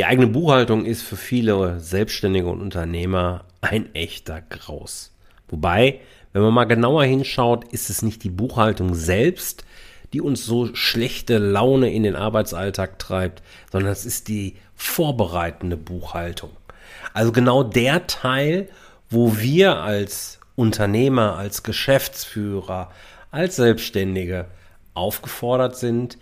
Die 0.00 0.06
eigene 0.06 0.28
Buchhaltung 0.28 0.86
ist 0.86 1.02
für 1.02 1.18
viele 1.18 1.78
Selbstständige 1.78 2.46
und 2.46 2.62
Unternehmer 2.62 3.44
ein 3.60 3.94
echter 3.94 4.40
Graus. 4.40 5.14
Wobei, 5.48 6.00
wenn 6.32 6.40
man 6.40 6.54
mal 6.54 6.64
genauer 6.64 7.04
hinschaut, 7.04 7.70
ist 7.70 7.90
es 7.90 8.00
nicht 8.00 8.24
die 8.24 8.30
Buchhaltung 8.30 8.94
selbst, 8.94 9.62
die 10.14 10.22
uns 10.22 10.46
so 10.46 10.74
schlechte 10.74 11.36
Laune 11.36 11.92
in 11.92 12.02
den 12.02 12.16
Arbeitsalltag 12.16 12.98
treibt, 12.98 13.42
sondern 13.70 13.92
es 13.92 14.06
ist 14.06 14.28
die 14.28 14.56
vorbereitende 14.74 15.76
Buchhaltung. 15.76 16.52
Also 17.12 17.30
genau 17.30 17.62
der 17.62 18.06
Teil, 18.06 18.70
wo 19.10 19.36
wir 19.36 19.82
als 19.82 20.40
Unternehmer, 20.56 21.36
als 21.36 21.62
Geschäftsführer, 21.62 22.90
als 23.30 23.56
Selbstständige 23.56 24.46
aufgefordert 24.94 25.76
sind, 25.76 26.16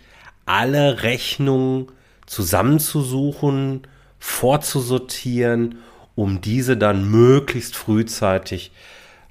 alle 0.45 1.01
Rechnungen 1.01 1.93
zusammenzusuchen, 2.29 3.81
vorzusortieren, 4.19 5.79
um 6.15 6.41
diese 6.41 6.77
dann 6.77 7.09
möglichst 7.09 7.75
frühzeitig, 7.75 8.71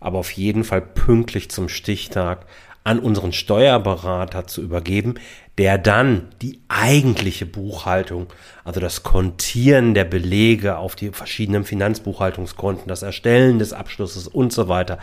aber 0.00 0.18
auf 0.18 0.32
jeden 0.32 0.64
Fall 0.64 0.82
pünktlich 0.82 1.50
zum 1.50 1.69
Stichtag 1.69 2.46
an 2.82 2.98
unseren 2.98 3.32
Steuerberater 3.32 4.46
zu 4.46 4.62
übergeben, 4.62 5.14
der 5.58 5.78
dann 5.78 6.28
die 6.42 6.60
eigentliche 6.69 7.46
Buchhaltung, 7.46 8.27
also 8.64 8.80
das 8.80 9.02
Kontieren 9.02 9.94
der 9.94 10.05
Belege 10.05 10.78
auf 10.78 10.96
die 10.96 11.10
verschiedenen 11.10 11.64
Finanzbuchhaltungskonten, 11.64 12.88
das 12.88 13.02
Erstellen 13.02 13.58
des 13.58 13.72
Abschlusses 13.72 14.27
und 14.27 14.52
so 14.52 14.69
weiter 14.69 14.98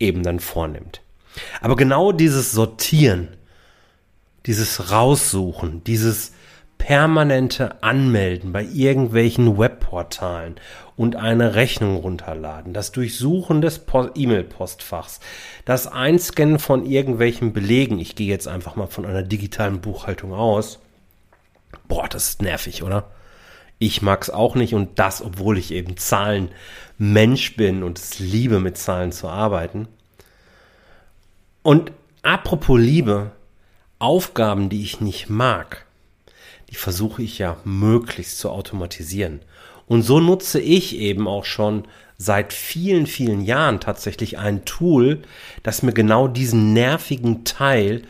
eben 0.00 0.22
dann 0.22 0.40
vornimmt. 0.40 1.00
Aber 1.60 1.76
genau 1.76 2.10
dieses 2.12 2.52
Sortieren, 2.52 3.28
dieses 4.46 4.90
Raussuchen, 4.90 5.84
dieses 5.84 6.32
permanente 6.78 7.82
Anmelden 7.82 8.52
bei 8.52 8.64
irgendwelchen 8.64 9.58
Webportalen 9.58 10.56
und 10.96 11.16
eine 11.16 11.54
Rechnung 11.54 11.96
runterladen, 11.96 12.72
das 12.72 12.92
Durchsuchen 12.92 13.60
des 13.60 13.82
E-Mail-Postfachs, 14.14 15.20
das 15.64 15.86
Einscannen 15.86 16.58
von 16.58 16.86
irgendwelchen 16.86 17.52
Belegen, 17.52 17.98
ich 17.98 18.14
gehe 18.14 18.28
jetzt 18.28 18.48
einfach 18.48 18.76
mal 18.76 18.86
von 18.86 19.04
einer 19.04 19.22
digitalen 19.22 19.80
Buchhaltung 19.80 20.32
aus, 20.32 20.78
boah, 21.88 22.08
das 22.08 22.30
ist 22.30 22.42
nervig, 22.42 22.82
oder? 22.82 23.10
Ich 23.78 24.00
mag's 24.00 24.30
auch 24.30 24.54
nicht 24.54 24.74
und 24.74 24.98
das, 24.98 25.22
obwohl 25.22 25.58
ich 25.58 25.70
eben 25.70 25.96
Zahlenmensch 25.96 27.56
bin 27.56 27.82
und 27.82 27.98
es 27.98 28.18
liebe, 28.18 28.58
mit 28.58 28.78
Zahlen 28.78 29.12
zu 29.12 29.28
arbeiten. 29.28 29.86
Und 31.62 31.92
apropos 32.22 32.78
Liebe, 32.80 33.32
Aufgaben, 33.98 34.68
die 34.68 34.82
ich 34.82 35.00
nicht 35.00 35.28
mag, 35.28 35.85
die 36.70 36.74
versuche 36.74 37.22
ich 37.22 37.38
ja 37.38 37.56
möglichst 37.64 38.38
zu 38.38 38.50
automatisieren. 38.50 39.40
Und 39.86 40.02
so 40.02 40.20
nutze 40.20 40.60
ich 40.60 40.96
eben 40.96 41.28
auch 41.28 41.44
schon 41.44 41.86
seit 42.18 42.52
vielen, 42.52 43.06
vielen 43.06 43.42
Jahren 43.42 43.80
tatsächlich 43.80 44.38
ein 44.38 44.64
Tool, 44.64 45.22
das 45.62 45.82
mir 45.82 45.92
genau 45.92 46.28
diesen 46.28 46.72
nervigen 46.72 47.44
Teil 47.44 48.02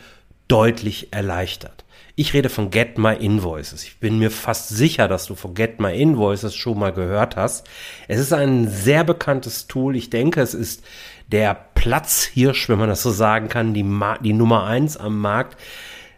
deutlich 0.47 1.11
erleichtert. 1.11 1.83
Ich 2.19 2.33
rede 2.33 2.49
von 2.49 2.71
Get 2.71 2.97
My 2.97 3.13
Invoices. 3.13 3.83
Ich 3.83 3.99
bin 3.99 4.17
mir 4.17 4.31
fast 4.31 4.69
sicher, 4.69 5.07
dass 5.07 5.27
du 5.27 5.35
von 5.35 5.53
Get 5.53 5.79
My 5.79 5.95
Invoices 5.95 6.55
schon 6.55 6.79
mal 6.79 6.91
gehört 6.91 7.35
hast. 7.35 7.67
Es 8.07 8.19
ist 8.19 8.33
ein 8.33 8.67
sehr 8.67 9.03
bekanntes 9.03 9.67
Tool. 9.67 9.95
Ich 9.95 10.09
denke, 10.09 10.41
es 10.41 10.55
ist 10.55 10.83
der 11.27 11.53
Platzhirsch, 11.75 12.69
wenn 12.69 12.79
man 12.79 12.89
das 12.89 13.03
so 13.03 13.11
sagen 13.11 13.49
kann, 13.49 13.75
die, 13.75 13.83
Ma 13.83 14.17
die 14.17 14.33
Nummer 14.33 14.63
eins 14.63 14.97
am 14.97 15.19
Markt, 15.19 15.61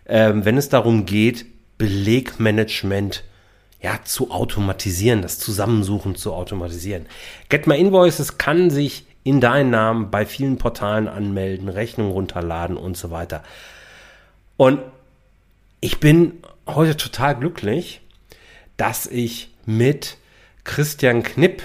ähm, 0.06 0.46
wenn 0.46 0.56
es 0.56 0.70
darum 0.70 1.06
geht, 1.06 1.46
Belegmanagement 1.80 3.24
ja, 3.82 4.00
zu 4.04 4.30
automatisieren, 4.30 5.24
das 5.24 5.40
Zusammensuchen 5.40 6.16
zu 6.16 6.34
automatisieren. 6.34 7.08
Get 7.48 7.66
My 7.66 7.80
Invoices 7.80 8.38
kann 8.38 8.70
sich 8.70 9.06
in 9.24 9.42
deinen 9.42 9.72
Namen 9.72 10.12
bei 10.12 10.26
vielen 10.26 10.58
Portalen 10.58 11.08
anmelden, 11.08 11.70
Rechnungen 11.70 12.12
runterladen 12.12 12.78
und 12.78 12.98
so 12.98 13.10
weiter. 13.10 13.44
Und 14.58 14.82
ich 15.82 16.00
bin 16.00 16.34
heute 16.68 16.98
total 16.98 17.36
glücklich, 17.36 18.02
dass 18.78 19.08
ich 19.08 19.50
mit 19.66 20.18
Christian 20.66 21.24
Knipp 21.24 21.64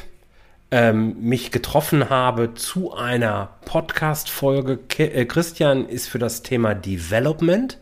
ähm, 0.71 1.17
mich 1.21 1.51
getroffen 1.51 2.11
habe 2.11 2.55
zu 2.55 2.95
einer 2.95 3.51
Podcast-Folge. 3.65 4.79
Äh, 4.99 5.25
Christian 5.25 5.89
ist 5.89 6.09
für 6.09 6.19
das 6.19 6.43
Thema 6.43 6.75
Development 6.75 7.79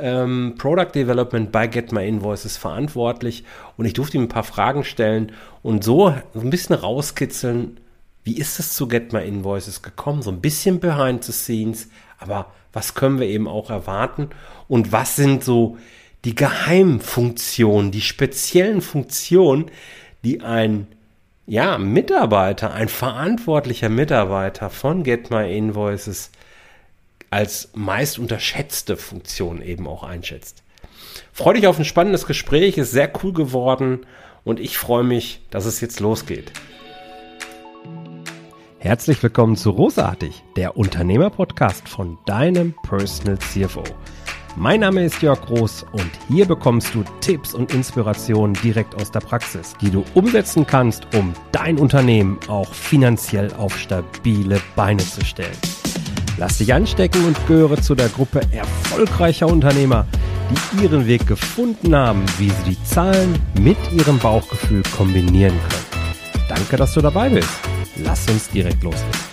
ähm, 0.00 0.54
Product 0.58 0.92
Development 0.94 1.50
bei 1.52 1.66
Get 1.66 1.92
My 1.92 2.06
Invoices 2.06 2.56
verantwortlich. 2.56 3.44
Und 3.76 3.84
ich 3.84 3.92
durfte 3.92 4.16
ihm 4.16 4.24
ein 4.24 4.28
paar 4.28 4.44
Fragen 4.44 4.84
stellen 4.84 5.32
und 5.62 5.84
so 5.84 6.08
ein 6.08 6.50
bisschen 6.50 6.74
rauskitzeln, 6.74 7.78
wie 8.24 8.36
ist 8.36 8.58
es 8.58 8.74
zu 8.74 8.86
Get 8.88 9.12
My 9.12 9.26
Invoices 9.26 9.82
gekommen? 9.82 10.22
So 10.22 10.30
ein 10.30 10.40
bisschen 10.40 10.80
behind 10.80 11.24
the 11.24 11.32
scenes, 11.32 11.88
aber 12.18 12.52
was 12.72 12.94
können 12.94 13.18
wir 13.18 13.26
eben 13.26 13.48
auch 13.48 13.70
erwarten? 13.70 14.30
Und 14.68 14.92
was 14.92 15.16
sind 15.16 15.42
so 15.42 15.78
die 16.24 16.34
Geheimfunktionen, 16.34 17.90
die 17.90 18.02
speziellen 18.02 18.82
Funktionen, 18.82 19.70
die 20.22 20.42
ein 20.42 20.86
ja, 21.46 21.78
Mitarbeiter, 21.78 22.72
ein 22.72 22.88
verantwortlicher 22.88 23.88
Mitarbeiter 23.88 24.70
von 24.70 25.02
Get 25.02 25.30
My 25.30 25.56
Invoices 25.56 26.30
als 27.30 27.70
meist 27.74 28.18
unterschätzte 28.18 28.96
Funktion 28.96 29.62
eben 29.62 29.86
auch 29.86 30.02
einschätzt. 30.02 30.62
Freue 31.32 31.54
dich 31.54 31.66
auf 31.66 31.78
ein 31.78 31.84
spannendes 31.84 32.26
Gespräch, 32.26 32.76
ist 32.76 32.90
sehr 32.90 33.10
cool 33.22 33.32
geworden 33.32 34.00
und 34.44 34.58
ich 34.58 34.76
freue 34.76 35.04
mich, 35.04 35.40
dass 35.50 35.64
es 35.64 35.80
jetzt 35.80 36.00
losgeht. 36.00 36.52
Herzlich 38.78 39.22
willkommen 39.22 39.56
zu 39.56 39.70
Rosartig, 39.70 40.42
der 40.56 40.76
Unternehmerpodcast 40.76 41.88
von 41.88 42.18
deinem 42.26 42.74
Personal 42.82 43.38
CFO. 43.38 43.84
Mein 44.56 44.80
Name 44.80 45.04
ist 45.04 45.22
Jörg 45.22 45.40
Groß 45.42 45.84
und 45.92 46.10
hier 46.28 46.46
bekommst 46.46 46.94
du 46.94 47.04
Tipps 47.20 47.54
und 47.54 47.72
Inspirationen 47.72 48.54
direkt 48.64 48.96
aus 48.96 49.12
der 49.12 49.20
Praxis, 49.20 49.74
die 49.80 49.90
du 49.90 50.04
umsetzen 50.14 50.66
kannst, 50.66 51.06
um 51.14 51.34
dein 51.52 51.78
Unternehmen 51.78 52.40
auch 52.48 52.74
finanziell 52.74 53.52
auf 53.54 53.78
stabile 53.78 54.60
Beine 54.74 55.04
zu 55.04 55.24
stellen. 55.24 55.56
Lass 56.38 56.58
dich 56.58 56.72
anstecken 56.72 57.24
und 57.26 57.46
gehöre 57.46 57.80
zu 57.80 57.94
der 57.94 58.08
Gruppe 58.08 58.40
erfolgreicher 58.52 59.46
Unternehmer, 59.46 60.06
die 60.50 60.84
ihren 60.84 61.06
Weg 61.06 61.26
gefunden 61.26 61.94
haben, 61.94 62.24
wie 62.38 62.50
sie 62.50 62.70
die 62.70 62.84
Zahlen 62.84 63.40
mit 63.60 63.78
ihrem 63.92 64.18
Bauchgefühl 64.18 64.82
kombinieren 64.96 65.58
können. 65.58 66.48
Danke, 66.48 66.76
dass 66.76 66.94
du 66.94 67.00
dabei 67.00 67.28
bist. 67.28 67.60
Lass 67.96 68.28
uns 68.28 68.48
direkt 68.50 68.82
loslegen. 68.82 69.30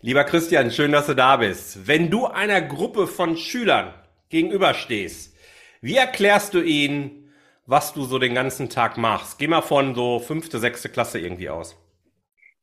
Lieber 0.00 0.24
Christian, 0.24 0.70
schön, 0.70 0.92
dass 0.92 1.06
du 1.06 1.14
da 1.14 1.36
bist. 1.36 1.86
Wenn 1.86 2.10
du 2.10 2.26
einer 2.26 2.60
Gruppe 2.60 3.06
von 3.06 3.36
Schülern 3.36 3.94
gegenüberstehst, 4.28 5.36
wie 5.80 5.96
erklärst 5.96 6.54
du 6.54 6.60
ihnen, 6.60 7.32
was 7.66 7.92
du 7.92 8.04
so 8.04 8.18
den 8.18 8.34
ganzen 8.34 8.68
Tag 8.68 8.96
machst? 8.96 9.38
Geh 9.38 9.46
mal 9.46 9.60
von 9.60 9.94
so 9.94 10.18
fünfte, 10.18 10.58
sechste 10.58 10.88
Klasse 10.88 11.18
irgendwie 11.18 11.50
aus. 11.50 11.76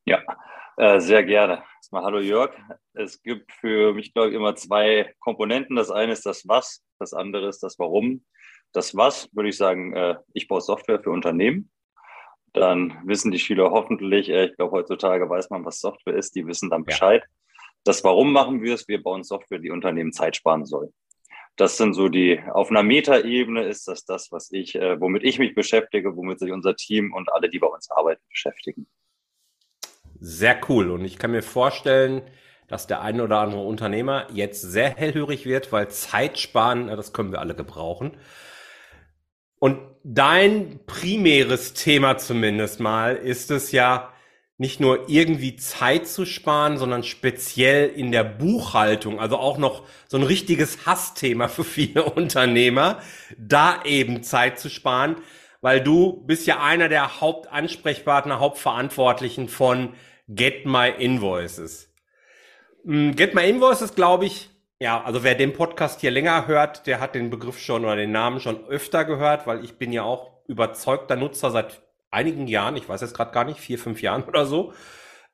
Ja, 0.06 0.20
äh, 0.78 1.00
sehr 1.00 1.24
gerne. 1.24 1.64
Erstmal 1.86 2.04
hallo 2.04 2.20
Jörg. 2.20 2.52
Es 2.96 3.22
gibt 3.22 3.52
für 3.52 3.94
mich, 3.94 4.12
glaube 4.12 4.30
ich, 4.30 4.36
immer 4.36 4.56
zwei 4.56 5.14
Komponenten. 5.20 5.76
Das 5.76 5.92
eine 5.92 6.14
ist 6.14 6.26
das 6.26 6.48
Was, 6.48 6.84
das 6.98 7.14
andere 7.14 7.48
ist 7.48 7.62
das 7.62 7.78
Warum. 7.78 8.26
Das 8.74 8.96
Was 8.96 9.30
würde 9.34 9.50
ich 9.50 9.58
sagen, 9.58 9.94
äh, 9.94 10.16
ich 10.34 10.48
baue 10.48 10.62
Software 10.62 11.00
für 11.00 11.12
Unternehmen. 11.12 11.70
Dann 12.54 13.00
wissen 13.06 13.30
die 13.30 13.38
Schüler 13.38 13.70
hoffentlich, 13.70 14.30
äh, 14.30 14.46
ich 14.46 14.56
glaube, 14.56 14.72
heutzutage 14.72 15.30
weiß 15.30 15.52
man, 15.52 15.64
was 15.64 15.80
Software 15.80 16.16
ist, 16.16 16.34
die 16.36 16.48
wissen 16.48 16.72
dann 16.72 16.86
Bescheid. 16.86 17.22
Ja. 17.22 17.30
Das 17.84 18.04
Warum 18.04 18.34
machen 18.34 18.64
wir 18.64 18.74
es? 18.74 18.88
Wir 18.88 19.04
bauen 19.04 19.24
Software, 19.24 19.60
die 19.60 19.70
Unternehmen 19.70 20.12
Zeit 20.12 20.38
sparen 20.38 20.66
soll. 20.66 20.92
Das 21.56 21.78
sind 21.78 21.94
so 21.94 22.10
die, 22.10 22.42
auf 22.52 22.72
einer 22.72 22.82
Metaebene 22.82 23.64
ist 23.64 23.88
das 23.88 24.06
das, 24.06 24.32
was 24.32 24.52
ich, 24.52 24.74
äh, 24.74 25.00
womit 25.00 25.24
ich 25.24 25.38
mich 25.38 25.54
beschäftige, 25.54 26.16
womit 26.16 26.40
sich 26.40 26.52
unser 26.52 26.76
Team 26.76 27.14
und 27.14 27.32
alle, 27.32 27.48
die 27.48 27.60
bei 27.60 27.68
uns 27.68 27.92
arbeiten, 27.92 28.24
beschäftigen. 28.28 28.88
Sehr 30.28 30.60
cool. 30.70 30.90
Und 30.90 31.06
ich 31.06 31.20
kann 31.20 31.30
mir 31.30 31.44
vorstellen, 31.44 32.24
dass 32.68 32.88
der 32.88 33.02
ein 33.02 33.22
oder 33.22 33.42
andere 33.42 33.62
Unternehmer 33.62 34.26
jetzt 34.34 34.60
sehr 34.60 34.90
hellhörig 34.90 35.46
wird, 35.46 35.72
weil 35.72 35.90
Zeit 35.90 36.40
sparen, 36.40 36.88
das 36.88 37.14
können 37.14 37.32
wir 37.32 37.40
alle 37.40 37.54
gebrauchen. 37.54 38.18
Und 39.60 39.78
dein 40.04 40.80
primäres 40.88 41.74
Thema 41.74 42.18
zumindest 42.18 42.80
mal 42.80 43.16
ist 43.16 43.52
es 43.52 43.72
ja, 43.72 44.12
nicht 44.58 44.80
nur 44.80 45.10
irgendwie 45.10 45.58
Zeit 45.58 46.08
zu 46.08 46.26
sparen, 46.26 46.80
sondern 46.80 47.04
speziell 47.04 47.90
in 47.90 48.12
der 48.12 48.24
Buchhaltung, 48.24 49.20
also 49.20 49.38
auch 49.38 49.60
noch 49.60 49.84
so 50.08 50.18
ein 50.18 50.24
richtiges 50.24 50.88
Hassthema 50.88 51.50
für 51.50 51.66
viele 51.66 52.04
Unternehmer, 52.16 53.00
da 53.38 53.84
eben 53.84 54.24
Zeit 54.24 54.58
zu 54.58 54.70
sparen, 54.70 55.18
weil 55.62 55.82
du 55.82 56.24
bist 56.26 56.48
ja 56.48 56.64
einer 56.64 56.90
der 56.90 57.22
Hauptansprechpartner, 57.22 58.40
Hauptverantwortlichen 58.40 59.50
von 59.50 59.94
Get 60.28 60.66
My 60.66 60.90
Invoices. 60.90 61.94
Mm, 62.84 63.12
Get 63.12 63.36
My 63.36 63.48
Invoices, 63.50 63.96
glaube 63.96 64.26
ich, 64.26 64.50
Ja, 64.80 65.02
also 65.04 65.24
wer 65.24 65.36
den 65.36 65.54
Podcast 65.54 66.02
hier 66.02 66.12
länger 66.12 66.48
hört, 66.48 66.86
der 66.86 67.00
hat 67.00 67.16
den 67.16 67.30
Begriff 67.30 67.60
schon 67.60 67.86
oder 67.86 67.96
den 67.96 68.12
Namen 68.12 68.42
schon 68.42 68.66
öfter 68.68 69.06
gehört, 69.06 69.48
weil 69.48 69.64
ich 69.64 69.78
bin 69.78 69.94
ja 69.94 70.04
auch 70.04 70.32
überzeugter 70.48 71.16
Nutzer 71.16 71.50
seit 71.50 71.82
einigen 72.12 72.48
Jahren, 72.48 72.76
ich 72.76 72.90
weiß 72.90 73.00
jetzt 73.02 73.16
gerade 73.16 73.32
gar 73.32 73.46
nicht, 73.46 73.60
vier, 73.60 73.80
fünf 73.80 74.02
Jahren 74.02 74.24
oder 74.24 74.46
so. 74.46 74.74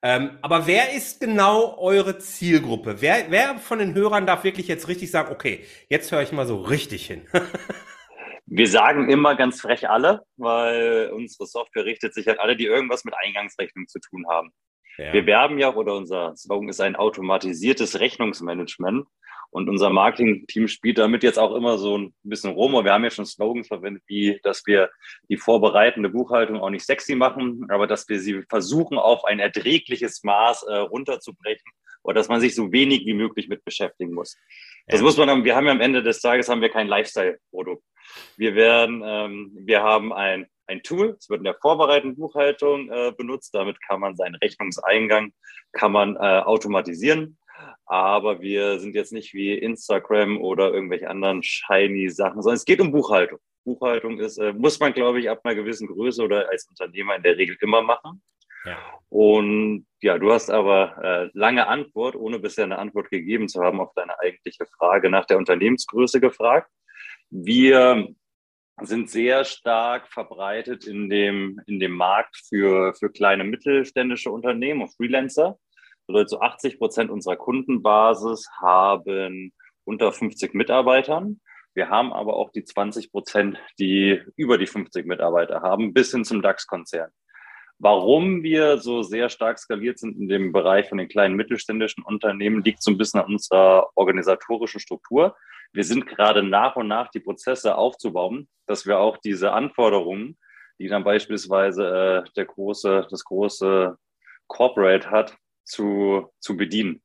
Ähm, 0.04 0.38
aber 0.42 0.68
wer 0.68 0.94
ist 0.94 1.22
genau 1.22 1.78
eure 1.80 2.18
Zielgruppe? 2.20 3.02
Wer, 3.02 3.30
wer 3.30 3.58
von 3.58 3.80
den 3.80 3.94
Hörern 3.96 4.28
darf 4.28 4.44
wirklich 4.44 4.68
jetzt 4.68 4.88
richtig 4.88 5.10
sagen, 5.12 5.32
okay, 5.32 5.66
jetzt 5.90 6.12
höre 6.12 6.22
ich 6.22 6.32
mal 6.32 6.48
so 6.48 6.58
richtig 6.58 7.06
hin? 7.06 7.28
Wir 8.54 8.68
sagen 8.68 9.10
immer 9.10 9.36
ganz 9.36 9.62
frech 9.62 9.90
alle, 9.90 10.26
weil 10.36 11.10
unsere 11.14 11.46
Software 11.46 11.86
richtet 11.86 12.14
sich 12.14 12.30
an 12.30 12.38
alle, 12.38 12.58
die 12.58 12.66
irgendwas 12.66 13.06
mit 13.06 13.14
Eingangsrechnung 13.16 13.88
zu 13.88 14.00
tun 14.00 14.26
haben. 14.30 14.52
Ja. 15.02 15.14
Wir 15.14 15.26
werben 15.26 15.58
ja, 15.58 15.74
oder 15.74 15.96
unser 15.96 16.36
Slogan 16.36 16.70
ist 16.70 16.82
ein 16.82 16.96
automatisiertes 16.96 18.00
Rechnungsmanagement. 18.00 19.08
Und 19.54 19.68
unser 19.68 19.90
Marketing-Team 19.90 20.70
spielt 20.70 20.98
damit 20.98 21.24
jetzt 21.24 21.38
auch 21.38 21.54
immer 21.56 21.78
so 21.78 21.98
ein 21.98 22.14
bisschen 22.24 22.52
rum. 22.52 22.74
Und 22.74 22.86
wir 22.86 22.94
haben 22.94 23.04
ja 23.04 23.10
schon 23.10 23.26
Slogans 23.26 23.68
verwendet, 23.68 24.02
wie, 24.08 24.40
dass 24.44 24.66
wir 24.66 24.90
die 25.28 25.36
vorbereitende 25.36 26.08
Buchhaltung 26.08 26.62
auch 26.62 26.70
nicht 26.70 26.86
sexy 26.86 27.16
machen, 27.16 27.66
aber 27.70 27.86
dass 27.86 28.08
wir 28.08 28.20
sie 28.20 28.44
versuchen, 28.48 28.98
auf 28.98 29.26
ein 29.26 29.40
erträgliches 29.40 30.24
Maß 30.24 30.64
äh, 30.64 30.78
runterzubrechen 30.78 31.70
oder 32.04 32.16
dass 32.16 32.30
man 32.30 32.40
sich 32.40 32.56
so 32.56 32.72
wenig 32.72 33.06
wie 33.06 33.14
möglich 33.14 33.50
mit 33.50 33.66
beschäftigen 33.66 34.14
muss. 34.14 34.38
Ja. 34.88 34.94
Das 34.94 35.02
muss 35.02 35.18
man 35.18 35.30
haben. 35.30 35.44
Wir 35.44 35.56
haben 35.56 35.66
ja 35.66 35.74
am 35.74 35.82
Ende 35.82 36.02
des 36.02 36.22
Tages 36.22 36.48
haben 36.48 36.62
wir 36.62 36.70
kein 36.70 36.88
Lifestyle-Produkt. 36.88 37.84
Wir 38.38 38.56
werden, 38.56 39.04
ähm, 39.06 39.52
wir 39.54 39.84
haben 39.84 40.14
ein, 40.14 40.48
ein 40.72 40.84
Tool, 40.84 41.16
es 41.20 41.30
wird 41.30 41.40
in 41.40 41.46
der 41.46 41.58
vorbereitenden 41.62 42.18
Buchhaltung 42.18 42.90
äh, 42.90 43.12
benutzt. 43.16 43.54
Damit 43.54 43.82
kann 43.82 44.00
man 44.00 44.16
seinen 44.16 44.36
Rechnungseingang 44.36 45.34
kann 45.74 45.92
man 45.92 46.16
äh, 46.16 46.20
automatisieren. 46.20 47.38
Aber 47.86 48.42
wir 48.42 48.80
sind 48.80 48.96
jetzt 48.96 49.14
nicht 49.14 49.34
wie 49.34 49.54
Instagram 49.54 50.42
oder 50.42 50.74
irgendwelche 50.74 51.10
anderen 51.10 51.44
shiny 51.44 52.10
Sachen, 52.10 52.42
sondern 52.42 52.58
es 52.58 52.66
geht 52.66 52.82
um 52.82 52.92
Buchhaltung. 52.92 53.40
Buchhaltung 53.64 54.20
ist, 54.20 54.38
äh, 54.38 54.54
muss 54.54 54.80
man, 54.80 54.94
glaube 54.94 55.20
ich, 55.20 55.30
ab 55.30 55.42
einer 55.44 55.56
gewissen 55.56 55.88
Größe 55.88 56.24
oder 56.24 56.50
als 56.50 56.68
Unternehmer 56.68 57.16
in 57.16 57.24
der 57.24 57.38
Regel 57.38 57.58
immer 57.62 57.82
machen. 57.82 58.22
Ja. 58.66 58.78
Und 59.10 59.86
ja, 60.02 60.18
du 60.18 60.32
hast 60.32 60.50
aber 60.50 60.98
äh, 61.04 61.30
lange 61.34 61.68
Antwort, 61.68 62.16
ohne 62.16 62.40
bisher 62.40 62.64
eine 62.64 62.80
Antwort 62.80 63.10
gegeben 63.10 63.48
zu 63.48 63.62
haben 63.62 63.80
auf 63.80 63.94
deine 63.96 64.20
eigentliche 64.20 64.66
Frage 64.78 65.10
nach 65.10 65.26
der 65.26 65.38
Unternehmensgröße 65.38 66.20
gefragt. 66.20 66.72
Wir 67.30 68.08
sind 68.82 69.10
sehr 69.10 69.44
stark 69.44 70.08
verbreitet 70.08 70.86
in 70.86 71.10
dem, 71.10 71.62
in 71.68 71.80
dem 71.80 71.92
Markt 71.92 72.38
für, 72.48 72.94
für 72.94 73.12
kleine 73.12 73.44
mittelständische 73.44 74.32
Unternehmen 74.32 74.82
und 74.82 74.96
Freelancer. 74.96 75.58
Bedeutet, 76.08 76.30
so 76.30 76.40
80 76.40 76.80
Prozent 76.80 77.12
unserer 77.12 77.36
Kundenbasis 77.36 78.50
haben 78.60 79.54
unter 79.84 80.12
50 80.12 80.54
Mitarbeitern. 80.54 81.40
Wir 81.74 81.90
haben 81.90 82.12
aber 82.12 82.36
auch 82.36 82.52
die 82.52 82.64
20 82.64 83.12
Prozent, 83.12 83.58
die 83.80 84.22
über 84.36 84.58
die 84.58 84.68
50 84.68 85.06
Mitarbeiter 85.06 85.62
haben, 85.62 85.94
bis 85.94 86.12
hin 86.12 86.26
zum 86.26 86.42
DAX-Konzern. 86.42 87.12
Warum 87.84 88.44
wir 88.44 88.78
so 88.78 89.02
sehr 89.02 89.28
stark 89.30 89.58
skaliert 89.58 89.98
sind 89.98 90.16
in 90.16 90.28
dem 90.28 90.52
Bereich 90.52 90.88
von 90.88 91.00
den 91.00 91.08
kleinen 91.08 91.36
mittelständischen 91.36 92.04
Unternehmen, 92.04 92.64
liegt 92.64 92.84
so 92.84 92.92
ein 92.92 92.98
bisschen 93.00 93.22
an 93.22 93.32
unserer 93.34 93.90
organisatorischen 93.96 94.80
Struktur. 94.80 95.36
Wir 95.74 95.84
sind 95.84 96.06
gerade 96.06 96.44
nach 96.44 96.76
und 96.76 96.88
nach 96.88 97.10
die 97.10 97.22
Prozesse 97.22 97.76
aufzubauen, 97.76 98.48
dass 98.68 98.86
wir 98.86 99.00
auch 99.00 99.18
diese 99.18 99.52
Anforderungen, 99.54 100.38
die 100.78 100.90
dann 100.90 101.04
beispielsweise 101.04 102.24
äh, 102.28 102.32
der 102.36 102.46
große, 102.46 103.08
das 103.10 103.24
große 103.24 103.98
Corporate 104.46 105.10
hat, 105.10 105.36
zu, 105.64 106.30
zu 106.40 106.56
bedienen. 106.56 107.02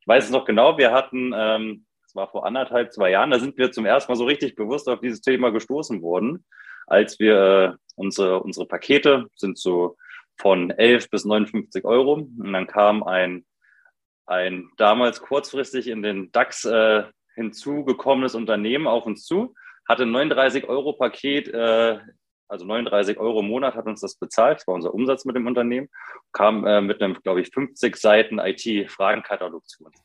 Ich 0.00 0.06
weiß 0.06 0.26
es 0.26 0.30
noch 0.30 0.44
genau, 0.44 0.78
wir 0.78 0.92
hatten, 0.92 1.32
ähm, 1.34 1.86
das 2.04 2.14
war 2.14 2.30
vor 2.30 2.46
anderthalb, 2.46 2.92
zwei 2.92 3.10
Jahren, 3.10 3.32
da 3.32 3.40
sind 3.40 3.58
wir 3.58 3.72
zum 3.72 3.84
ersten 3.84 4.12
Mal 4.12 4.16
so 4.16 4.26
richtig 4.26 4.54
bewusst 4.54 4.88
auf 4.88 5.00
dieses 5.00 5.22
Thema 5.22 5.50
gestoßen 5.50 6.02
worden, 6.02 6.44
als 6.86 7.18
wir 7.18 7.34
äh, 7.36 7.72
unsere, 7.96 8.40
unsere 8.44 8.66
Pakete 8.66 9.26
sind 9.34 9.58
so 9.58 9.96
von 10.40 10.70
11 10.70 11.10
bis 11.10 11.24
59 11.24 11.84
Euro. 11.84 12.14
Und 12.14 12.52
dann 12.52 12.66
kam 12.66 13.02
ein, 13.02 13.44
ein 14.26 14.70
damals 14.76 15.20
kurzfristig 15.20 15.88
in 15.88 16.02
den 16.02 16.32
DAX 16.32 16.64
äh, 16.64 17.04
hinzugekommenes 17.34 18.34
Unternehmen 18.34 18.86
auf 18.86 19.06
uns 19.06 19.24
zu, 19.24 19.54
hatte 19.88 20.06
39 20.06 20.68
Euro 20.68 20.92
Paket 20.94 21.48
äh, 21.48 21.98
also 22.50 22.66
39 22.66 23.18
Euro 23.18 23.40
im 23.40 23.48
Monat 23.48 23.76
hat 23.76 23.86
uns 23.86 24.00
das 24.00 24.16
bezahlt, 24.16 24.58
das 24.58 24.66
war 24.66 24.74
unser 24.74 24.92
Umsatz 24.92 25.24
mit 25.24 25.36
dem 25.36 25.46
Unternehmen, 25.46 25.88
kam 26.32 26.66
äh, 26.66 26.80
mit 26.80 27.00
einem, 27.00 27.14
glaube 27.22 27.40
ich, 27.40 27.50
50 27.50 27.96
Seiten 27.96 28.40
IT-Fragenkatalog 28.40 29.64
zu 29.68 29.84
uns. 29.84 30.04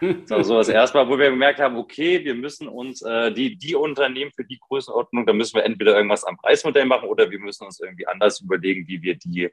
Das 0.00 0.46
so 0.46 0.56
das 0.56 0.68
erste 0.68 0.96
Mal, 0.96 1.08
wo 1.08 1.18
wir 1.18 1.30
gemerkt 1.30 1.60
haben, 1.60 1.76
okay, 1.76 2.24
wir 2.24 2.34
müssen 2.34 2.68
uns 2.68 3.02
äh, 3.02 3.32
die, 3.32 3.56
die 3.56 3.74
Unternehmen 3.74 4.32
für 4.34 4.44
die 4.44 4.58
Größenordnung, 4.58 5.26
da 5.26 5.32
müssen 5.32 5.56
wir 5.56 5.64
entweder 5.64 5.94
irgendwas 5.94 6.24
am 6.24 6.38
Preismodell 6.38 6.86
machen 6.86 7.08
oder 7.08 7.30
wir 7.30 7.38
müssen 7.38 7.64
uns 7.64 7.80
irgendwie 7.80 8.06
anders 8.06 8.40
überlegen, 8.40 8.88
wie 8.88 9.02
wir 9.02 9.16
die 9.16 9.50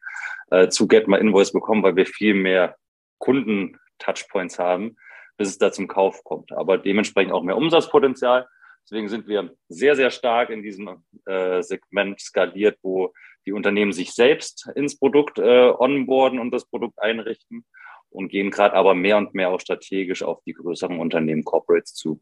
äh, 0.52 0.70
zu 0.70 0.88
Get 0.88 1.08
My 1.08 1.18
Invoice 1.18 1.52
bekommen, 1.52 1.84
weil 1.84 1.98
wir 1.98 2.06
viel 2.06 2.34
mehr 2.34 2.78
Kunden-Touchpoints 3.20 4.58
haben, 4.58 4.96
bis 5.36 5.50
es 5.50 5.58
da 5.58 5.72
zum 5.72 5.88
Kauf 5.88 6.24
kommt. 6.24 6.54
Aber 6.54 6.78
dementsprechend 6.78 7.34
auch 7.34 7.44
mehr 7.44 7.58
Umsatzpotenzial. 7.58 8.48
Deswegen 8.84 9.10
sind 9.10 9.28
wir 9.28 9.54
sehr, 9.68 9.98
sehr 9.98 10.12
stark 10.12 10.50
in 10.50 10.64
diesem 10.64 11.04
äh, 11.26 11.62
Segment 11.62 12.22
skaliert, 12.22 12.78
wo 12.82 13.14
die 13.46 13.52
Unternehmen 13.52 13.92
sich 13.92 14.14
selbst 14.14 14.70
ins 14.76 14.98
Produkt 14.98 15.40
äh, 15.40 15.74
onboarden 15.78 16.40
und 16.40 16.52
das 16.52 16.66
Produkt 16.66 17.02
einrichten 17.02 17.66
und 18.10 18.30
gehen 18.30 18.52
gerade 18.52 18.76
aber 18.76 18.96
mehr 18.96 19.18
und 19.18 19.34
mehr 19.34 19.50
auch 19.50 19.60
strategisch 19.60 20.24
auf 20.24 20.42
die 20.44 20.54
größeren 20.54 21.00
Unternehmen, 21.00 21.44
Corporates 21.44 21.94
zu. 21.94 22.22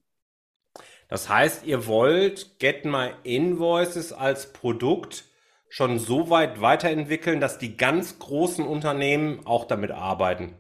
Das 1.08 1.30
heißt, 1.30 1.66
ihr 1.66 1.88
wollt 1.88 2.60
Get 2.60 2.86
My 2.86 3.12
Invoices 3.24 4.12
als 4.12 4.52
Produkt 4.52 5.26
schon 5.70 6.00
so 6.00 6.30
weit 6.30 6.62
weiterentwickeln, 6.62 7.40
dass 7.40 7.58
die 7.58 7.78
ganz 7.78 8.20
großen 8.20 8.66
Unternehmen 8.66 9.46
auch 9.46 9.66
damit 9.66 9.92
arbeiten. 9.92 10.56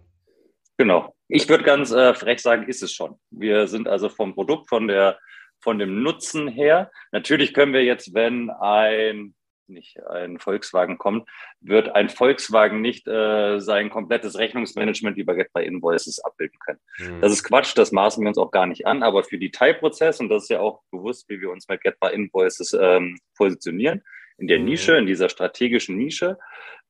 Genau. 0.77 1.16
Ich 1.27 1.50
würde 1.50 1.63
ganz 1.63 1.92
äh, 1.92 2.13
frech 2.13 2.42
sagen, 2.42 2.68
ist 2.68 2.83
es 2.83 2.92
schon. 2.92 3.16
Wir 3.31 3.68
sind 3.68 3.88
also 3.88 4.10
vom 4.10 4.36
Produkt, 4.36 4.69
von 4.69 4.88
der 4.88 5.18
von 5.66 5.80
dem 5.80 6.04
Nutzen 6.04 6.48
her. 6.48 6.92
Natürlich 7.12 7.54
können 7.54 7.74
wir 7.74 7.83
jetzt, 7.83 8.13
wenn 8.13 8.51
ein 8.51 9.33
nicht 9.67 10.00
ein 10.07 10.39
Volkswagen 10.39 10.97
kommt, 10.97 11.27
wird 11.59 11.95
ein 11.95 12.09
Volkswagen 12.09 12.81
nicht 12.81 13.07
äh, 13.07 13.59
sein 13.59 13.89
komplettes 13.89 14.38
Rechnungsmanagement 14.38 15.17
über 15.17 15.35
Get 15.35 15.51
by 15.53 15.63
Invoices 15.65 16.19
abbilden 16.23 16.59
können. 16.59 16.79
Mhm. 17.00 17.21
Das 17.21 17.31
ist 17.31 17.44
Quatsch, 17.44 17.77
das 17.77 17.91
maßen 17.91 18.23
wir 18.23 18.27
uns 18.29 18.38
auch 18.38 18.51
gar 18.51 18.65
nicht 18.65 18.85
an, 18.85 19.03
aber 19.03 19.23
für 19.23 19.38
die 19.38 19.51
Teilprozess, 19.51 20.19
und 20.19 20.29
das 20.29 20.44
ist 20.44 20.50
ja 20.50 20.59
auch 20.59 20.81
bewusst, 20.91 21.29
wie 21.29 21.41
wir 21.41 21.51
uns 21.51 21.67
mit 21.67 21.81
Get 21.81 22.00
by 22.00 22.07
Invoices 22.13 22.77
ähm, 22.79 23.17
positionieren, 23.38 24.01
in 24.38 24.47
der 24.47 24.59
mhm. 24.59 24.65
Nische, 24.65 24.97
in 24.97 25.06
dieser 25.06 25.29
strategischen 25.29 25.95
Nische, 25.97 26.38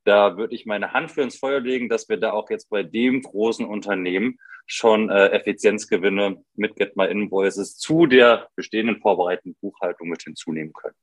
da 0.05 0.38
würde 0.38 0.53
ich 0.53 0.65
meine 0.65 0.94
Hand 0.94 1.12
für 1.12 1.22
ins 1.24 1.38
Feuer 1.38 1.60
legen, 1.60 1.89
dass 1.89 2.08
wir 2.10 2.17
da 2.17 2.32
auch 2.32 2.50
jetzt 2.50 2.70
bei 2.70 2.84
dem 2.84 3.22
großen 3.22 3.65
Unternehmen 3.65 4.38
schon 4.67 5.10
äh, 5.10 5.29
Effizienzgewinne 5.29 6.44
mit 6.55 6.75
Get 6.75 6.96
My 6.96 7.08
Invoices 7.08 7.77
zu 7.77 8.05
der 8.05 8.50
bestehenden 8.55 9.00
vorbereitenden 9.00 9.58
Buchhaltung 9.62 10.10
mit 10.10 10.24
hinzunehmen 10.24 10.74
können. 10.74 10.96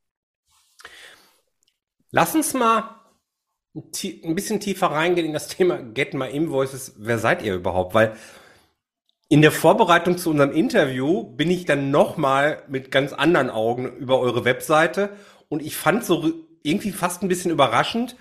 Lass 2.15 2.35
uns 2.35 2.53
mal 2.53 3.01
ein 3.75 4.35
bisschen 4.35 4.61
tiefer 4.61 4.89
reingehen 4.89 5.27
in 5.27 5.33
das 5.33 5.49
Thema 5.49 5.79
Get 5.79 6.13
My 6.13 6.29
Invoices. 6.29 6.93
Wer 6.99 7.19
seid 7.19 7.41
ihr 7.43 7.55
überhaupt? 7.55 7.95
Weil 7.95 8.17
in 9.31 9.41
der 9.41 9.51
Vorbereitung 9.51 10.19
zu 10.19 10.29
unserem 10.29 10.53
Interview 10.53 11.25
bin 11.25 11.51
ich 11.51 11.65
dann 11.65 11.91
nochmal 11.91 12.65
mit 12.69 12.91
ganz 12.91 13.15
anderen 13.15 13.49
Augen 13.49 13.97
über 13.97 14.19
eure 14.19 14.45
Webseite 14.45 15.17
und 15.49 15.63
ich 15.63 15.75
fand 15.75 16.05
so 16.05 16.31
irgendwie 16.63 16.93
fast 16.93 17.23
ein 17.23 17.29
bisschen 17.29 17.51
überraschend, 17.51 18.15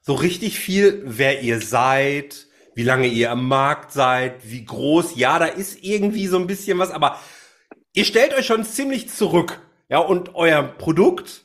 so 0.00 0.14
richtig 0.14 0.58
viel, 0.58 1.02
wer 1.04 1.42
ihr 1.42 1.60
seid, 1.60 2.46
wie 2.74 2.82
lange 2.82 3.08
ihr 3.08 3.30
am 3.30 3.46
Markt 3.46 3.92
seid, 3.92 4.50
wie 4.50 4.64
groß. 4.64 5.16
Ja, 5.16 5.38
da 5.38 5.44
ist 5.44 5.84
irgendwie 5.84 6.28
so 6.28 6.38
ein 6.38 6.46
bisschen 6.46 6.78
was, 6.78 6.90
aber 6.90 7.20
ihr 7.92 8.06
stellt 8.06 8.32
euch 8.32 8.46
schon 8.46 8.64
ziemlich 8.64 9.10
zurück. 9.10 9.60
Ja, 9.90 9.98
und 9.98 10.34
euer 10.34 10.62
Produkt 10.62 11.43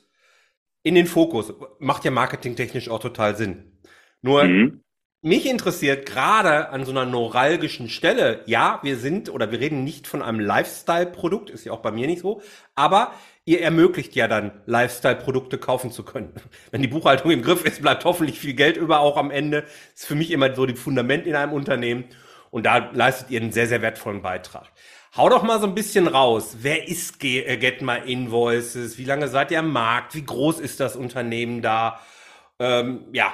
in 0.90 0.96
den 0.96 1.06
Fokus. 1.06 1.54
Macht 1.78 2.04
ja 2.04 2.10
marketingtechnisch 2.10 2.90
auch 2.90 3.00
total 3.00 3.38
Sinn. 3.38 3.78
Nur, 4.24 4.44
mhm. 4.44 4.84
mich 5.22 5.48
interessiert 5.48 6.08
gerade 6.08 6.70
an 6.70 6.84
so 6.84 6.90
einer 6.90 7.06
neuralgischen 7.06 7.90
Stelle, 7.90 8.42
ja, 8.48 8.80
wir 8.82 8.98
sind 8.98 9.30
oder 9.30 9.52
wir 9.52 9.60
reden 9.60 9.84
nicht 9.84 10.08
von 10.08 10.24
einem 10.24 10.40
Lifestyle-Produkt, 10.40 11.52
ist 11.52 11.64
ja 11.64 11.74
auch 11.74 11.84
bei 11.84 11.92
mir 11.92 12.08
nicht 12.08 12.22
so, 12.22 12.42
aber 12.74 13.14
ihr 13.46 13.62
ermöglicht 13.62 14.16
ja 14.16 14.28
dann, 14.28 14.52
Lifestyle-Produkte 14.66 15.60
kaufen 15.60 15.92
zu 15.92 16.04
können. 16.04 16.34
Wenn 16.72 16.82
die 16.82 16.88
Buchhaltung 16.88 17.30
im 17.30 17.44
Griff 17.44 17.64
ist, 17.64 17.84
bleibt 17.84 18.04
hoffentlich 18.04 18.40
viel 18.40 18.56
Geld 18.56 18.76
über 18.76 19.00
auch 19.00 19.16
am 19.16 19.30
Ende. 19.30 19.66
ist 19.94 20.08
für 20.08 20.16
mich 20.16 20.32
immer 20.32 20.56
so 20.56 20.66
die 20.66 20.76
Fundament 20.76 21.28
in 21.28 21.36
einem 21.36 21.54
Unternehmen. 21.54 22.06
Und 22.50 22.66
da 22.66 22.90
leistet 22.94 23.30
ihr 23.30 23.40
einen 23.40 23.52
sehr, 23.52 23.68
sehr 23.68 23.84
wertvollen 23.84 24.24
Beitrag. 24.24 24.72
Hau 25.18 25.28
doch 25.28 25.42
mal 25.42 25.60
so 25.60 25.66
ein 25.66 25.74
bisschen 25.74 26.08
raus. 26.08 26.58
Wer 26.62 26.88
ist 26.88 27.24
äh, 27.24 27.58
Get 27.58 27.82
My 27.82 27.98
Invoices? 27.98 28.98
Wie 28.98 29.06
lange 29.06 29.28
seid 29.28 29.50
ihr 29.52 29.60
am 29.60 29.72
Markt? 29.72 30.14
Wie 30.14 30.24
groß 30.24 30.60
ist 30.60 30.80
das 30.80 30.96
Unternehmen 30.96 31.62
da? 31.62 32.00
Ähm, 32.60 33.06
ja, 33.12 33.34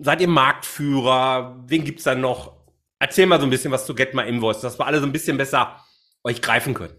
seid 0.00 0.20
ihr 0.20 0.28
Marktführer? 0.28 1.56
Wen 1.66 1.84
gibt's 1.84 2.04
da 2.04 2.14
noch? 2.14 2.56
Erzähl 3.00 3.26
mal 3.26 3.40
so 3.40 3.46
ein 3.46 3.50
bisschen 3.50 3.72
was 3.72 3.86
zu 3.86 3.94
Get 3.94 4.14
My 4.14 4.28
Invoices, 4.28 4.62
dass 4.62 4.78
wir 4.78 4.86
alle 4.86 5.00
so 5.00 5.06
ein 5.06 5.12
bisschen 5.12 5.36
besser 5.36 5.84
euch 6.22 6.40
greifen 6.40 6.74
können. 6.74 6.94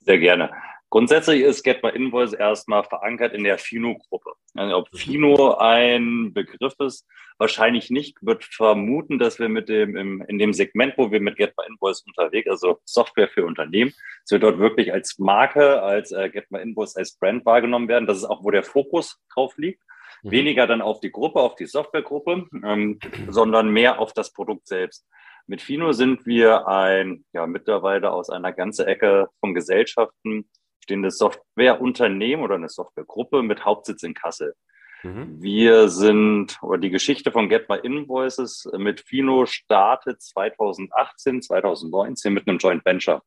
Sehr 0.00 0.18
gerne. 0.18 0.50
Grundsätzlich 0.92 1.40
ist 1.40 1.62
Get 1.62 1.82
My 1.82 1.88
Invoice 1.88 2.34
erstmal 2.34 2.84
verankert 2.84 3.32
in 3.32 3.44
der 3.44 3.56
Fino-Gruppe. 3.56 4.32
Also 4.54 4.76
ob 4.76 4.88
Fino 4.94 5.54
ein 5.54 6.34
Begriff 6.34 6.74
ist, 6.80 7.08
wahrscheinlich 7.38 7.88
nicht. 7.88 8.18
Wird 8.20 8.44
vermuten, 8.44 9.18
dass 9.18 9.38
wir 9.38 9.48
mit 9.48 9.70
dem 9.70 9.96
im, 9.96 10.20
in 10.28 10.38
dem 10.38 10.52
Segment, 10.52 10.92
wo 10.98 11.10
wir 11.10 11.20
mit 11.20 11.36
Get 11.36 11.54
My 11.56 11.64
Invoice 11.66 12.02
unterwegs, 12.02 12.50
also 12.50 12.78
Software 12.84 13.28
für 13.28 13.46
Unternehmen, 13.46 13.94
dass 14.24 14.32
wir 14.32 14.38
dort 14.38 14.58
wirklich 14.58 14.92
als 14.92 15.18
Marke, 15.18 15.80
als 15.80 16.12
äh, 16.12 16.28
Get 16.28 16.50
My 16.50 16.60
Invoice 16.60 16.94
als 16.96 17.16
Brand 17.16 17.46
wahrgenommen 17.46 17.88
werden. 17.88 18.06
Das 18.06 18.18
ist 18.18 18.26
auch, 18.26 18.44
wo 18.44 18.50
der 18.50 18.62
Fokus 18.62 19.18
drauf 19.32 19.56
liegt. 19.56 19.82
Mhm. 20.22 20.30
Weniger 20.30 20.66
dann 20.66 20.82
auf 20.82 21.00
die 21.00 21.10
Gruppe, 21.10 21.40
auf 21.40 21.54
die 21.54 21.64
Softwaregruppe, 21.64 22.48
ähm, 22.66 22.98
sondern 23.30 23.70
mehr 23.70 23.98
auf 23.98 24.12
das 24.12 24.30
Produkt 24.30 24.66
selbst. 24.66 25.06
Mit 25.46 25.62
Fino 25.62 25.92
sind 25.92 26.26
wir 26.26 26.68
ein, 26.68 27.24
ja, 27.32 27.46
mittlerweile 27.46 28.12
aus 28.12 28.28
einer 28.28 28.52
ganzen 28.52 28.86
Ecke 28.86 29.28
von 29.40 29.54
Gesellschaften 29.54 30.50
stehendes 30.82 31.18
Softwareunternehmen 31.18 32.44
oder 32.44 32.56
eine 32.56 32.68
Softwaregruppe 32.68 33.42
mit 33.42 33.64
Hauptsitz 33.64 34.02
in 34.02 34.14
Kassel. 34.14 34.54
Mhm. 35.02 35.42
Wir 35.42 35.88
sind, 35.88 36.58
oder 36.62 36.78
die 36.78 36.90
Geschichte 36.90 37.32
von 37.32 37.48
Get 37.48 37.68
My 37.68 37.78
Invoices 37.78 38.68
mit 38.76 39.00
Fino 39.00 39.46
startet 39.46 40.22
2018, 40.22 41.42
2019 41.42 42.32
mit 42.32 42.48
einem 42.48 42.58
Joint 42.58 42.84
Venture. 42.84 43.22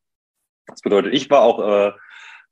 Das 0.68 0.82
bedeutet, 0.82 1.14
ich 1.14 1.30
war 1.30 1.42
auch, 1.42 1.60
äh, 1.60 1.92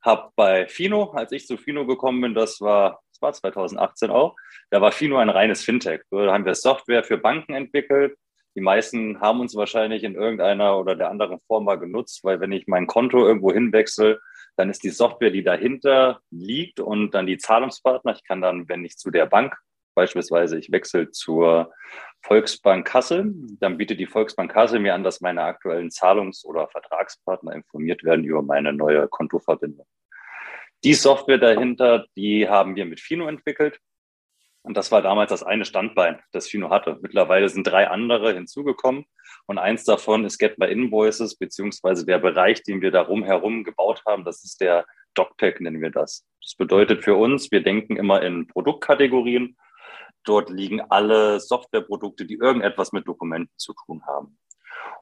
habe 0.01 0.31
bei 0.35 0.67
Fino, 0.67 1.11
als 1.11 1.31
ich 1.31 1.47
zu 1.47 1.57
Fino 1.57 1.85
gekommen 1.85 2.21
bin, 2.21 2.33
das 2.33 2.59
war, 2.59 3.01
das 3.11 3.21
war 3.21 3.33
2018 3.33 4.11
auch, 4.11 4.35
da 4.69 4.81
war 4.81 4.91
Fino 4.91 5.17
ein 5.17 5.29
reines 5.29 5.63
Fintech. 5.63 6.01
Da 6.11 6.31
haben 6.31 6.45
wir 6.45 6.55
Software 6.55 7.03
für 7.03 7.17
Banken 7.17 7.53
entwickelt. 7.53 8.17
Die 8.55 8.61
meisten 8.61 9.19
haben 9.19 9.39
uns 9.39 9.55
wahrscheinlich 9.55 10.03
in 10.03 10.15
irgendeiner 10.15 10.77
oder 10.77 10.95
der 10.95 11.09
anderen 11.09 11.39
Form 11.47 11.65
mal 11.65 11.79
genutzt, 11.79 12.23
weil 12.23 12.39
wenn 12.39 12.51
ich 12.51 12.67
mein 12.67 12.87
Konto 12.87 13.25
irgendwo 13.25 13.51
hinwechsel, 13.51 14.19
dann 14.55 14.69
ist 14.69 14.83
die 14.83 14.89
Software, 14.89 15.31
die 15.31 15.43
dahinter 15.43 16.21
liegt 16.29 16.79
und 16.79 17.11
dann 17.11 17.25
die 17.25 17.37
Zahlungspartner. 17.37 18.13
Ich 18.13 18.23
kann 18.23 18.41
dann, 18.41 18.69
wenn 18.69 18.85
ich 18.85 18.97
zu 18.97 19.09
der 19.09 19.25
Bank, 19.25 19.55
beispielsweise 19.95 20.57
ich 20.59 20.71
wechsle 20.71 21.09
zur 21.09 21.73
Volksbank 22.21 22.85
Kassel, 22.85 23.33
dann 23.59 23.77
bietet 23.77 23.99
die 23.99 24.05
Volksbank 24.05 24.51
Kassel 24.51 24.79
mir 24.79 24.93
an, 24.93 25.03
dass 25.03 25.21
meine 25.21 25.43
aktuellen 25.43 25.89
Zahlungs- 25.89 26.45
oder 26.45 26.67
Vertragspartner 26.67 27.53
informiert 27.53 28.03
werden 28.03 28.23
über 28.23 28.41
meine 28.41 28.73
neue 28.73 29.07
Kontoverbindung. 29.07 29.87
Die 30.83 30.93
Software 30.93 31.37
dahinter, 31.37 32.05
die 32.15 32.47
haben 32.47 32.75
wir 32.75 32.85
mit 32.85 32.99
Fino 32.99 33.27
entwickelt. 33.27 33.79
Und 34.63 34.77
das 34.77 34.91
war 34.91 35.01
damals 35.01 35.29
das 35.29 35.43
eine 35.43 35.65
Standbein, 35.65 36.19
das 36.31 36.47
Fino 36.47 36.69
hatte. 36.69 36.97
Mittlerweile 37.01 37.49
sind 37.49 37.67
drei 37.67 37.89
andere 37.89 38.33
hinzugekommen. 38.33 39.05
Und 39.45 39.57
eins 39.57 39.83
davon 39.83 40.23
ist 40.23 40.39
Get 40.39 40.57
My 40.57 40.67
Invoices, 40.71 41.35
beziehungsweise 41.35 42.05
der 42.05 42.19
Bereich, 42.19 42.63
den 42.63 42.81
wir 42.81 42.91
darum 42.91 43.23
herum 43.23 43.65
gebaut 43.65 44.01
haben, 44.07 44.23
das 44.23 44.43
ist 44.45 44.61
der 44.61 44.85
DocTech, 45.15 45.59
nennen 45.59 45.81
wir 45.81 45.91
das. 45.91 46.25
Das 46.41 46.55
bedeutet 46.55 47.03
für 47.03 47.15
uns, 47.15 47.51
wir 47.51 47.61
denken 47.61 47.97
immer 47.97 48.21
in 48.21 48.47
Produktkategorien. 48.47 49.57
Dort 50.23 50.49
liegen 50.49 50.79
alle 50.79 51.41
Softwareprodukte, 51.41 52.25
die 52.25 52.35
irgendetwas 52.35 52.93
mit 52.93 53.05
Dokumenten 53.05 53.53
zu 53.57 53.73
tun 53.85 54.03
haben. 54.07 54.37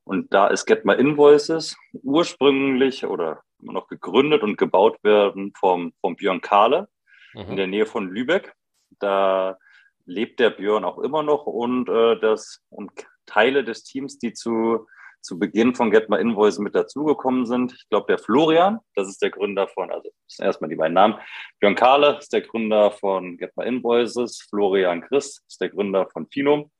Und 0.03 0.33
da 0.33 0.47
ist 0.47 0.65
Get 0.65 0.85
My 0.85 0.95
Invoices 0.95 1.77
ursprünglich 1.93 3.05
oder 3.05 3.43
immer 3.61 3.73
noch 3.73 3.87
gegründet 3.87 4.41
und 4.41 4.57
gebaut 4.57 4.97
werden 5.03 5.53
vom, 5.57 5.93
vom 6.01 6.15
Björn 6.15 6.41
Kahle 6.41 6.89
mhm. 7.33 7.41
in 7.41 7.55
der 7.55 7.67
Nähe 7.67 7.85
von 7.85 8.09
Lübeck. 8.09 8.55
Da 9.01 9.57
lebt 10.05 10.39
der 10.39 10.49
Björn 10.49 10.85
auch 10.85 10.99
immer 10.99 11.23
noch 11.23 11.45
und 11.45 11.89
äh, 11.89 12.19
das 12.19 12.61
und 12.69 12.91
Teile 13.25 13.63
des 13.63 13.83
Teams, 13.83 14.17
die 14.17 14.33
zu, 14.33 14.87
zu 15.21 15.39
Beginn 15.39 15.75
von 15.75 15.91
Get 15.91 16.09
My 16.09 16.19
Invoice 16.19 16.59
mit 16.59 16.75
dazugekommen 16.75 17.45
sind. 17.45 17.73
Ich 17.73 17.87
glaube, 17.89 18.07
der 18.07 18.17
Florian, 18.17 18.79
das 18.95 19.07
ist 19.07 19.21
der 19.21 19.29
Gründer 19.29 19.67
von, 19.67 19.91
also 19.91 20.09
erstmal 20.39 20.69
die 20.69 20.75
beiden 20.75 20.95
Namen. 20.95 21.15
Björn 21.59 21.75
Kahle 21.75 22.17
ist 22.17 22.33
der 22.33 22.41
Gründer 22.41 22.91
von 22.91 23.37
Get 23.37 23.55
My 23.55 23.65
Invoices. 23.65 24.41
Florian 24.49 25.01
Christ 25.01 25.43
ist 25.47 25.61
der 25.61 25.69
Gründer 25.69 26.07
von 26.11 26.27
Finum. 26.27 26.71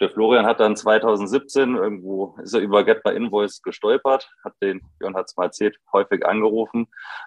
Der 0.00 0.10
Florian 0.10 0.46
hat 0.46 0.60
dann 0.60 0.76
2017 0.76 1.74
irgendwo, 1.74 2.36
ist 2.42 2.54
er 2.54 2.60
über 2.60 2.84
Get 2.84 3.04
My 3.04 3.12
Invoice 3.14 3.62
gestolpert, 3.62 4.30
hat 4.44 4.54
den, 4.62 4.80
Björn 4.98 5.16
hat 5.16 5.26
es 5.26 5.36
mal 5.36 5.46
erzählt, 5.46 5.76
häufig 5.92 6.24
angerufen, 6.24 6.86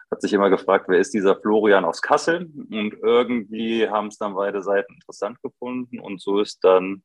hat 0.10 0.22
sich 0.22 0.32
immer 0.32 0.50
gefragt, 0.50 0.86
wer 0.88 1.00
ist 1.00 1.14
dieser 1.14 1.36
Florian 1.36 1.84
aus 1.84 2.02
Kassel? 2.02 2.50
Und 2.72 2.96
irgendwie 3.04 3.90
haben 3.90 4.08
es 4.08 4.18
dann 4.18 4.36
beide 4.36 4.62
Seiten 4.62 4.94
interessant 4.94 5.42
gefunden 5.42 6.00
und 6.00 6.22
so 6.22 6.40
ist 6.40 6.64
dann 6.64 7.04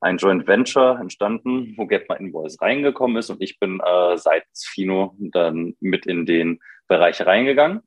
ein 0.00 0.16
Joint 0.16 0.46
Venture 0.46 0.98
entstanden, 0.98 1.74
wo 1.76 1.86
Get 1.86 2.08
My 2.08 2.16
Invoice 2.16 2.60
reingekommen 2.60 3.16
ist 3.18 3.30
und 3.30 3.40
ich 3.42 3.58
bin 3.60 3.80
äh, 3.80 4.16
seitens 4.16 4.66
Fino 4.66 5.14
dann 5.18 5.76
mit 5.80 6.06
in 6.06 6.26
den 6.26 6.58
Bereich 6.88 7.24
reingegangen. 7.24 7.82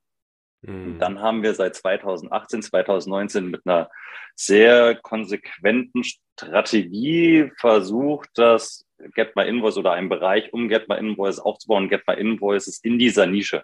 Mhm. 0.68 1.00
Dann 1.00 1.22
haben 1.22 1.44
wir 1.44 1.54
seit 1.54 1.76
2018, 1.76 2.62
2019 2.64 3.50
mit 3.50 3.62
einer 3.66 3.90
sehr 4.36 4.96
konsequenten 4.96 6.04
Strategie 6.04 7.52
versucht, 7.58 8.30
das 8.36 8.86
Get 9.14 9.36
My 9.36 9.48
Invoice 9.48 9.78
oder 9.78 9.92
einen 9.92 10.10
Bereich 10.10 10.52
um 10.54 10.70
Get 10.70 10.88
My 10.90 10.98
Invoice 10.98 11.40
aufzubauen. 11.40 11.90
Get 11.90 12.04
My 12.08 12.16
Invoice 12.16 12.68
ist 12.68 12.86
in 12.86 12.98
dieser 13.00 13.26
Nische. 13.26 13.64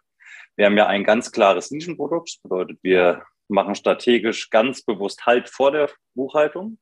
Wir 0.55 0.65
haben 0.65 0.77
ja 0.77 0.87
ein 0.87 1.03
ganz 1.03 1.31
klares 1.31 1.71
Nischenprodukt. 1.71 2.29
Das 2.29 2.37
bedeutet, 2.37 2.79
wir 2.81 3.23
machen 3.47 3.75
strategisch 3.75 4.49
ganz 4.49 4.81
bewusst 4.83 5.25
Halt 5.25 5.49
vor 5.49 5.71
der 5.71 5.89
Buchhaltung. 6.13 6.77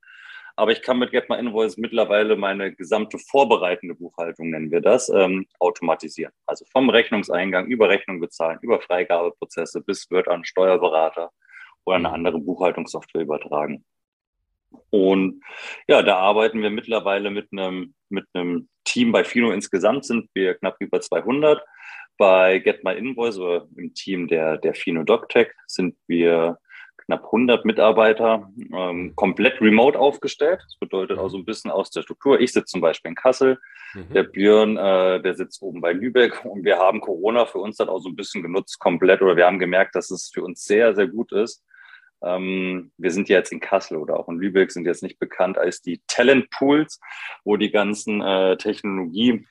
Aber 0.59 0.73
ich 0.73 0.81
kann 0.81 0.99
mit 0.99 1.11
Get 1.11 1.29
My 1.29 1.39
Invoice 1.39 1.77
mittlerweile 1.77 2.35
meine 2.35 2.75
gesamte 2.75 3.17
vorbereitende 3.17 3.95
Buchhaltung, 3.95 4.49
nennen 4.49 4.71
wir 4.71 4.81
das, 4.81 5.07
ähm, 5.07 5.47
automatisieren. 5.57 6.33
Also 6.45 6.65
vom 6.65 6.89
Rechnungseingang 6.89 7.67
über 7.67 7.87
Rechnung 7.87 8.19
bezahlen, 8.19 8.59
über 8.61 8.81
Freigabeprozesse 8.81 9.79
bis 9.79 10.11
wird 10.11 10.27
an 10.27 10.43
Steuerberater 10.43 11.31
oder 11.85 11.95
eine 11.95 12.11
andere 12.11 12.39
Buchhaltungssoftware 12.39 13.21
übertragen. 13.21 13.85
Und 14.89 15.41
ja, 15.87 16.01
da 16.01 16.17
arbeiten 16.17 16.61
wir 16.61 16.71
mittlerweile 16.71 17.31
mit 17.31 17.47
einem, 17.53 17.93
mit 18.09 18.25
einem 18.33 18.67
Team. 18.83 19.13
Bei 19.13 19.23
Fino 19.23 19.51
insgesamt 19.51 20.03
sind 20.03 20.29
wir 20.33 20.55
knapp 20.55 20.75
über 20.79 20.99
200. 20.99 21.63
Bei 22.17 22.59
Get 22.59 22.83
My 22.83 22.97
Invoice 22.97 23.37
oder 23.37 23.65
im 23.77 23.93
Team 23.93 24.27
der, 24.27 24.57
der 24.57 24.73
Fino 24.73 25.03
DocTech 25.03 25.51
sind 25.67 25.95
wir 26.07 26.57
knapp 27.09 27.25
100 27.25 27.65
Mitarbeiter, 27.65 28.51
ähm, 28.71 29.13
komplett 29.15 29.59
remote 29.61 29.97
aufgestellt. 29.97 30.61
Das 30.63 30.75
bedeutet 30.75 31.17
auch 31.17 31.29
so 31.29 31.39
ein 31.39 31.45
bisschen 31.45 31.71
aus 31.71 31.89
der 31.89 32.03
Struktur. 32.03 32.39
Ich 32.39 32.53
sitze 32.53 32.67
zum 32.67 32.81
Beispiel 32.81 33.09
in 33.09 33.15
Kassel, 33.15 33.57
mhm. 33.95 34.13
der 34.13 34.23
Björn, 34.23 34.77
äh, 34.77 35.19
der 35.19 35.33
sitzt 35.33 35.63
oben 35.63 35.81
bei 35.81 35.91
Lübeck 35.91 36.45
und 36.45 36.63
wir 36.63 36.77
haben 36.77 37.01
Corona 37.01 37.47
für 37.47 37.57
uns 37.57 37.77
dann 37.77 37.89
auch 37.89 37.97
so 37.97 38.09
ein 38.09 38.15
bisschen 38.15 38.43
genutzt, 38.43 38.77
komplett, 38.77 39.23
oder 39.23 39.35
wir 39.35 39.47
haben 39.47 39.57
gemerkt, 39.57 39.95
dass 39.95 40.11
es 40.11 40.29
für 40.31 40.43
uns 40.43 40.63
sehr, 40.65 40.93
sehr 40.93 41.07
gut 41.07 41.31
ist. 41.31 41.65
Ähm, 42.21 42.91
wir 42.97 43.09
sind 43.09 43.27
jetzt 43.27 43.51
in 43.51 43.59
Kassel 43.59 43.97
oder 43.97 44.19
auch 44.19 44.29
in 44.29 44.37
Lübeck, 44.37 44.71
sind 44.71 44.85
jetzt 44.85 45.01
nicht 45.01 45.17
bekannt 45.17 45.57
als 45.57 45.81
die 45.81 46.03
Talent 46.05 46.51
Pools, 46.51 46.99
wo 47.43 47.57
die 47.57 47.71
ganzen 47.71 48.21
äh, 48.21 48.55
Technologie 48.57 49.47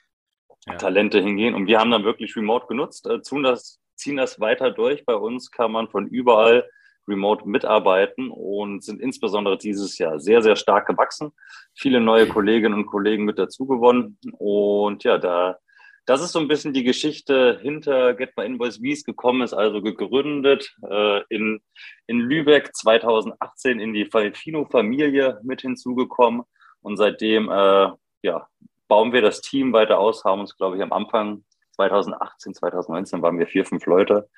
Talente 0.79 1.21
hingehen. 1.21 1.55
Und 1.55 1.67
wir 1.67 1.81
haben 1.81 1.91
dann 1.91 2.05
wirklich 2.05 2.37
Remote 2.37 2.67
genutzt, 2.69 3.07
äh, 3.09 3.21
tun 3.21 3.43
das, 3.43 3.81
ziehen 3.97 4.17
das 4.17 4.39
weiter 4.39 4.71
durch. 4.71 5.05
Bei 5.05 5.15
uns 5.15 5.51
kann 5.51 5.73
man 5.73 5.89
von 5.89 6.07
überall 6.07 6.69
remote 7.09 7.49
mitarbeiten 7.49 8.31
und 8.31 8.85
sind 8.85 9.01
insbesondere 9.01 9.59
dieses 9.59 9.99
Jahr 9.99 10.21
sehr, 10.21 10.43
sehr 10.43 10.57
stark 10.57 10.87
gewachsen. 10.87 11.33
Viele 11.75 12.01
neue 12.01 12.29
Kolleginnen 12.29 12.75
und 12.75 12.87
Kollegen 12.87 13.25
mit 13.25 13.39
dazu 13.39 13.67
gewonnen. 13.67 14.19
Und 14.39 15.05
ja, 15.05 15.19
da, 15.19 15.59
das 16.07 16.23
ist 16.23 16.33
so 16.33 16.39
ein 16.39 16.49
bisschen 16.49 16.73
die 16.73 16.85
Geschichte 16.85 17.59
hinter 17.61 18.15
Get 18.15 18.37
My 18.37 18.45
Invoice, 18.45 18.81
wie 18.83 18.93
es 18.93 19.05
gekommen 19.05 19.43
ist. 19.43 19.55
Also 19.55 19.83
gegründet 19.83 20.75
äh, 20.89 21.23
in, 21.29 21.61
in 22.07 22.21
Lübeck 22.21 22.75
2018 22.75 23.81
in 23.81 23.93
die 23.93 24.07
Falfino-Familie 24.07 25.41
mit 25.43 25.63
hinzugekommen. 25.63 26.43
Und 26.81 26.97
seitdem, 26.97 27.49
äh, 27.51 27.91
ja, 28.23 28.47
bauen 28.89 29.13
wir 29.13 29.23
das 29.23 29.41
Team 29.41 29.73
weiter 29.73 29.99
aus, 29.99 30.25
haben 30.25 30.41
uns, 30.41 30.57
glaube 30.57 30.77
ich, 30.77 30.83
am 30.83 30.93
Anfang 30.93 31.45
2018, 31.79 32.55
2019 32.55 33.23
waren 33.23 33.39
wir 33.39 33.47
vier, 33.47 33.65
fünf 33.65 33.87
Leute. 33.87 34.29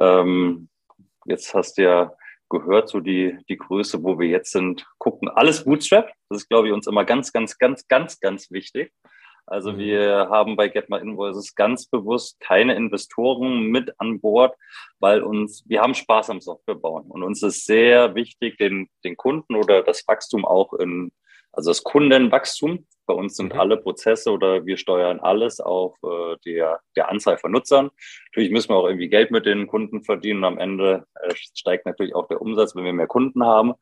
Ähm, 0.00 0.68
Jetzt 1.24 1.54
hast 1.54 1.78
du 1.78 1.82
ja 1.82 2.12
gehört, 2.48 2.88
so 2.88 3.00
die, 3.00 3.38
die 3.48 3.56
Größe, 3.56 4.02
wo 4.02 4.18
wir 4.18 4.28
jetzt 4.28 4.52
sind, 4.52 4.86
gucken. 4.98 5.28
Alles 5.28 5.64
Bootstrap. 5.64 6.12
Das 6.28 6.42
ist, 6.42 6.48
glaube 6.48 6.68
ich, 6.68 6.74
uns 6.74 6.86
immer 6.86 7.04
ganz, 7.04 7.32
ganz, 7.32 7.58
ganz, 7.58 7.88
ganz, 7.88 8.20
ganz 8.20 8.50
wichtig. 8.50 8.92
Also 9.46 9.72
mhm. 9.72 9.78
wir 9.78 10.28
haben 10.30 10.56
bei 10.56 10.68
Get 10.68 10.88
My 10.88 10.98
Invoices 10.98 11.54
ganz 11.54 11.86
bewusst 11.86 12.38
keine 12.40 12.74
Investoren 12.74 13.66
mit 13.66 13.98
an 13.98 14.20
Bord, 14.20 14.54
weil 15.00 15.22
uns, 15.22 15.64
wir 15.66 15.80
haben 15.80 15.94
Spaß 15.94 16.30
am 16.30 16.40
Software 16.40 16.76
bauen 16.76 17.10
und 17.10 17.22
uns 17.22 17.42
ist 17.42 17.66
sehr 17.66 18.14
wichtig, 18.14 18.56
den, 18.58 18.88
den 19.04 19.16
Kunden 19.16 19.56
oder 19.56 19.82
das 19.82 20.06
Wachstum 20.06 20.44
auch 20.44 20.74
in, 20.74 21.10
also 21.52 21.70
das 21.70 21.82
Kundenwachstum 21.82 22.86
bei 23.06 23.14
uns 23.14 23.36
sind 23.36 23.54
mhm. 23.54 23.60
alle 23.60 23.76
Prozesse 23.76 24.30
oder 24.30 24.64
wir 24.64 24.76
steuern 24.76 25.20
alles 25.20 25.60
auf 25.60 25.96
äh, 26.02 26.36
der, 26.44 26.80
der 26.96 27.10
Anzahl 27.10 27.36
von 27.38 27.52
Nutzern. 27.52 27.90
Natürlich 28.30 28.52
müssen 28.52 28.70
wir 28.70 28.76
auch 28.76 28.86
irgendwie 28.86 29.08
Geld 29.08 29.30
mit 29.30 29.44
den 29.44 29.66
Kunden 29.66 30.02
verdienen. 30.02 30.44
Am 30.44 30.58
Ende 30.58 31.06
äh, 31.20 31.34
steigt 31.34 31.84
natürlich 31.84 32.14
auch 32.14 32.28
der 32.28 32.40
Umsatz, 32.40 32.74
wenn 32.74 32.84
wir 32.84 32.92
mehr 32.92 33.06
Kunden 33.06 33.44
haben. 33.44 33.74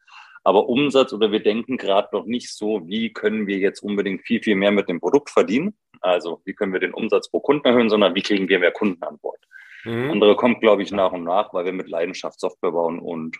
Aber 0.42 0.68
Umsatz 0.68 1.12
oder 1.12 1.32
wir 1.32 1.42
denken 1.42 1.76
gerade 1.76 2.08
noch 2.12 2.24
nicht 2.24 2.50
so, 2.54 2.86
wie 2.86 3.12
können 3.12 3.46
wir 3.46 3.58
jetzt 3.58 3.82
unbedingt 3.82 4.22
viel, 4.22 4.42
viel 4.42 4.56
mehr 4.56 4.70
mit 4.70 4.88
dem 4.88 5.00
Produkt 5.00 5.30
verdienen. 5.30 5.76
Also 6.00 6.40
wie 6.46 6.54
können 6.54 6.72
wir 6.72 6.80
den 6.80 6.94
Umsatz 6.94 7.30
pro 7.30 7.40
Kunden 7.40 7.66
erhöhen, 7.66 7.90
sondern 7.90 8.14
wie 8.14 8.22
kriegen 8.22 8.48
wir 8.48 8.58
mehr 8.58 8.72
Kunden 8.72 9.02
an 9.04 9.18
Bord. 9.18 9.38
Mhm. 9.84 10.10
Andere 10.12 10.36
kommt, 10.36 10.60
glaube 10.60 10.82
ich, 10.82 10.92
nach 10.92 11.12
und 11.12 11.24
nach, 11.24 11.52
weil 11.52 11.66
wir 11.66 11.72
mit 11.72 11.88
Leidenschaft 11.88 12.40
Software 12.40 12.72
bauen. 12.72 12.98
Und 12.98 13.36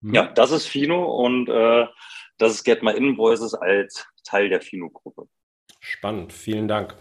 mhm. 0.00 0.14
ja, 0.14 0.26
das 0.26 0.50
ist 0.50 0.66
Fino 0.66 1.04
und 1.04 1.48
äh, 1.48 1.86
das 2.38 2.52
ist 2.52 2.64
Get 2.64 2.82
My 2.82 2.92
Invoices 2.92 3.54
als 3.54 4.06
Teil 4.24 4.48
der 4.48 4.60
Fino-Gruppe. 4.60 5.28
Spannend, 5.80 6.32
vielen 6.32 6.68
Dank. 6.68 6.94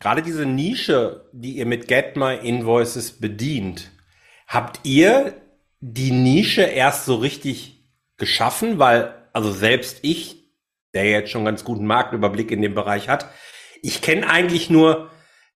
Gerade 0.00 0.22
diese 0.22 0.46
Nische, 0.46 1.28
die 1.32 1.58
ihr 1.58 1.66
mit 1.66 1.88
Get 1.88 2.16
My 2.16 2.34
Invoices 2.36 3.20
bedient, 3.20 3.90
habt 4.46 4.80
ihr 4.84 5.34
die 5.80 6.10
Nische 6.10 6.62
erst 6.62 7.04
so 7.04 7.16
richtig 7.16 7.84
geschaffen? 8.16 8.78
Weil, 8.78 9.28
also 9.32 9.52
selbst 9.52 9.98
ich, 10.02 10.54
der 10.94 11.04
jetzt 11.10 11.30
schon 11.30 11.44
ganz 11.44 11.64
guten 11.64 11.86
Marktüberblick 11.86 12.50
in 12.50 12.62
dem 12.62 12.74
Bereich 12.74 13.08
hat, 13.08 13.28
ich 13.82 14.00
kenne 14.00 14.28
eigentlich 14.28 14.70
nur 14.70 15.10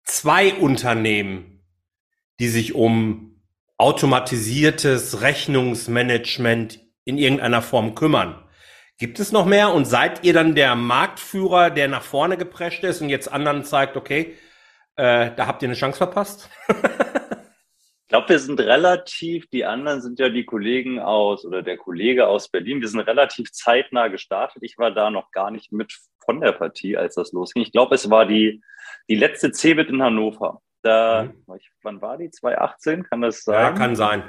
zwei 0.04 0.52
Unternehmen, 0.54 1.62
die 2.38 2.48
sich 2.48 2.74
um 2.74 3.40
automatisiertes 3.78 5.22
Rechnungsmanagement 5.22 6.80
in 7.04 7.18
irgendeiner 7.18 7.62
Form 7.62 7.94
kümmern. 7.94 8.43
Gibt 8.98 9.18
es 9.18 9.32
noch 9.32 9.44
mehr? 9.44 9.74
Und 9.74 9.86
seid 9.86 10.24
ihr 10.24 10.32
dann 10.32 10.54
der 10.54 10.76
Marktführer, 10.76 11.70
der 11.70 11.88
nach 11.88 12.02
vorne 12.02 12.36
geprescht 12.36 12.84
ist 12.84 13.00
und 13.00 13.08
jetzt 13.08 13.30
anderen 13.30 13.64
zeigt, 13.64 13.96
okay, 13.96 14.36
äh, 14.96 15.32
da 15.34 15.46
habt 15.46 15.62
ihr 15.62 15.68
eine 15.68 15.74
Chance 15.74 15.98
verpasst? 15.98 16.48
ich 16.68 18.08
glaube, 18.08 18.28
wir 18.28 18.38
sind 18.38 18.60
relativ, 18.60 19.48
die 19.48 19.64
anderen 19.64 20.00
sind 20.00 20.20
ja 20.20 20.28
die 20.28 20.44
Kollegen 20.44 21.00
aus 21.00 21.44
oder 21.44 21.62
der 21.62 21.76
Kollege 21.76 22.28
aus 22.28 22.48
Berlin. 22.48 22.80
Wir 22.80 22.88
sind 22.88 23.00
relativ 23.00 23.50
zeitnah 23.50 24.06
gestartet. 24.06 24.62
Ich 24.62 24.78
war 24.78 24.92
da 24.92 25.10
noch 25.10 25.32
gar 25.32 25.50
nicht 25.50 25.72
mit 25.72 25.92
von 26.24 26.40
der 26.40 26.52
Partie, 26.52 26.96
als 26.96 27.16
das 27.16 27.32
losging. 27.32 27.62
Ich 27.62 27.72
glaube, 27.72 27.96
es 27.96 28.08
war 28.10 28.26
die, 28.26 28.62
die 29.08 29.16
letzte 29.16 29.50
CeBIT 29.50 29.88
in 29.88 30.02
Hannover. 30.02 30.62
Da, 30.82 31.24
mhm. 31.24 31.60
wann 31.82 32.00
war 32.00 32.16
die? 32.18 32.30
2018? 32.30 33.02
Kann 33.04 33.22
das 33.22 33.42
sein? 33.42 33.60
Ja, 33.60 33.72
kann 33.72 33.96
sein. 33.96 34.22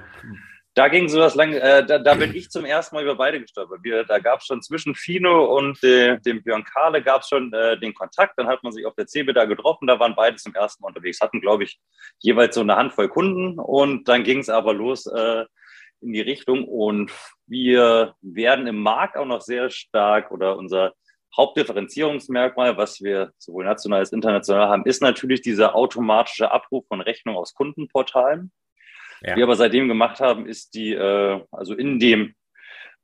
Da 0.75 0.89
ging 0.89 1.08
sowas 1.08 1.36
lang, 1.36 1.53
äh, 1.53 1.86
da, 1.86 2.00
da, 2.00 2.15
bin 2.15 2.36
ich 2.36 2.50
zum 2.50 2.65
ersten 2.65 2.96
Mal 2.96 3.03
über 3.03 3.15
beide 3.15 3.39
gestolpert. 3.39 3.79
Wir, 3.82 4.03
da 4.03 4.20
gab 4.20 4.41
es 4.41 4.46
schon 4.46 4.62
zwischen 4.62 4.94
Fino 4.94 5.58
und 5.58 5.82
äh, 5.86 6.20
dem 6.20 6.44
Björn 6.44 6.65
Kahle 6.65 7.01
gab 7.01 7.22
es 7.22 7.29
schon 7.29 7.53
äh, 7.53 7.79
den 7.79 7.94
Kontakt. 7.94 8.38
Dann 8.38 8.48
hat 8.48 8.62
man 8.62 8.74
sich 8.74 8.86
auf 8.86 8.94
der 8.94 9.08
CeBIT 9.08 9.38
da 9.38 9.46
getroffen. 9.46 9.88
Da 9.88 10.01
waren 10.01 10.15
beide 10.15 10.36
zum 10.36 10.53
ersten 10.53 10.84
Mal 10.84 10.89
unterwegs. 10.89 11.22
Hatten, 11.22 11.39
glaube 11.39 11.63
ich, 11.63 11.79
jeweils 12.20 12.55
so 12.55 12.62
eine 12.62 12.75
Handvoll 12.75 13.08
Kunden. 13.08 13.58
Und 13.58 14.10
dann 14.10 14.25
ging 14.25 14.39
es 14.39 14.50
aber 14.50 14.74
los 14.74 15.05
äh, 15.05 15.46
in 16.01 16.12
die 16.12 16.20
Richtung. 16.20 16.65
Und 16.65 17.10
wir 17.48 18.15
werden 18.22 18.67
im 18.67 18.82
Markt 18.82 19.15
auch 19.15 19.25
noch 19.25 19.41
sehr 19.41 19.70
stark 19.70 20.29
oder 20.32 20.58
unser 20.58 20.94
Hauptdifferenzierungsmerkmal, 21.38 22.75
was 22.75 23.01
wir 23.01 23.32
sowohl 23.38 23.63
national 23.63 24.00
als 24.00 24.12
international 24.12 24.67
haben, 24.67 24.86
ist 24.86 25.01
natürlich 25.01 25.41
dieser 25.41 25.75
automatische 25.75 26.51
Abruf 26.51 26.86
von 26.88 27.00
Rechnungen 27.00 27.39
aus 27.39 27.53
Kundenportalen. 27.53 28.51
Ja. 29.22 29.36
Wir 29.36 29.44
aber 29.44 29.56
seitdem 29.56 29.88
gemacht 29.88 30.20
haben, 30.20 30.46
ist 30.46 30.74
die, 30.74 30.94
äh, 30.94 31.42
also 31.52 31.74
in 31.74 32.00
dem, 32.00 32.36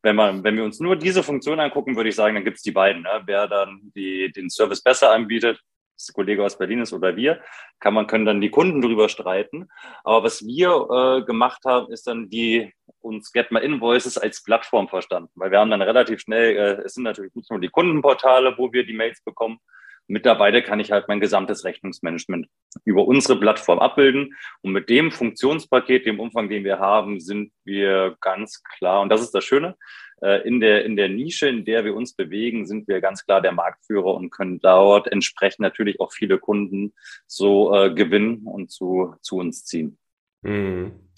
wenn 0.04 0.16
man, 0.16 0.44
wenn 0.44 0.56
wir 0.56 0.64
uns 0.64 0.80
nur 0.80 0.96
diese 0.96 1.24
Funktion 1.24 1.60
angucken, 1.60 1.96
würde 1.96 2.10
ich 2.10 2.16
sagen, 2.16 2.36
dann 2.36 2.44
gibt 2.44 2.58
es 2.58 2.64
die 2.64 2.72
beiden. 2.72 3.04
Ne? 3.04 3.22
Wer 3.26 3.48
dann 3.48 3.92
die, 3.96 4.32
den 4.32 4.50
Service 4.50 4.82
besser 4.82 5.12
anbietet, 5.12 5.60
das 5.96 6.14
Kollege 6.14 6.44
aus 6.44 6.58
Berlin 6.58 6.82
ist 6.82 6.94
oder 6.94 7.16
wir, 7.16 7.42
kann 7.80 7.94
man, 7.94 8.08
können 8.08 8.26
dann 8.26 8.42
die 8.42 8.50
Kunden 8.50 8.82
drüber 8.82 9.10
streiten. 9.10 9.70
Aber 10.04 10.24
was 10.24 10.46
wir 10.46 10.88
äh, 10.90 11.26
gemacht 11.26 11.64
haben, 11.66 11.92
ist 11.92 12.08
dann 12.08 12.30
die 12.30 12.74
uns 13.02 13.32
Get 13.32 13.52
My 13.52 13.60
Invoices 13.60 14.18
als 14.18 14.44
Plattform 14.44 14.88
verstanden, 14.88 15.32
weil 15.36 15.52
wir 15.52 15.60
haben 15.60 15.72
dann 15.72 15.82
relativ 15.82 16.22
schnell, 16.22 16.56
äh, 16.56 16.82
es 16.84 16.94
sind 16.94 17.04
natürlich 17.04 17.34
nicht 17.36 17.50
nur 17.50 17.60
die 17.60 17.70
Kundenportale, 17.70 18.56
wo 18.58 18.72
wir 18.74 18.86
die 18.86 18.94
Mails 18.94 19.24
bekommen. 19.24 19.60
Mittlerweile 20.08 20.62
kann 20.62 20.80
ich 20.80 20.92
halt 20.92 21.08
mein 21.08 21.20
gesamtes 21.20 21.64
Rechnungsmanagement 21.64 22.48
über 22.84 23.06
unsere 23.08 23.40
Plattform 23.40 23.80
abbilden. 23.80 24.36
Und 24.62 24.74
mit 24.74 24.90
dem 24.90 25.12
Funktionspaket, 25.12 26.06
dem 26.06 26.20
Umfang, 26.20 26.50
den 26.50 26.64
wir 26.64 26.80
haben, 26.80 27.20
sind 27.20 27.54
wir 27.64 28.18
ganz 28.20 28.62
klar, 28.64 29.02
und 29.02 29.10
das 29.10 29.22
ist 29.22 29.32
das 29.32 29.46
Schöne, 29.46 29.78
äh, 30.22 30.48
in 30.48 30.60
der, 30.60 30.86
in 30.86 30.96
der 30.96 31.10
Nische, 31.10 31.48
in 31.48 31.66
der 31.66 31.84
wir 31.84 31.96
uns 31.96 32.14
bewegen, 32.14 32.68
sind 32.68 32.88
wir 32.88 33.02
ganz 33.02 33.26
klar 33.26 33.42
der 33.42 33.52
Marktführer 33.52 34.14
und 34.14 34.30
können 34.30 34.60
dort 34.60 35.12
entsprechend 35.12 35.62
natürlich 35.62 36.00
auch 36.00 36.12
viele 36.12 36.38
Kunden 36.40 36.94
so 37.26 37.74
äh, 37.74 37.94
gewinnen 37.94 38.46
und 38.46 38.72
zu, 38.72 39.16
zu 39.22 39.38
uns 39.38 39.66
ziehen. 39.66 39.98
Mhm. 40.42 41.10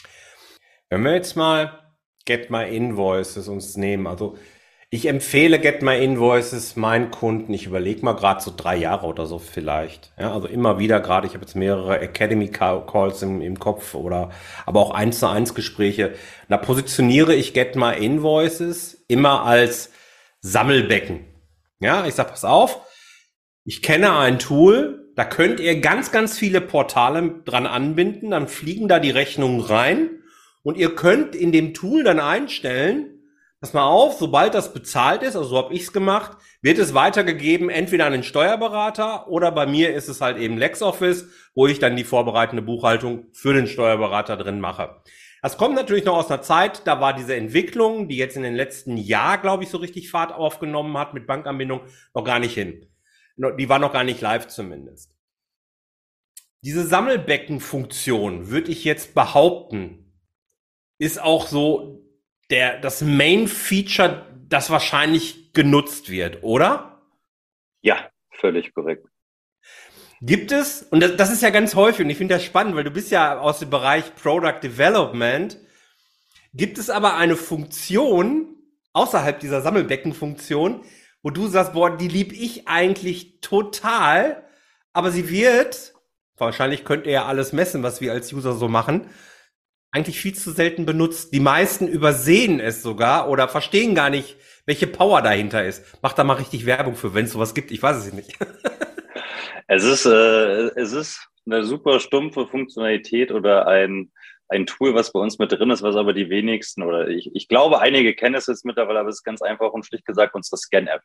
Wenn 0.89 1.03
wir 1.03 1.13
jetzt 1.13 1.36
mal 1.36 1.95
Get 2.25 2.49
My 2.49 2.63
Invoices 2.63 3.47
uns 3.47 3.75
nehmen, 3.75 4.07
also 4.07 4.38
ich 4.93 5.08
empfehle 5.08 5.58
Get 5.58 5.82
My 5.82 5.97
Invoices 5.97 6.75
meinen 6.75 7.10
Kunden, 7.10 7.51
ich 7.51 7.65
überlege 7.65 8.06
mal 8.06 8.13
gerade 8.13 8.43
so 8.43 8.53
drei 8.56 8.75
Jahre 8.75 9.08
oder 9.08 9.25
so 9.25 9.39
vielleicht. 9.39 10.13
Ja, 10.19 10.32
also 10.32 10.47
immer 10.47 10.77
wieder 10.77 10.99
gerade, 10.99 11.25
ich 11.25 11.34
habe 11.34 11.43
jetzt 11.43 11.56
mehrere 11.56 11.99
Academy 11.99 12.49
Calls 12.49 13.23
im, 13.23 13.41
im 13.41 13.58
Kopf 13.58 13.95
oder 13.95 14.29
aber 14.67 14.82
auch 14.82 14.91
eins 14.91 15.17
zu 15.17 15.27
eins 15.27 15.56
Gespräche. 15.56 16.13
Da 16.47 16.58
positioniere 16.58 17.34
ich 17.34 17.56
Get 17.56 17.75
My 17.75 17.93
Invoices 17.97 19.03
immer 19.08 19.47
als 19.47 19.89
Sammelbecken. 20.41 21.21
Ja, 21.79 22.06
ich 22.06 22.13
sag, 22.13 22.29
pass 22.29 22.45
auf, 22.45 22.82
ich 23.65 23.82
kenne 23.82 24.15
ein 24.15 24.38
Tool, 24.38 25.12
da 25.15 25.25
könnt 25.25 25.60
ihr 25.60 25.82
ganz, 25.82 26.12
ganz 26.12 26.38
viele 26.38 26.62
Portale 26.62 27.41
dran 27.45 27.65
anbinden, 27.65 28.29
dann 28.29 28.47
fliegen 28.47 28.88
da 28.88 28.99
die 28.99 29.10
Rechnungen 29.10 29.62
rein 29.62 30.21
und 30.62 30.77
ihr 30.77 30.93
könnt 30.93 31.36
in 31.36 31.51
dem 31.51 31.73
Tool 31.73 32.03
dann 32.03 32.19
einstellen, 32.19 33.12
pass 33.63 33.71
mal 33.71 33.86
auf, 33.86 34.17
sobald 34.19 34.56
das 34.56 34.73
bezahlt 34.73 35.23
ist, 35.23 35.38
also 35.38 35.47
so 35.47 35.58
habe 35.58 35.73
ich's 35.73 35.93
gemacht, 35.93 36.38
wird 36.62 36.78
es 36.80 36.93
weitergegeben 36.93 37.69
entweder 37.69 38.06
an 38.06 38.12
den 38.12 38.23
Steuerberater 38.23 39.30
oder 39.30 39.54
bei 39.54 39.65
mir 39.65 39.95
ist 39.95 40.10
es 40.10 40.19
halt 40.19 40.38
eben 40.38 40.58
LexOffice, 40.58 41.30
wo 41.56 41.65
ich 41.67 41.80
dann 41.80 41.95
die 41.95 42.04
vorbereitende 42.04 42.62
Buchhaltung 42.62 43.28
für 43.32 43.54
den 43.54 43.67
Steuerberater 43.67 44.36
drin 44.36 44.60
mache. 44.60 45.02
Das 45.41 45.58
kommt 45.58 45.76
natürlich 45.76 46.04
noch 46.04 46.17
aus 46.17 46.30
einer 46.30 46.41
Zeit, 46.41 46.86
da 46.86 46.99
war 46.99 47.13
diese 47.13 47.38
Entwicklung, 47.38 48.10
die 48.10 48.17
jetzt 48.17 48.36
in 48.36 48.43
den 48.43 48.56
letzten 48.56 48.97
Jahr, 48.97 49.38
glaube 49.38 49.63
ich, 49.63 49.69
so 49.69 49.78
richtig 49.78 50.12
Fahrt 50.12 50.34
aufgenommen 50.34 50.97
hat 50.97 51.13
mit 51.13 51.26
Bankanbindung, 51.26 51.84
noch 52.13 52.26
gar 52.26 52.39
nicht 52.39 52.56
hin. 52.56 52.86
Die 53.38 53.69
war 53.69 53.80
noch 53.80 53.93
gar 53.93 54.04
nicht 54.04 54.19
live 54.19 54.49
zumindest. 54.49 55.15
Diese 56.65 56.86
Sammelbeckenfunktion 56.86 58.49
würde 58.49 58.71
ich 58.73 58.84
jetzt 58.84 59.15
behaupten, 59.15 60.19
ist 60.99 61.21
auch 61.21 61.47
so 61.47 62.02
der, 62.53 62.79
das 62.79 63.01
Main-Feature, 63.01 64.27
das 64.47 64.69
wahrscheinlich 64.69 65.53
genutzt 65.53 66.11
wird, 66.11 66.43
oder? 66.43 67.01
Ja, 67.81 68.11
völlig 68.29 68.75
korrekt. 68.75 69.07
Gibt 70.21 70.51
es, 70.51 70.83
und 70.83 70.99
das, 70.99 71.15
das 71.15 71.31
ist 71.31 71.41
ja 71.41 71.49
ganz 71.49 71.73
häufig, 71.73 72.05
und 72.05 72.11
ich 72.11 72.17
finde 72.19 72.35
das 72.35 72.43
spannend, 72.43 72.75
weil 72.75 72.83
du 72.83 72.91
bist 72.91 73.09
ja 73.09 73.39
aus 73.39 73.57
dem 73.57 73.71
Bereich 73.71 74.13
Product 74.13 74.59
Development, 74.61 75.57
gibt 76.53 76.77
es 76.77 76.91
aber 76.91 77.15
eine 77.15 77.35
Funktion 77.35 78.55
außerhalb 78.93 79.39
dieser 79.39 79.61
Sammelbeckenfunktion, 79.61 80.83
wo 81.23 81.31
du 81.31 81.47
sagst, 81.47 81.73
boah, 81.73 81.97
die 81.97 82.07
lieb 82.07 82.33
ich 82.33 82.67
eigentlich 82.67 83.39
total, 83.41 84.43
aber 84.93 85.09
sie 85.09 85.27
wird, 85.27 85.95
wahrscheinlich 86.37 86.85
könnt 86.85 87.07
ihr 87.07 87.13
ja 87.13 87.25
alles 87.25 87.51
messen, 87.51 87.81
was 87.81 87.99
wir 87.99 88.11
als 88.11 88.31
User 88.31 88.53
so 88.53 88.67
machen, 88.67 89.09
eigentlich 89.93 90.19
viel 90.19 90.34
zu 90.34 90.51
selten 90.51 90.86
benutzt. 90.86 91.34
Die 91.34 91.39
meisten 91.39 91.88
übersehen 91.88 92.60
es 92.60 92.82
sogar 92.82 93.29
oder 93.29 93.47
verstehen 93.47 93.93
gar 93.93 94.10
nicht, 94.10 94.38
welche 94.65 94.88
Power 94.88 95.21
dahinter 95.21 95.63
ist. 95.63 95.86
Macht 96.01 96.17
da 96.17 96.23
mal 96.23 96.34
richtig 96.34 96.65
Werbung 96.65 96.95
für, 96.95 97.13
wenn 97.13 97.25
es 97.25 97.32
sowas 97.32 97.53
gibt. 97.53 97.71
Ich 97.71 97.82
weiß 97.82 97.97
es 97.97 98.12
nicht. 98.12 98.34
es 99.67 99.84
ist, 99.84 100.06
äh, 100.06 100.71
es 100.75 100.93
ist 100.93 101.29
eine 101.45 101.63
super 101.63 101.99
stumpfe 101.99 102.47
Funktionalität 102.47 103.32
oder 103.32 103.67
ein, 103.67 104.12
ein 104.47 104.65
Tool, 104.65 104.95
was 104.95 105.13
bei 105.13 105.19
uns 105.19 105.38
mit 105.38 105.51
drin 105.51 105.69
ist, 105.69 105.84
was 105.84 105.95
aber 105.95 106.13
die 106.13 106.29
wenigsten 106.29 106.82
oder 106.82 107.08
ich, 107.08 107.29
ich 107.36 107.47
glaube, 107.47 107.79
einige 107.79 108.15
kennen 108.15 108.36
es 108.36 108.47
jetzt 108.47 108.65
mittlerweile, 108.65 108.99
aber 108.99 109.10
es 109.10 109.17
ist 109.17 109.23
ganz 109.23 109.43
einfach 109.43 109.73
und 109.73 109.86
schlicht 109.86 110.06
gesagt 110.06 110.34
unsere 110.34 110.58
Scan-App 110.58 111.01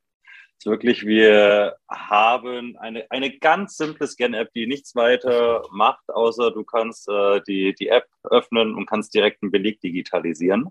ist 0.58 0.66
wirklich, 0.66 1.06
wir 1.06 1.76
haben 1.88 2.76
eine, 2.78 3.06
eine 3.10 3.38
ganz 3.38 3.76
simple 3.76 4.06
Scan-App, 4.06 4.52
die 4.54 4.66
nichts 4.66 4.96
weiter 4.96 5.62
macht, 5.70 6.08
außer 6.08 6.50
du 6.50 6.64
kannst 6.64 7.08
äh, 7.08 7.40
die, 7.46 7.74
die 7.74 7.88
App 7.88 8.06
öffnen 8.24 8.74
und 8.74 8.86
kannst 8.86 9.14
direkt 9.14 9.42
einen 9.42 9.52
Beleg 9.52 9.80
digitalisieren. 9.80 10.70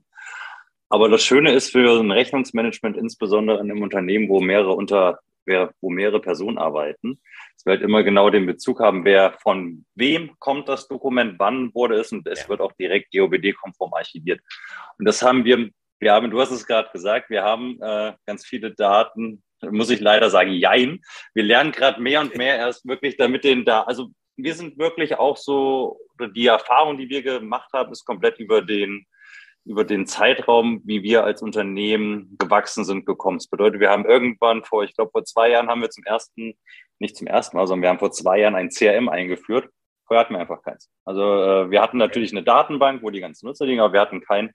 Aber 0.90 1.10
das 1.10 1.24
Schöne 1.24 1.54
ist 1.54 1.72
für 1.72 2.00
ein 2.00 2.12
Rechnungsmanagement, 2.12 2.98
insbesondere 2.98 3.60
in 3.60 3.72
einem 3.72 3.82
Unternehmen, 3.82 4.28
wo 4.30 4.42
mehrere 4.42 4.74
unter, 4.74 5.20
wo 5.82 5.90
mehrere 5.90 6.20
Personen 6.20 6.58
arbeiten, 6.58 7.20
dass 7.56 7.66
wir 7.66 7.72
halt 7.72 7.82
immer 7.82 8.04
genau 8.04 8.30
den 8.30 8.46
Bezug 8.46 8.82
haben, 8.82 9.06
wer 9.06 9.34
von 9.42 9.86
wem 9.96 10.38
kommt 10.40 10.68
das 10.68 10.90
Dokument, 10.90 11.36
wann 11.40 11.74
wurde 11.74 11.96
es 11.96 12.12
und 12.12 12.28
es 12.28 12.50
wird 12.50 12.60
auch 12.60 12.74
direkt 12.74 13.14
GOBD-konform 13.14 13.94
archiviert. 13.94 14.42
Und 14.98 15.06
das 15.06 15.22
haben 15.22 15.46
wir, 15.46 15.70
wir 16.00 16.14
haben, 16.14 16.30
du 16.30 16.40
hast 16.42 16.52
es 16.52 16.68
gerade 16.68 16.90
gesagt, 16.92 17.30
wir 17.30 17.44
haben 17.44 17.82
äh, 17.82 18.14
ganz 18.26 18.46
viele 18.46 18.74
Daten 18.74 19.44
muss 19.62 19.90
ich 19.90 20.00
leider 20.00 20.30
sagen, 20.30 20.52
jein. 20.52 21.02
Wir 21.34 21.44
lernen 21.44 21.72
gerade 21.72 22.02
mehr 22.02 22.22
und 22.22 22.36
mehr 22.36 22.58
erst 22.58 22.88
wirklich 22.88 23.18
damit 23.18 23.44
den 23.44 23.66
da, 23.66 23.84
also 23.84 24.10
wir 24.38 24.54
sind 24.54 24.78
wirklich 24.78 25.18
auch 25.18 25.36
so, 25.36 26.00
die 26.36 26.48
Erfahrung, 26.48 26.98
die 26.98 27.10
wir 27.10 27.24
gemacht 27.24 27.72
haben, 27.74 27.92
ist 27.92 28.06
komplett 28.06 28.40
über 28.40 28.62
den, 28.62 29.06
über 29.66 29.84
den 29.84 30.06
Zeitraum, 30.06 30.82
wie 30.86 31.04
wir 31.04 31.24
als 31.24 31.42
Unternehmen 31.42 32.38
gewachsen 32.38 32.86
sind, 32.86 33.06
gekommen. 33.06 33.40
Das 33.40 33.48
bedeutet, 33.48 33.80
wir 33.80 33.90
haben 33.90 34.06
irgendwann 34.06 34.64
vor, 34.64 34.84
ich 34.84 34.96
glaube, 34.96 35.12
vor 35.12 35.26
zwei 35.26 35.50
Jahren 35.50 35.68
haben 35.70 35.82
wir 35.82 35.90
zum 35.90 36.04
ersten, 36.04 36.54
nicht 37.00 37.18
zum 37.18 37.28
ersten 37.28 37.58
Mal, 37.58 37.68
sondern 37.68 37.84
wir 37.84 37.90
haben 37.90 38.00
vor 38.00 38.12
zwei 38.12 38.40
Jahren 38.40 38.56
ein 38.56 38.70
CRM 38.70 39.10
eingeführt. 39.10 39.70
Vorher 40.08 40.22
hatten 40.24 40.34
wir 40.34 40.40
einfach 40.40 40.64
keins. 40.64 40.90
Also 41.06 41.22
äh, 41.22 41.70
wir 41.70 41.82
hatten 41.82 41.98
natürlich 41.98 42.32
eine 42.32 42.44
Datenbank, 42.44 43.04
wo 43.04 43.10
die 43.10 43.20
ganzen 43.20 43.46
Nutzer 43.46 43.66
liegen, 43.66 43.82
aber 43.82 43.94
wir 43.94 44.02
hatten 44.02 44.22
keinen, 44.22 44.52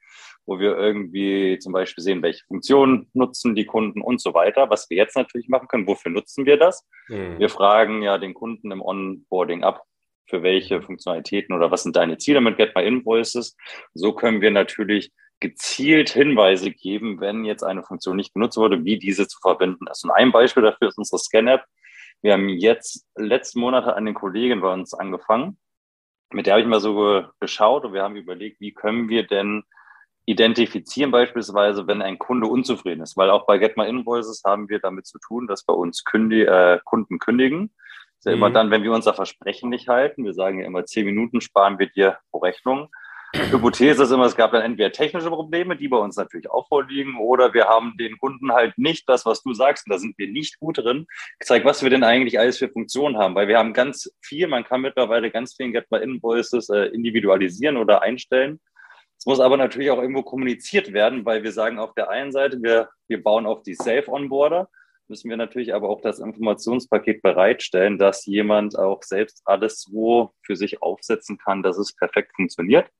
wo 0.47 0.59
wir 0.59 0.77
irgendwie 0.77 1.59
zum 1.59 1.73
Beispiel 1.73 2.03
sehen, 2.03 2.23
welche 2.23 2.45
Funktionen 2.47 3.11
nutzen 3.13 3.55
die 3.55 3.67
Kunden 3.67 4.01
und 4.01 4.21
so 4.21 4.33
weiter. 4.33 4.71
Was 4.71 4.89
wir 4.89 4.97
jetzt 4.97 5.17
natürlich 5.17 5.49
machen 5.49 5.69
können, 5.69 5.87
wofür 5.87 6.11
nutzen 6.11 6.47
wir 6.47 6.57
das? 6.57 6.89
Mhm. 7.09 7.39
Wir 7.39 7.51
fragen 7.51 8.03
ja 8.03 8.19
den 8.19 8.35
Kunden 8.35 8.71
im 8.71 8.81
Onboarding 8.81 9.63
ab, 9.63 9.83
für 10.27 10.43
welche 10.43 10.81
Funktionalitäten 10.81 11.55
oder 11.55 11.71
was 11.71 11.83
sind 11.83 11.97
deine 11.97 12.17
Ziele 12.17 12.41
mit 12.41 12.57
Get 12.57 12.75
My 12.75 12.87
Invoices. 12.87 13.57
So 13.93 14.15
können 14.15 14.41
wir 14.41 14.51
natürlich 14.51 15.13
gezielt 15.41 16.09
Hinweise 16.11 16.71
geben, 16.71 17.21
wenn 17.21 17.45
jetzt 17.45 17.65
eine 17.65 17.83
Funktion 17.83 18.17
nicht 18.17 18.33
genutzt 18.33 18.57
wurde, 18.57 18.85
wie 18.85 18.99
diese 18.99 19.29
zu 19.29 19.39
verbinden 19.41 19.87
ist. 19.91 20.05
Und 20.05 20.13
ein 20.13 20.33
Beispiel 20.33 20.63
dafür 20.63 20.89
ist 20.89 20.99
unsere 20.99 21.19
Scan-App. 21.19 21.65
Wir 22.23 22.35
haben 22.35 22.49
jetzt 22.49 23.07
letzten 23.17 23.61
Monat 23.61 23.85
an 23.85 24.05
den 24.05 24.15
Kollegen 24.15 24.61
bei 24.61 24.73
uns 24.73 24.95
angefangen. 24.95 25.59
Mit 26.33 26.47
der 26.47 26.55
habe 26.55 26.63
ich 26.63 26.69
mal 26.69 26.81
so 26.81 27.25
geschaut 27.41 27.85
und 27.85 27.93
wir 27.93 28.03
haben 28.03 28.17
überlegt, 28.17 28.61
wie 28.61 28.73
können 28.73 29.09
wir 29.09 29.27
denn 29.27 29.65
identifizieren 30.25 31.11
beispielsweise, 31.11 31.87
wenn 31.87 32.01
ein 32.01 32.19
Kunde 32.19 32.47
unzufrieden 32.47 33.03
ist. 33.03 33.17
Weil 33.17 33.31
auch 33.31 33.45
bei 33.45 33.59
Get 33.59 33.77
My 33.77 33.89
Invoices 33.89 34.43
haben 34.45 34.69
wir 34.69 34.79
damit 34.79 35.07
zu 35.07 35.19
tun, 35.19 35.47
dass 35.47 35.65
bei 35.65 35.75
uns 35.75 36.05
Kündi 36.05 36.43
äh, 36.43 36.79
Kunden 36.85 37.19
kündigen. 37.19 37.73
Das 37.75 38.19
ist 38.19 38.25
ja 38.27 38.31
mhm. 38.33 38.39
immer 38.39 38.51
dann, 38.51 38.71
wenn 38.71 38.85
wir 38.85 38.93
unser 38.93 39.15
Versprechen 39.15 39.69
nicht 39.69 39.89
halten. 39.89 40.25
Wir 40.25 40.33
sagen 40.33 40.61
ja 40.61 40.67
immer, 40.67 40.85
zehn 40.85 41.07
Minuten 41.07 41.41
sparen 41.41 41.79
wir 41.79 41.89
dir 41.89 42.19
pro 42.31 42.39
Rechnung. 42.39 42.89
Hypothese 43.35 44.03
ist 44.03 44.11
immer, 44.11 44.27
es 44.27 44.37
gab 44.37 44.53
dann 44.53 44.63
entweder 44.63 44.93
technische 44.93 45.31
Probleme, 45.31 45.75
die 45.75 45.89
bei 45.89 45.97
uns 45.97 46.17
natürlich 46.17 46.51
auch 46.51 46.69
vorliegen, 46.69 47.19
oder 47.19 47.55
wir 47.55 47.65
haben 47.65 47.97
den 47.99 48.19
Kunden 48.19 48.53
halt 48.53 48.77
nicht 48.77 49.09
das, 49.09 49.25
was 49.25 49.43
du 49.43 49.55
sagst, 49.55 49.87
und 49.87 49.93
da 49.93 49.99
sind 49.99 50.19
wir 50.19 50.29
nicht 50.29 50.61
gut 50.61 50.79
drin, 50.79 51.07
gezeigt, 51.39 51.65
was 51.65 51.83
wir 51.83 51.89
denn 51.89 52.05
eigentlich 52.05 52.39
alles 52.39 52.59
für 52.59 52.69
Funktionen 52.69 53.17
haben, 53.17 53.35
weil 53.35 53.49
wir 53.49 53.59
haben 53.59 53.73
ganz 53.73 54.13
viel, 54.21 54.49
man 54.49 54.65
kann 54.65 54.83
mittlerweile 54.83 55.31
ganz 55.31 55.55
viel 55.55 55.73
Get 55.73 55.89
by 55.89 55.97
Invoices 55.97 56.69
äh, 56.69 56.87
individualisieren 56.89 57.79
oder 57.79 58.03
einstellen. 58.03 58.61
Es 59.17 59.25
muss 59.25 59.41
aber 59.41 59.57
natürlich 59.57 59.91
auch 59.91 60.01
irgendwo 60.03 60.23
kommuniziert 60.23 60.93
werden, 60.93 61.25
weil 61.25 61.43
wir 61.43 61.53
sagen 61.53 61.79
auf 61.79 61.95
der 61.95 62.11
einen 62.11 62.33
Seite, 62.33 62.63
wir, 62.63 62.91
wir 63.09 63.23
bauen 63.23 63.47
auf 63.47 63.63
die 63.63 63.75
Safe-Onboarder, 63.75 64.69
müssen 65.09 65.31
wir 65.31 65.37
natürlich 65.39 65.75
aber 65.75 65.89
auch 65.89 66.01
das 66.01 66.19
Informationspaket 66.19 67.23
bereitstellen, 67.23 67.99
dass 67.99 68.27
jemand 68.27 68.79
auch 68.79 69.03
selbst 69.03 69.41
alles 69.47 69.83
so 69.83 70.33
für 70.43 70.57
sich 70.57 70.83
aufsetzen 70.83 71.39
kann, 71.39 71.63
dass 71.63 71.79
es 71.79 71.95
perfekt 71.95 72.33
funktioniert. 72.35 72.91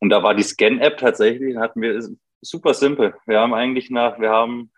Und 0.00 0.10
da 0.10 0.22
war 0.22 0.34
die 0.34 0.42
Scan-App 0.42 0.98
tatsächlich, 0.98 1.56
hatten 1.56 1.82
wir 1.82 2.02
super 2.40 2.74
simpel. 2.74 3.14
Wir 3.26 3.38
haben 3.38 3.54
eigentlich 3.54 3.90
nach, 3.90 4.18
wir 4.18 4.30
haben 4.30 4.72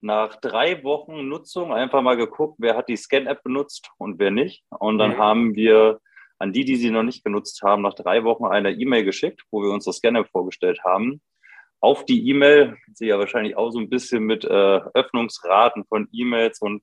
nach 0.00 0.36
drei 0.36 0.82
Wochen 0.84 1.28
Nutzung 1.28 1.72
einfach 1.72 2.02
mal 2.02 2.16
geguckt, 2.16 2.56
wer 2.58 2.76
hat 2.76 2.88
die 2.88 2.96
Scan-App 2.96 3.42
benutzt 3.42 3.90
und 3.98 4.18
wer 4.18 4.30
nicht. 4.30 4.64
Und 4.70 4.98
dann 4.98 5.12
mhm. 5.12 5.18
haben 5.18 5.54
wir 5.54 6.00
an 6.38 6.52
die, 6.52 6.64
die 6.64 6.76
sie 6.76 6.90
noch 6.90 7.02
nicht 7.02 7.24
genutzt 7.24 7.62
haben, 7.62 7.82
nach 7.82 7.94
drei 7.94 8.24
Wochen 8.24 8.44
eine 8.44 8.72
E-Mail 8.72 9.04
geschickt, 9.04 9.42
wo 9.50 9.62
wir 9.62 9.70
unsere 9.70 9.94
Scan-App 9.94 10.28
vorgestellt 10.30 10.80
haben. 10.84 11.22
Auf 11.80 12.04
die 12.04 12.28
E-Mail, 12.28 12.76
sie 12.94 13.06
ja 13.06 13.18
wahrscheinlich 13.18 13.56
auch 13.56 13.70
so 13.70 13.78
ein 13.78 13.90
bisschen 13.90 14.24
mit 14.24 14.44
äh, 14.44 14.80
Öffnungsraten 14.94 15.84
von 15.84 16.08
E-Mails 16.12 16.60
und 16.60 16.82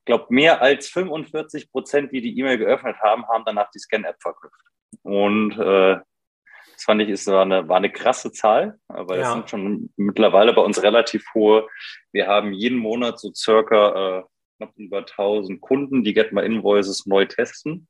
ich 0.00 0.04
glaube, 0.06 0.26
mehr 0.30 0.62
als 0.62 0.88
45 0.88 1.70
Prozent, 1.70 2.12
die 2.12 2.22
die 2.22 2.38
E-Mail 2.38 2.56
geöffnet 2.56 2.96
haben, 3.02 3.28
haben 3.28 3.44
danach 3.44 3.70
die 3.70 3.78
Scan-App 3.78 4.16
verknüpft. 4.22 4.56
Und 5.02 5.58
äh, 5.58 5.98
das 6.78 6.84
fand 6.84 7.02
ich, 7.02 7.08
ist, 7.08 7.26
war, 7.26 7.42
eine, 7.42 7.68
war 7.68 7.78
eine 7.78 7.90
krasse 7.90 8.30
Zahl, 8.30 8.78
aber 8.86 9.16
ja. 9.16 9.22
das 9.22 9.32
sind 9.32 9.50
schon 9.50 9.90
mittlerweile 9.96 10.52
bei 10.52 10.62
uns 10.62 10.80
relativ 10.80 11.24
hohe. 11.34 11.66
Wir 12.12 12.28
haben 12.28 12.52
jeden 12.52 12.78
Monat 12.78 13.18
so 13.18 13.32
circa 13.34 14.20
äh, 14.20 14.22
knapp 14.58 14.72
über 14.76 14.98
1000 14.98 15.60
Kunden, 15.60 16.04
die 16.04 16.14
Get 16.14 16.30
My 16.30 16.42
Invoices 16.42 17.04
neu 17.04 17.24
testen, 17.24 17.88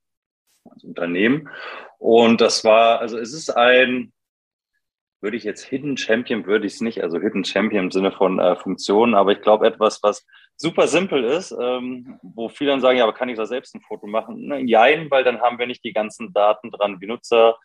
als 0.65 0.85
Unternehmen. 0.85 1.51
Und 1.99 2.41
das 2.41 2.65
war, 2.65 3.01
also 3.01 3.19
es 3.19 3.35
ist 3.35 3.51
ein, 3.51 4.15
würde 5.21 5.37
ich 5.37 5.45
jetzt 5.45 5.65
Hidden 5.65 5.99
Champion, 5.99 6.47
würde 6.47 6.67
ich 6.67 6.75
es 6.75 6.81
nicht, 6.81 7.03
also 7.03 7.21
Hidden 7.21 7.45
Champion 7.45 7.85
im 7.85 7.91
Sinne 7.91 8.11
von 8.11 8.39
äh, 8.39 8.57
Funktionen, 8.57 9.15
aber 9.15 9.33
ich 9.33 9.43
glaube 9.43 9.67
etwas, 9.67 10.03
was 10.03 10.25
super 10.57 10.89
simpel 10.89 11.25
ist, 11.25 11.53
ähm, 11.53 12.19
wo 12.23 12.49
viele 12.49 12.71
dann 12.71 12.81
sagen, 12.81 12.97
ja, 12.97 13.05
aber 13.05 13.13
kann 13.13 13.29
ich 13.29 13.37
da 13.37 13.45
selbst 13.45 13.75
ein 13.75 13.83
Foto 13.83 14.07
machen? 14.07 14.47
Ne, 14.47 14.61
jein, 14.61 15.11
weil 15.11 15.25
dann 15.25 15.43
haben 15.43 15.59
wir 15.59 15.67
nicht 15.67 15.85
die 15.85 15.93
ganzen 15.93 16.33
Daten 16.33 16.71
dran, 16.71 17.03
wie 17.03 17.07
Nutzer, 17.07 17.59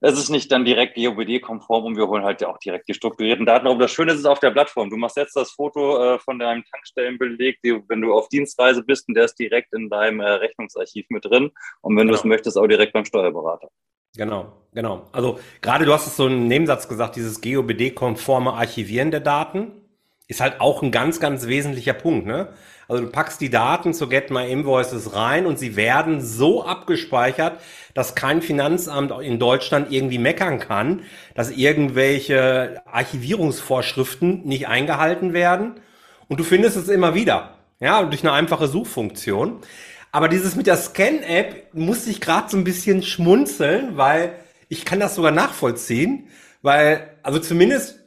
es 0.00 0.18
ist 0.18 0.30
nicht 0.30 0.52
dann 0.52 0.64
direkt 0.64 0.96
GOBD-konform 0.96 1.84
und 1.84 1.96
wir 1.96 2.06
holen 2.06 2.22
halt 2.22 2.40
ja 2.40 2.48
auch 2.48 2.58
direkt 2.58 2.88
die 2.88 2.94
strukturierten 2.94 3.46
Daten. 3.46 3.66
Aber 3.66 3.78
das 3.78 3.90
Schöne 3.90 4.12
ist 4.12 4.20
es 4.20 4.26
auf 4.26 4.38
der 4.38 4.50
Plattform. 4.50 4.90
Du 4.90 4.96
machst 4.96 5.16
jetzt 5.16 5.34
das 5.34 5.50
Foto 5.50 6.14
äh, 6.14 6.18
von 6.20 6.38
deinem 6.38 6.64
Tankstellenbeleg, 6.64 7.58
die, 7.64 7.82
wenn 7.88 8.00
du 8.00 8.12
auf 8.12 8.28
Dienstreise 8.28 8.82
bist 8.82 9.08
und 9.08 9.14
der 9.14 9.24
ist 9.24 9.38
direkt 9.38 9.72
in 9.72 9.88
deinem 9.88 10.20
äh, 10.20 10.28
Rechnungsarchiv 10.28 11.06
mit 11.08 11.24
drin. 11.24 11.50
Und 11.80 11.96
wenn 11.96 12.06
genau. 12.06 12.12
du 12.12 12.18
es 12.18 12.24
möchtest, 12.24 12.56
auch 12.56 12.66
direkt 12.68 12.92
beim 12.92 13.04
Steuerberater. 13.04 13.68
Genau, 14.16 14.52
genau. 14.72 15.08
Also 15.12 15.40
gerade 15.60 15.84
du 15.84 15.92
hast 15.92 16.06
es 16.06 16.16
so 16.16 16.26
einen 16.26 16.46
Nebensatz 16.46 16.88
gesagt, 16.88 17.16
dieses 17.16 17.40
GOBD-konforme 17.40 18.52
Archivieren 18.52 19.10
der 19.10 19.20
Daten 19.20 19.72
ist 20.28 20.40
halt 20.40 20.60
auch 20.60 20.82
ein 20.82 20.92
ganz, 20.92 21.20
ganz 21.20 21.46
wesentlicher 21.46 21.94
Punkt. 21.94 22.26
Ne? 22.26 22.52
Also 22.88 23.04
du 23.04 23.10
packst 23.10 23.42
die 23.42 23.50
Daten 23.50 23.92
zu 23.92 24.08
Get 24.08 24.30
My 24.30 24.50
Invoices 24.50 25.14
rein 25.14 25.44
und 25.44 25.58
sie 25.58 25.76
werden 25.76 26.22
so 26.22 26.64
abgespeichert, 26.64 27.60
dass 27.92 28.14
kein 28.14 28.40
Finanzamt 28.40 29.12
in 29.22 29.38
Deutschland 29.38 29.92
irgendwie 29.92 30.18
meckern 30.18 30.58
kann, 30.58 31.02
dass 31.34 31.50
irgendwelche 31.50 32.80
Archivierungsvorschriften 32.90 34.46
nicht 34.46 34.68
eingehalten 34.68 35.34
werden. 35.34 35.74
Und 36.28 36.40
du 36.40 36.44
findest 36.44 36.78
es 36.78 36.88
immer 36.88 37.14
wieder. 37.14 37.58
Ja, 37.78 38.02
durch 38.02 38.22
eine 38.22 38.32
einfache 38.32 38.68
Suchfunktion. 38.68 39.58
Aber 40.10 40.28
dieses 40.28 40.56
mit 40.56 40.66
der 40.66 40.78
Scan-App 40.78 41.74
musste 41.74 42.08
ich 42.08 42.22
gerade 42.22 42.48
so 42.48 42.56
ein 42.56 42.64
bisschen 42.64 43.02
schmunzeln, 43.02 43.98
weil 43.98 44.32
ich 44.70 44.86
kann 44.86 44.98
das 44.98 45.14
sogar 45.14 45.30
nachvollziehen, 45.30 46.28
weil, 46.62 47.10
also 47.22 47.38
zumindest 47.38 48.00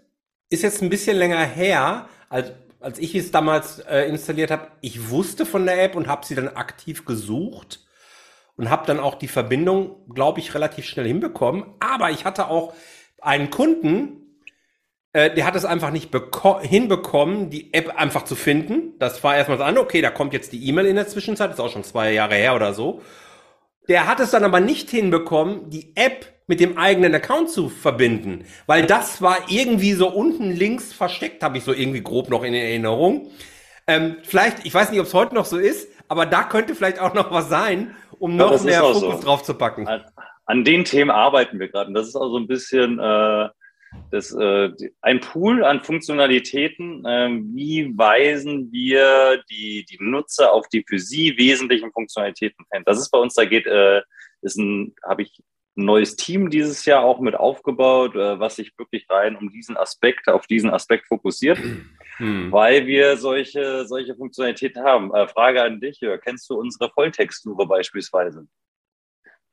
ist 0.50 0.64
jetzt 0.64 0.82
ein 0.82 0.90
bisschen 0.90 1.18
länger 1.18 1.46
her, 1.46 2.08
als, 2.30 2.52
als 2.82 3.00
ich 3.00 3.16
es 3.16 3.32
damals 3.32 3.80
äh, 3.80 4.04
installiert 4.08 4.52
habe, 4.52 4.68
ich 4.82 5.10
wusste 5.10 5.46
von 5.46 5.66
der 5.66 5.84
App 5.84 5.96
und 5.96 6.08
habe 6.08 6.26
sie 6.26 6.36
dann 6.36 6.50
aktiv 6.50 7.06
gesucht 7.06 7.82
und 8.58 8.70
habe 8.70 8.86
dann 8.86 9.00
auch 9.00 9.16
die 9.16 9.28
Verbindung, 9.28 10.08
glaube 10.14 10.40
ich, 10.40 10.54
relativ 10.54 10.86
schnell 10.86 11.08
hinbekommen. 11.08 11.66
Aber 11.80 12.12
ich 12.12 12.26
hatte 12.26 12.48
auch 12.48 12.74
einen 13.22 13.50
Kunden, 13.50 14.40
äh, 15.14 15.34
der 15.34 15.46
hat 15.46 15.56
es 15.56 15.66
einfach 15.66 15.92
nicht 15.92 16.12
hinbekommen, 16.62 17.50
die 17.50 17.74
App 17.74 17.98
einfach 17.98 18.24
zu 18.24 18.36
finden. 18.36 18.98
Das 19.00 19.24
war 19.24 19.36
erstmal 19.36 19.58
so 19.58 19.64
an, 19.64 19.78
okay, 19.78 20.02
da 20.02 20.10
kommt 20.10 20.34
jetzt 20.34 20.52
die 20.52 20.68
E-Mail 20.68 20.88
in 20.88 20.96
der 20.96 21.08
Zwischenzeit, 21.08 21.52
ist 21.52 21.60
auch 21.60 21.72
schon 21.72 21.84
zwei 21.84 22.12
Jahre 22.12 22.36
her 22.36 22.56
oder 22.56 22.74
so. 22.74 23.02
Der 23.88 24.08
hat 24.08 24.20
es 24.20 24.32
dann 24.32 24.44
aber 24.44 24.60
nicht 24.60 24.90
hinbekommen, 24.90 25.70
die 25.70 25.96
App 25.96 26.26
mit 26.52 26.60
dem 26.60 26.78
eigenen 26.78 27.16
Account 27.16 27.50
zu 27.50 27.70
verbinden, 27.70 28.44
weil 28.68 28.86
das 28.86 29.22
war 29.22 29.38
irgendwie 29.48 29.94
so 29.94 30.10
unten 30.10 30.52
links 30.52 30.92
versteckt, 30.92 31.44
habe 31.44 31.58
ich 31.58 31.64
so 31.64 31.72
irgendwie 31.72 32.04
grob 32.04 32.30
noch 32.30 32.44
in 32.44 32.54
Erinnerung. 32.54 33.32
Ähm, 33.88 34.18
vielleicht, 34.24 34.66
ich 34.66 34.74
weiß 34.74 34.92
nicht, 34.92 35.00
ob 35.00 35.06
es 35.06 35.14
heute 35.14 35.34
noch 35.34 35.46
so 35.46 35.58
ist, 35.58 35.88
aber 36.10 36.26
da 36.26 36.44
könnte 36.44 36.76
vielleicht 36.76 37.00
auch 37.00 37.14
noch 37.14 37.32
was 37.32 37.48
sein, 37.48 37.96
um 38.20 38.36
noch 38.36 38.52
ja, 38.52 38.64
mehr 38.66 38.82
Fokus 38.82 39.00
so. 39.00 39.24
drauf 39.24 39.44
zu 39.44 39.54
packen. 39.54 39.88
An, 39.88 40.04
an, 40.46 40.66
den 40.66 40.84
Themen 40.84 41.10
arbeiten 41.10 41.58
wir 41.58 41.70
gerade. 41.70 41.88
Und 41.88 41.94
das 41.94 42.10
ist 42.10 42.18
auch 42.18 42.30
so 42.30 42.38
ein 42.38 42.48
bisschen 42.48 43.00
äh, 43.00 43.48
das, 44.12 44.34
äh, 44.34 44.72
ein 45.00 45.22
Pool 45.22 45.64
an 45.64 45.80
Funktionalitäten. 45.80 47.06
Äh, 47.06 47.30
wie 47.54 47.98
weisen 47.98 48.74
wir 48.74 49.42
die, 49.50 49.86
die 49.90 50.00
Nutzer 50.02 50.52
auf 50.52 50.68
die 50.68 50.84
für 50.86 51.00
sie 51.00 51.38
wesentlichen 51.38 51.94
Funktionalitäten 51.94 52.66
hin? 52.74 52.84
Das 52.86 53.00
ist 53.00 53.10
bei 53.10 53.20
uns, 53.20 53.36
da 53.36 53.46
geht, 53.46 53.68
äh, 53.68 54.02
ist 54.42 54.58
ein, 54.58 54.94
habe 55.08 55.22
ich 55.22 55.42
ein 55.78 55.86
neues 55.86 56.16
Team 56.16 56.50
dieses 56.50 56.86
Jahr 56.86 57.04
auch 57.04 57.20
mit 57.20 57.36
aufgebaut, 57.36 58.16
äh, 58.16 58.40
was 58.40 58.58
sich 58.58 58.78
wirklich 58.78 59.06
rein 59.10 59.36
um 59.36 59.50
diesen 59.50 59.78
Aspekt, 59.78 60.28
auf 60.28 60.48
diesen 60.48 60.70
Aspekt 60.70 61.08
fokussiert, 61.08 61.60
hm. 62.18 62.52
weil 62.52 62.88
wir 62.88 63.18
solche, 63.18 63.86
solche 63.86 64.16
Funktionalitäten 64.16 64.84
haben. 64.84 65.14
Äh, 65.14 65.28
Frage 65.28 65.64
an 65.64 65.80
dich, 65.80 66.02
kennst 66.24 66.50
du 66.50 66.56
unsere 66.56 66.90
Volltextsuche 66.92 67.66
beispielsweise? 67.66 68.48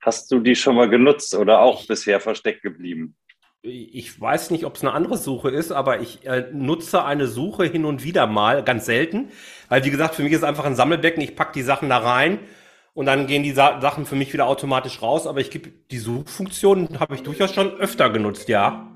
Hast 0.00 0.30
du 0.30 0.40
die 0.40 0.56
schon 0.56 0.76
mal 0.76 0.88
genutzt 0.88 1.34
oder 1.34 1.60
auch 1.60 1.86
bisher 1.86 2.20
versteckt 2.20 2.62
geblieben? 2.62 3.16
Ich 3.62 4.20
weiß 4.20 4.50
nicht, 4.50 4.64
ob 4.64 4.76
es 4.76 4.82
eine 4.82 4.92
andere 4.92 5.16
Suche 5.16 5.50
ist, 5.50 5.72
aber 5.72 6.00
ich 6.00 6.24
äh, 6.24 6.48
nutze 6.52 7.04
eine 7.04 7.26
Suche 7.26 7.64
hin 7.64 7.84
und 7.84 8.04
wieder 8.04 8.28
mal, 8.28 8.62
ganz 8.62 8.86
selten. 8.86 9.30
Weil, 9.68 9.84
wie 9.84 9.90
gesagt, 9.90 10.14
für 10.14 10.22
mich 10.22 10.32
ist 10.32 10.38
es 10.38 10.44
einfach 10.44 10.64
ein 10.64 10.76
Sammelbecken. 10.76 11.22
Ich 11.22 11.34
packe 11.34 11.52
die 11.52 11.62
Sachen 11.62 11.88
da 11.88 11.98
rein 11.98 12.38
und 12.98 13.06
dann 13.06 13.28
gehen 13.28 13.44
die 13.44 13.52
Sa 13.52 13.80
Sachen 13.80 14.06
für 14.06 14.16
mich 14.16 14.32
wieder 14.32 14.48
automatisch 14.48 15.00
raus. 15.02 15.28
Aber 15.28 15.38
ich 15.38 15.52
gebe 15.52 15.70
die 15.70 15.98
Suchfunktion 15.98 16.98
habe 16.98 17.14
ich 17.14 17.22
durchaus 17.22 17.54
schon 17.54 17.78
öfter 17.78 18.10
genutzt, 18.10 18.48
ja. 18.48 18.90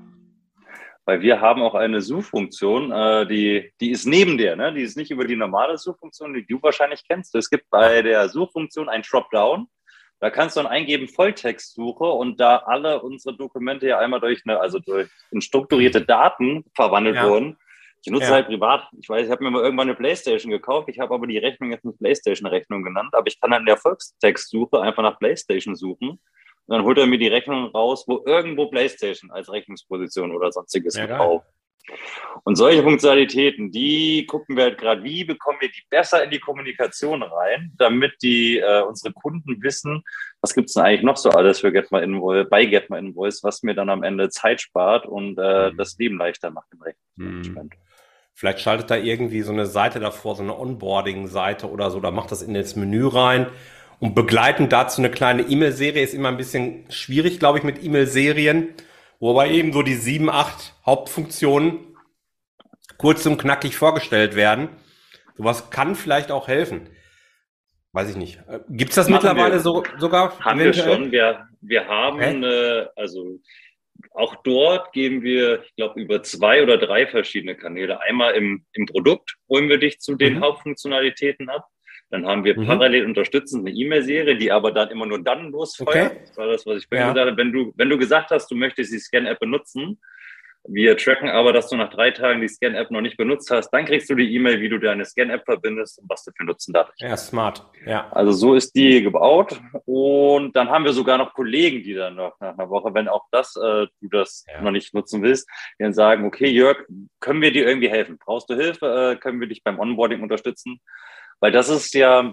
Weil 1.05 1.21
wir 1.21 1.39
haben 1.39 1.61
auch 1.61 1.73
eine 1.73 2.01
Suchfunktion, 2.01 2.91
äh, 2.91 3.25
die, 3.25 3.71
die 3.79 3.91
ist 3.91 4.05
neben 4.05 4.37
der, 4.37 4.57
ne? 4.57 4.73
die 4.73 4.81
ist 4.81 4.97
nicht 4.97 5.09
über 5.09 5.25
die 5.25 5.37
normale 5.37 5.77
Suchfunktion, 5.77 6.33
die 6.33 6.45
du 6.45 6.61
wahrscheinlich 6.61 7.05
kennst. 7.07 7.33
Es 7.35 7.49
gibt 7.49 7.69
bei 7.69 8.01
der 8.01 8.27
Suchfunktion 8.27 8.89
ein 8.89 9.03
Dropdown. 9.03 9.67
Da 10.19 10.29
kannst 10.29 10.57
du 10.57 10.61
dann 10.61 10.71
eingeben 10.71 11.07
Volltextsuche 11.07 12.03
und 12.03 12.41
da 12.41 12.57
alle 12.57 13.01
unsere 13.01 13.37
Dokumente 13.37 13.87
ja 13.87 13.99
einmal 13.99 14.19
durch 14.19 14.41
eine, 14.45 14.59
also 14.59 14.79
durch 14.79 15.07
in 15.31 15.39
strukturierte 15.39 16.01
Daten 16.01 16.65
verwandelt 16.75 17.15
ja. 17.15 17.29
wurden, 17.29 17.57
Ich 18.05 18.11
nutze 18.11 18.25
ja. 18.25 18.31
halt 18.31 18.47
privat. 18.47 18.87
Ich 18.99 19.07
weiß, 19.07 19.25
ich 19.25 19.31
habe 19.31 19.43
mir 19.43 19.51
mal 19.51 19.63
irgendwann 19.63 19.87
eine 19.87 19.95
Playstation 19.95 20.51
gekauft. 20.51 20.89
Ich 20.89 20.99
habe 20.99 21.13
aber 21.13 21.25
die 21.25 21.37
Rechnung 21.37 21.71
jetzt 21.71 21.85
nicht 21.85 21.99
Playstation-Rechnung 21.99 22.83
genannt. 22.83 23.13
Aber 23.13 23.27
ich 23.27 23.39
kann 23.39 23.51
dann 23.51 23.61
in 23.61 23.67
der 23.67 23.77
Volkstextsuche 23.77 24.81
einfach 24.81 25.03
nach 25.03 25.17
Playstation 25.19 25.75
suchen. 25.75 26.09
Und 26.09 26.19
dann 26.67 26.83
holt 26.83 26.97
er 26.97 27.07
mir 27.07 27.17
die 27.17 27.27
Rechnung 27.27 27.67
raus, 27.67 28.03
wo 28.05 28.21
irgendwo 28.25 28.67
Playstation 28.67 29.31
als 29.31 29.49
Rechnungsposition 29.49 30.35
oder 30.35 30.51
sonstiges 30.51 30.95
ja, 30.95 31.05
gekauft. 31.05 31.47
Und 32.43 32.55
solche 32.55 32.81
Funktionalitäten, 32.81 33.71
die 33.71 34.25
gucken 34.25 34.55
wir 34.55 34.63
halt 34.63 34.77
gerade, 34.77 35.03
wie 35.03 35.23
bekommen 35.23 35.59
wir 35.61 35.69
die 35.69 35.83
besser 35.89 36.23
in 36.23 36.31
die 36.31 36.39
Kommunikation 36.39 37.23
rein, 37.23 37.73
damit 37.77 38.15
die 38.21 38.57
äh, 38.57 38.81
unsere 38.81 39.13
Kunden 39.13 39.61
wissen, 39.61 40.03
was 40.41 40.53
gibt 40.53 40.69
es 40.69 40.73
denn 40.73 40.83
eigentlich 40.83 41.03
noch 41.03 41.17
so 41.17 41.29
alles 41.29 41.59
für 41.59 41.71
Get 41.71 41.91
My 41.91 42.01
Invoice, 42.01 42.49
bei 42.49 42.65
Get 42.65 42.89
My 42.89 42.99
Invoice, 42.99 43.43
was 43.43 43.63
mir 43.63 43.75
dann 43.75 43.89
am 43.89 44.03
Ende 44.03 44.29
Zeit 44.29 44.61
spart 44.61 45.05
und 45.05 45.37
äh, 45.37 45.71
mhm. 45.71 45.77
das 45.77 45.97
Leben 45.97 46.17
leichter 46.17 46.51
macht 46.51 46.67
im 46.71 46.81
Rechnungsmanagement. 46.81 47.73
Mhm. 47.73 47.92
Vielleicht 48.33 48.59
schaltet 48.59 48.89
da 48.89 48.95
irgendwie 48.95 49.41
so 49.41 49.51
eine 49.51 49.65
Seite 49.65 49.99
davor, 49.99 50.35
so 50.35 50.43
eine 50.43 50.57
Onboarding-Seite 50.57 51.69
oder 51.69 51.91
so, 51.91 51.99
da 51.99 52.11
macht 52.11 52.31
das 52.31 52.41
in 52.41 52.53
das 52.53 52.75
Menü 52.75 53.07
rein. 53.07 53.47
Und 53.99 54.15
begleitend 54.15 54.73
dazu 54.73 55.01
eine 55.01 55.11
kleine 55.11 55.43
E-Mail-Serie 55.43 56.03
ist 56.03 56.13
immer 56.13 56.29
ein 56.29 56.37
bisschen 56.37 56.85
schwierig, 56.89 57.39
glaube 57.39 57.59
ich, 57.59 57.63
mit 57.63 57.83
E-Mail-Serien 57.83 58.73
wobei 59.23 59.51
eben 59.51 59.71
so 59.71 59.83
die 59.83 59.95
sieben, 59.95 60.29
acht 60.29 60.75
Hauptfunktionen 60.85 61.95
kurz 62.97 63.25
und 63.25 63.37
knackig 63.37 63.77
vorgestellt 63.77 64.35
werden. 64.35 64.67
Sowas 65.37 65.69
kann 65.69 65.95
vielleicht 65.95 66.29
auch 66.29 66.49
helfen. 66.49 66.89
Weiß 67.93 68.09
ich 68.09 68.17
nicht. 68.17 68.39
Äh, 68.49 68.59
Gibt 68.69 68.89
es 68.89 68.95
das 68.95 69.07
Machen 69.07 69.27
mittlerweile 69.27 69.55
wir, 69.55 69.59
so, 69.61 69.83
sogar? 69.97 70.37
Haben 70.39 70.59
eventuell? 70.59 70.87
wir 70.87 70.95
schon. 70.95 71.11
Wir, 71.11 71.47
wir 71.61 71.87
haben, 71.87 72.43
äh, 72.43 72.85
also 72.97 73.39
auch 74.11 74.35
dort 74.43 74.91
gehen 74.93 75.23
wir, 75.23 75.63
ich 75.63 75.75
glaube, 75.75 75.99
über 75.99 76.21
zwei 76.23 76.61
oder 76.61 76.77
drei 76.77 77.07
verschiedene 77.07 77.55
Kanäle. 77.55 78.01
Einmal 78.01 78.33
im, 78.35 78.65
im 78.73 78.85
Produkt 78.85 79.35
holen 79.49 79.69
wir 79.69 79.77
dich 79.77 79.99
zu 79.99 80.15
den 80.15 80.35
mhm. 80.35 80.41
Hauptfunktionalitäten 80.41 81.49
ab. 81.49 81.67
Dann 82.09 82.27
haben 82.27 82.43
wir 82.43 82.59
mhm. 82.59 82.67
parallel 82.67 83.05
unterstützend 83.05 83.67
eine 83.67 83.75
E-Mail-Serie, 83.75 84.37
die 84.37 84.51
aber 84.51 84.71
dann 84.71 84.89
immer 84.91 85.07
nur 85.07 85.23
dann 85.23 85.51
losfeuert. 85.51 86.11
Okay. 86.11 86.21
Das 86.27 86.37
war 86.37 86.47
das, 86.47 86.65
was 86.65 86.77
ich 86.77 86.87
vorhin 86.87 87.07
ja. 87.07 87.13
gesagt 87.13 87.31
habe. 87.31 87.37
Wenn 87.37 87.51
du, 87.51 87.73
wenn 87.75 87.89
du 87.89 87.97
gesagt 87.97 88.29
hast, 88.29 88.51
du 88.51 88.55
möchtest 88.55 88.93
die 88.93 88.99
Scan-App 88.99 89.39
benutzen, 89.39 89.99
wir 90.65 90.95
tracken 90.95 91.29
aber, 91.29 91.51
dass 91.51 91.69
du 91.69 91.75
nach 91.75 91.89
drei 91.89 92.11
Tagen 92.11 92.39
die 92.39 92.47
Scan-App 92.47 92.89
noch 92.89 93.01
nicht 93.01 93.17
benutzt 93.17 93.51
hast, 93.51 93.69
dann 93.71 93.85
kriegst 93.85 94.09
du 94.09 94.15
die 94.15 94.33
E-Mail, 94.33 94.61
wie 94.61 94.69
du 94.69 94.79
deine 94.79 95.03
Scan-App 95.03 95.43
verbindest 95.43 95.99
und 95.99 96.09
was 96.09 96.23
du 96.23 96.31
für 96.35 96.45
nutzen 96.45 96.73
darfst. 96.73 97.01
Ja, 97.01 97.17
smart. 97.17 97.65
Ja. 97.85 98.09
Also 98.11 98.31
so 98.31 98.55
ist 98.55 98.73
die 98.73 99.01
gebaut. 99.03 99.59
Und 99.85 100.55
dann 100.55 100.69
haben 100.69 100.85
wir 100.85 100.93
sogar 100.93 101.17
noch 101.17 101.33
Kollegen, 101.33 101.83
die 101.83 101.93
dann 101.93 102.15
noch 102.15 102.39
nach 102.39 102.57
einer 102.57 102.69
Woche, 102.69 102.93
wenn 102.93 103.09
auch 103.09 103.25
das 103.31 103.55
äh, 103.57 103.87
du 104.01 104.09
das 104.09 104.45
ja. 104.47 104.61
noch 104.61 104.71
nicht 104.71 104.93
nutzen 104.93 105.21
willst, 105.21 105.49
die 105.79 105.83
dann 105.83 105.93
sagen, 105.93 106.25
okay, 106.25 106.47
Jörg, 106.47 106.77
können 107.19 107.41
wir 107.41 107.51
dir 107.51 107.67
irgendwie 107.67 107.89
helfen? 107.89 108.17
Brauchst 108.17 108.49
du 108.49 108.55
Hilfe? 108.55 109.15
Äh, 109.15 109.19
können 109.19 109.41
wir 109.41 109.47
dich 109.47 109.63
beim 109.63 109.79
Onboarding 109.79 110.21
unterstützen? 110.21 110.79
Weil 111.41 111.51
das 111.51 111.67
ist 111.67 111.93
ja, 111.93 112.31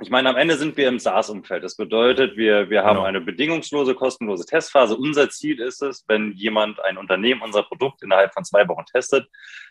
ich 0.00 0.10
meine, 0.10 0.28
am 0.28 0.36
Ende 0.36 0.56
sind 0.56 0.76
wir 0.76 0.88
im 0.88 0.98
SaaS-Umfeld. 0.98 1.64
Das 1.64 1.76
bedeutet, 1.76 2.36
wir, 2.36 2.70
wir 2.70 2.84
haben 2.84 2.96
genau. 2.96 3.06
eine 3.06 3.20
bedingungslose, 3.20 3.94
kostenlose 3.94 4.46
Testphase. 4.46 4.96
Unser 4.96 5.30
Ziel 5.30 5.60
ist 5.60 5.82
es, 5.82 6.04
wenn 6.06 6.32
jemand, 6.32 6.80
ein 6.80 6.96
Unternehmen, 6.96 7.42
unser 7.42 7.64
Produkt 7.64 8.02
innerhalb 8.02 8.32
von 8.32 8.44
zwei 8.44 8.66
Wochen 8.68 8.84
testet, 8.86 9.28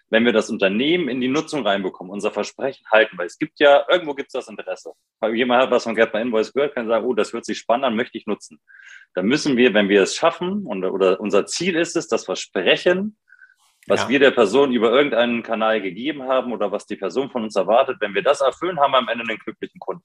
wenn 0.09 0.25
wir 0.25 0.33
das 0.33 0.49
Unternehmen 0.49 1.07
in 1.07 1.21
die 1.21 1.27
Nutzung 1.27 1.65
reinbekommen, 1.65 2.11
unser 2.11 2.31
Versprechen 2.31 2.85
halten, 2.91 3.17
weil 3.17 3.27
es 3.27 3.37
gibt 3.37 3.59
ja, 3.59 3.85
irgendwo 3.89 4.13
gibt 4.13 4.29
es 4.29 4.33
das 4.33 4.47
Interesse. 4.47 4.91
Weil 5.19 5.35
jemand 5.35 5.63
hat 5.63 5.71
was 5.71 5.83
von 5.83 5.95
Get 5.95 6.13
My 6.13 6.21
Invoice 6.21 6.51
gehört, 6.51 6.75
kann 6.75 6.87
sagen, 6.87 7.05
oh, 7.05 7.13
das 7.13 7.31
hört 7.31 7.45
sich 7.45 7.59
spannend 7.59 7.85
an, 7.85 7.95
möchte 7.95 8.17
ich 8.17 8.25
nutzen. 8.25 8.59
Dann 9.13 9.25
müssen 9.25 9.55
wir, 9.55 9.73
wenn 9.73 9.87
wir 9.87 10.01
es 10.01 10.15
schaffen, 10.15 10.65
und, 10.65 10.83
oder 10.83 11.19
unser 11.19 11.45
Ziel 11.45 11.75
ist 11.75 11.95
es, 11.95 12.07
das 12.07 12.25
Versprechen 12.25 13.17
was 13.89 14.03
ja. 14.03 14.09
wir 14.09 14.19
der 14.19 14.31
Person 14.31 14.71
über 14.71 14.91
irgendeinen 14.91 15.43
Kanal 15.43 15.81
gegeben 15.81 16.23
haben 16.23 16.53
oder 16.53 16.71
was 16.71 16.85
die 16.85 16.95
Person 16.95 17.29
von 17.29 17.43
uns 17.43 17.55
erwartet, 17.55 17.97
wenn 17.99 18.13
wir 18.13 18.21
das 18.21 18.39
erfüllen, 18.39 18.79
haben 18.79 18.91
wir 18.91 18.99
am 18.99 19.09
Ende 19.09 19.25
einen 19.27 19.39
glücklichen 19.39 19.79
Kunden. 19.79 20.03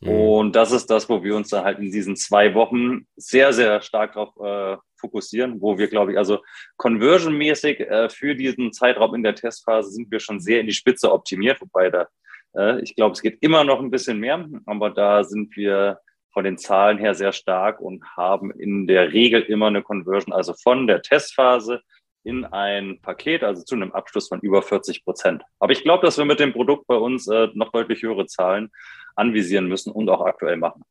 Mhm. 0.00 0.08
Und 0.08 0.56
das 0.56 0.72
ist 0.72 0.86
das, 0.86 1.08
wo 1.08 1.22
wir 1.22 1.34
uns 1.34 1.48
dann 1.48 1.64
halt 1.64 1.78
in 1.78 1.90
diesen 1.90 2.16
zwei 2.16 2.54
Wochen 2.54 3.06
sehr, 3.16 3.52
sehr 3.52 3.80
stark 3.80 4.12
darauf 4.12 4.36
äh, 4.40 4.76
fokussieren, 4.96 5.60
wo 5.60 5.78
wir, 5.78 5.88
glaube 5.88 6.12
ich, 6.12 6.18
also 6.18 6.42
conversionmäßig 6.76 7.80
äh, 7.80 8.08
für 8.08 8.34
diesen 8.34 8.72
Zeitraum 8.72 9.14
in 9.14 9.22
der 9.22 9.34
Testphase 9.34 9.90
sind 9.90 10.10
wir 10.10 10.20
schon 10.20 10.40
sehr 10.40 10.60
in 10.60 10.66
die 10.66 10.72
Spitze 10.72 11.12
optimiert, 11.12 11.60
wobei 11.60 11.90
da, 11.90 12.08
äh, 12.56 12.80
ich 12.80 12.94
glaube, 12.94 13.12
es 13.12 13.22
geht 13.22 13.38
immer 13.40 13.64
noch 13.64 13.80
ein 13.80 13.90
bisschen 13.90 14.18
mehr, 14.18 14.46
aber 14.66 14.90
da 14.90 15.24
sind 15.24 15.56
wir 15.56 16.00
von 16.32 16.44
den 16.44 16.58
Zahlen 16.58 16.98
her 16.98 17.14
sehr 17.14 17.32
stark 17.32 17.80
und 17.80 18.04
haben 18.16 18.52
in 18.52 18.86
der 18.86 19.12
Regel 19.12 19.42
immer 19.42 19.66
eine 19.66 19.82
Conversion, 19.82 20.32
also 20.32 20.54
von 20.62 20.86
der 20.86 21.02
Testphase 21.02 21.80
in 22.24 22.44
ein 22.44 23.00
Paket, 23.00 23.44
also 23.44 23.62
zu 23.62 23.74
einem 23.74 23.92
Abschluss 23.92 24.28
von 24.28 24.40
über 24.40 24.62
40 24.62 25.04
Prozent. 25.04 25.42
Aber 25.58 25.72
ich 25.72 25.82
glaube, 25.82 26.04
dass 26.04 26.18
wir 26.18 26.24
mit 26.24 26.40
dem 26.40 26.52
Produkt 26.52 26.86
bei 26.86 26.96
uns 26.96 27.26
äh, 27.28 27.48
noch 27.54 27.72
deutlich 27.72 28.02
höhere 28.02 28.26
Zahlen 28.26 28.70
anvisieren 29.16 29.66
müssen 29.66 29.90
und 29.92 30.08
auch 30.08 30.24
aktuell 30.24 30.56
machen. 30.56 30.82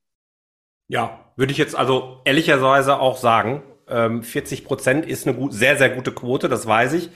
Ja, 0.88 1.32
würde 1.36 1.52
ich 1.52 1.58
jetzt 1.58 1.76
also 1.76 2.22
ehrlicherweise 2.26 3.00
auch 3.00 3.18
sagen. 3.18 3.64
Ähm, 3.90 4.24
40 4.24 4.66
Prozent 4.66 5.06
ist 5.06 5.28
eine 5.28 5.38
gut, 5.38 5.54
sehr, 5.54 5.78
sehr 5.78 5.90
gute 5.90 6.12
Quote, 6.12 6.50
das 6.50 6.68
weiß 6.68 6.94
ich. 6.94 7.10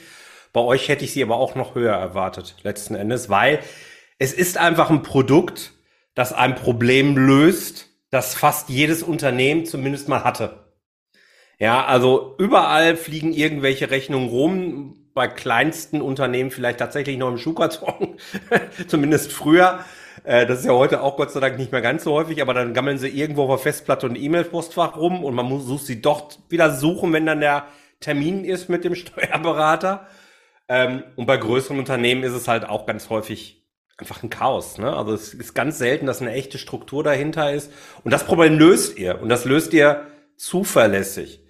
Bei 0.53 0.61
euch 0.61 0.89
hätte 0.89 1.05
ich 1.05 1.13
sie 1.13 1.23
aber 1.23 1.37
auch 1.37 1.55
noch 1.55 1.75
höher 1.75 1.95
erwartet, 1.95 2.57
letzten 2.63 2.95
Endes, 2.95 3.29
weil 3.29 3.59
es 4.19 4.33
ist 4.33 4.57
einfach 4.57 4.89
ein 4.89 5.01
Produkt, 5.01 5.73
das 6.13 6.33
ein 6.33 6.55
Problem 6.55 7.17
löst, 7.17 7.89
das 8.09 8.35
fast 8.35 8.69
jedes 8.69 9.01
Unternehmen 9.01 9.65
zumindest 9.65 10.09
mal 10.09 10.23
hatte. 10.23 10.60
Ja, 11.61 11.85
also 11.85 12.33
überall 12.39 12.95
fliegen 12.95 13.33
irgendwelche 13.33 13.91
Rechnungen 13.91 14.29
rum. 14.29 14.97
Bei 15.13 15.27
kleinsten 15.27 16.01
Unternehmen 16.01 16.49
vielleicht 16.49 16.79
tatsächlich 16.79 17.19
noch 17.19 17.29
im 17.29 17.37
Schuhkarton, 17.37 18.17
zumindest 18.87 19.31
früher. 19.31 19.85
Äh, 20.23 20.47
das 20.47 20.61
ist 20.61 20.65
ja 20.65 20.71
heute 20.71 21.03
auch 21.03 21.17
Gott 21.17 21.29
sei 21.29 21.39
Dank 21.39 21.59
nicht 21.59 21.71
mehr 21.71 21.81
ganz 21.81 22.03
so 22.03 22.13
häufig, 22.13 22.41
aber 22.41 22.55
dann 22.55 22.73
gammeln 22.73 22.97
sie 22.97 23.09
irgendwo 23.09 23.43
auf 23.43 23.49
der 23.49 23.57
Festplatte 23.59 24.07
und 24.07 24.15
E-Mail-Postfach 24.15 24.97
rum 24.97 25.23
und 25.23 25.35
man 25.35 25.45
muss 25.45 25.67
sucht 25.67 25.85
sie 25.85 26.01
doch 26.01 26.31
wieder 26.49 26.73
suchen, 26.73 27.13
wenn 27.13 27.27
dann 27.27 27.41
der 27.41 27.67
Termin 27.99 28.43
ist 28.43 28.67
mit 28.67 28.83
dem 28.83 28.95
Steuerberater. 28.95 30.07
Ähm, 30.67 31.03
und 31.15 31.27
bei 31.27 31.37
größeren 31.37 31.77
Unternehmen 31.77 32.23
ist 32.23 32.33
es 32.33 32.47
halt 32.47 32.67
auch 32.67 32.87
ganz 32.87 33.11
häufig 33.11 33.67
einfach 33.97 34.23
ein 34.23 34.31
Chaos. 34.31 34.79
Ne? 34.79 34.97
Also 34.97 35.13
es 35.13 35.35
ist 35.35 35.53
ganz 35.53 35.77
selten, 35.77 36.07
dass 36.07 36.21
eine 36.21 36.31
echte 36.31 36.57
Struktur 36.57 37.03
dahinter 37.03 37.53
ist. 37.53 37.71
Und 38.03 38.09
das 38.09 38.23
Problem 38.25 38.57
löst 38.57 38.97
ihr. 38.97 39.21
Und 39.21 39.29
das 39.29 39.45
löst 39.45 39.73
ihr 39.73 40.07
zuverlässig. 40.37 41.41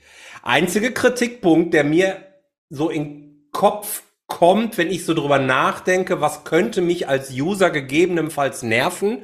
Einzige 0.43 0.91
Kritikpunkt, 0.91 1.73
der 1.73 1.83
mir 1.83 2.23
so 2.69 2.89
in 2.89 3.47
Kopf 3.51 4.03
kommt, 4.27 4.77
wenn 4.77 4.89
ich 4.89 5.05
so 5.05 5.13
drüber 5.13 5.39
nachdenke, 5.39 6.21
was 6.21 6.45
könnte 6.45 6.81
mich 6.81 7.07
als 7.07 7.31
User 7.31 7.69
gegebenenfalls 7.69 8.63
nerven, 8.63 9.23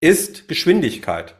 ist 0.00 0.48
Geschwindigkeit. 0.48 1.36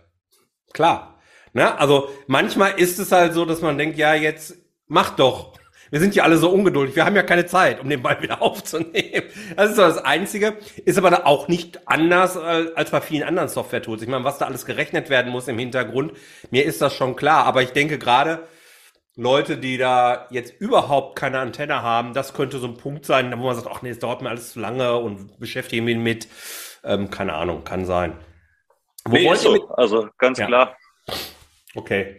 Klar. 0.72 1.20
Ne? 1.52 1.76
Also 1.78 2.08
manchmal 2.26 2.78
ist 2.78 2.98
es 2.98 3.12
halt 3.12 3.34
so, 3.34 3.44
dass 3.44 3.62
man 3.62 3.78
denkt, 3.78 3.98
ja, 3.98 4.14
jetzt 4.14 4.56
mach 4.86 5.10
doch. 5.16 5.54
Wir 5.90 6.00
sind 6.00 6.14
ja 6.14 6.24
alle 6.24 6.38
so 6.38 6.50
ungeduldig. 6.50 6.96
Wir 6.96 7.04
haben 7.04 7.14
ja 7.14 7.22
keine 7.22 7.46
Zeit, 7.46 7.80
um 7.80 7.88
den 7.88 8.02
Ball 8.02 8.20
wieder 8.22 8.42
aufzunehmen. 8.42 9.26
Das 9.56 9.70
ist 9.70 9.76
so 9.76 9.82
das 9.82 9.98
Einzige. 9.98 10.56
Ist 10.84 10.98
aber 10.98 11.26
auch 11.26 11.48
nicht 11.48 11.86
anders 11.86 12.36
als 12.36 12.90
bei 12.90 13.00
vielen 13.00 13.22
anderen 13.22 13.48
Software-Tools. 13.48 14.02
Ich 14.02 14.08
meine, 14.08 14.24
was 14.24 14.38
da 14.38 14.46
alles 14.46 14.66
gerechnet 14.66 15.10
werden 15.10 15.30
muss 15.30 15.48
im 15.48 15.58
Hintergrund, 15.58 16.12
mir 16.50 16.64
ist 16.64 16.80
das 16.80 16.94
schon 16.94 17.16
klar. 17.16 17.44
Aber 17.44 17.62
ich 17.62 17.70
denke 17.70 17.98
gerade, 17.98 18.46
Leute, 19.16 19.56
die 19.56 19.78
da 19.78 20.26
jetzt 20.30 20.60
überhaupt 20.60 21.16
keine 21.16 21.38
Antenne 21.38 21.82
haben, 21.82 22.14
das 22.14 22.34
könnte 22.34 22.58
so 22.58 22.66
ein 22.66 22.76
Punkt 22.76 23.06
sein, 23.06 23.32
wo 23.38 23.44
man 23.44 23.54
sagt, 23.54 23.68
ach 23.70 23.82
nee, 23.82 23.90
es 23.90 24.00
dauert 24.00 24.22
mir 24.22 24.30
alles 24.30 24.52
zu 24.52 24.60
lange 24.60 24.96
und 24.96 25.38
beschäftige 25.38 25.82
mich 25.82 25.96
mit, 25.96 26.28
ähm, 26.82 27.10
keine 27.10 27.34
Ahnung, 27.34 27.62
kann 27.62 27.84
sein. 27.84 28.18
Wo 29.04 29.16
nee, 29.16 29.26
wollt 29.26 29.44
ihr 29.44 29.52
mit, 29.52 29.62
also 29.76 30.08
ganz 30.18 30.38
ja. 30.38 30.46
klar. 30.46 30.76
Okay. 31.74 32.18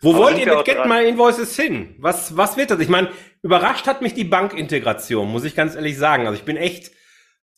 Wo 0.00 0.10
Aber 0.10 0.24
wollt 0.24 0.38
ihr 0.38 0.54
mit 0.54 0.64
Get 0.64 0.86
My 0.86 1.04
Invoices 1.08 1.56
hin? 1.56 1.96
Was, 1.98 2.36
was 2.36 2.56
wird 2.56 2.70
das? 2.70 2.78
Ich 2.80 2.88
meine, 2.88 3.10
überrascht 3.42 3.86
hat 3.86 4.02
mich 4.02 4.14
die 4.14 4.24
Bankintegration, 4.24 5.28
muss 5.28 5.44
ich 5.44 5.56
ganz 5.56 5.74
ehrlich 5.74 5.96
sagen. 5.96 6.26
Also 6.26 6.38
ich 6.38 6.44
bin 6.44 6.56
echt 6.56 6.92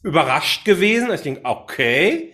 überrascht 0.02 0.64
gewesen. 0.64 1.12
Ich 1.12 1.22
denke, 1.22 1.40
okay, 1.44 2.32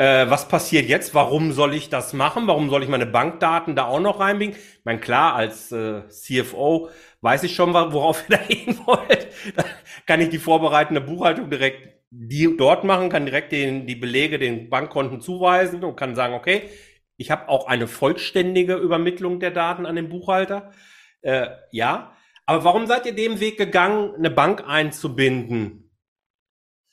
äh, 0.00 0.30
was 0.30 0.48
passiert 0.48 0.88
jetzt? 0.88 1.14
Warum 1.14 1.52
soll 1.52 1.74
ich 1.74 1.90
das 1.90 2.14
machen? 2.14 2.46
Warum 2.46 2.70
soll 2.70 2.82
ich 2.82 2.88
meine 2.88 3.04
Bankdaten 3.04 3.76
da 3.76 3.84
auch 3.84 4.00
noch 4.00 4.18
reinbringen? 4.18 4.56
Ich 4.56 4.84
meine, 4.84 4.98
klar, 4.98 5.34
als 5.34 5.70
äh, 5.72 6.08
CFO 6.08 6.88
weiß 7.20 7.42
ich 7.42 7.54
schon, 7.54 7.74
worauf 7.74 8.24
ihr 8.30 8.38
da 8.38 8.42
hin 8.42 8.78
wollt. 8.86 9.28
Da 9.54 9.64
kann 10.06 10.22
ich 10.22 10.30
die 10.30 10.38
vorbereitende 10.38 11.02
Buchhaltung 11.02 11.50
direkt 11.50 12.00
die 12.12 12.56
dort 12.56 12.82
machen, 12.82 13.10
kann 13.10 13.26
direkt 13.26 13.52
den, 13.52 13.86
die 13.86 13.94
Belege 13.94 14.38
den 14.38 14.70
Bankkonten 14.70 15.20
zuweisen 15.20 15.84
und 15.84 15.96
kann 15.96 16.16
sagen, 16.16 16.32
okay, 16.34 16.70
ich 17.18 17.30
habe 17.30 17.48
auch 17.48 17.68
eine 17.68 17.86
vollständige 17.86 18.76
Übermittlung 18.76 19.38
der 19.38 19.50
Daten 19.50 19.84
an 19.84 19.96
den 19.96 20.08
Buchhalter. 20.08 20.72
Äh, 21.20 21.48
ja, 21.72 22.16
aber 22.46 22.64
warum 22.64 22.86
seid 22.86 23.04
ihr 23.04 23.14
dem 23.14 23.38
Weg 23.38 23.58
gegangen, 23.58 24.14
eine 24.16 24.30
Bank 24.30 24.64
einzubinden? 24.66 25.90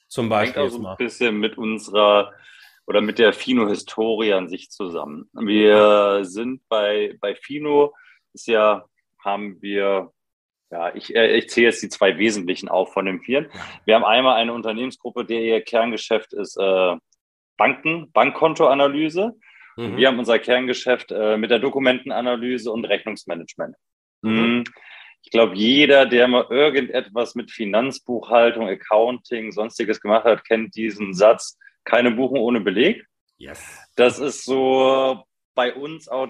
Zum 0.10 0.28
Beispiel. 0.28 0.62
Hängt 0.62 0.74
auch 0.74 0.78
so 0.78 0.86
ein 0.86 0.98
bisschen 0.98 1.40
mit 1.40 1.58
unserer 1.58 2.34
oder 2.88 3.02
mit 3.02 3.20
der 3.20 3.34
Fino-Historie 3.34 4.34
an 4.34 4.48
sich 4.48 4.72
zusammen. 4.72 5.30
Wir 5.34 6.20
sind 6.24 6.62
bei, 6.70 7.16
bei 7.20 7.36
Fino, 7.36 7.94
ist 8.34 8.48
ja, 8.48 8.86
haben 9.24 9.62
wir 9.62 10.12
Ja, 10.72 10.94
ich, 10.96 11.16
äh, 11.16 11.38
ich 11.38 11.50
zähle 11.50 11.68
jetzt 11.68 11.84
die 11.84 11.90
zwei 11.90 12.18
wesentlichen 12.18 12.70
auf 12.70 12.94
von 12.94 13.06
den 13.06 13.22
vier. 13.22 13.50
Wir 13.86 13.96
haben 13.96 14.04
einmal 14.06 14.36
eine 14.36 14.54
Unternehmensgruppe, 14.54 15.26
der 15.26 15.42
ihr 15.42 15.62
Kerngeschäft 15.62 16.34
ist 16.34 16.58
äh, 16.58 16.96
Banken, 17.58 18.12
Bankkontoanalyse. 18.12 19.34
Mhm. 19.76 19.98
Wir 19.98 20.08
haben 20.08 20.20
unser 20.20 20.40
Kerngeschäft 20.40 21.12
äh, 21.12 21.38
mit 21.38 21.52
der 21.52 21.60
Dokumentenanalyse 21.60 22.72
und 22.72 22.86
Rechnungsmanagement. 22.86 23.76
Mhm. 24.22 24.32
mhm. 24.32 24.64
Ich 25.24 25.32
glaube, 25.32 25.56
jeder, 25.56 26.06
der 26.06 26.30
mal 26.30 26.46
irgendetwas 26.50 27.36
mit 27.36 27.52
Finanzbuchhaltung, 27.52 28.70
Accounting, 28.70 29.52
sonstiges 29.52 30.00
gemacht 30.00 30.24
hat, 30.24 30.46
kennt 30.46 30.74
diesen 30.76 31.14
Satz, 31.14 31.58
keine 31.88 32.12
Buchung 32.12 32.40
ohne 32.40 32.62
Beleg. 32.62 33.06
Yes. 33.38 33.64
Das 33.96 34.20
ist 34.20 34.46
so 34.46 35.24
bei 35.56 35.74
uns 35.74 36.08
auch 36.08 36.28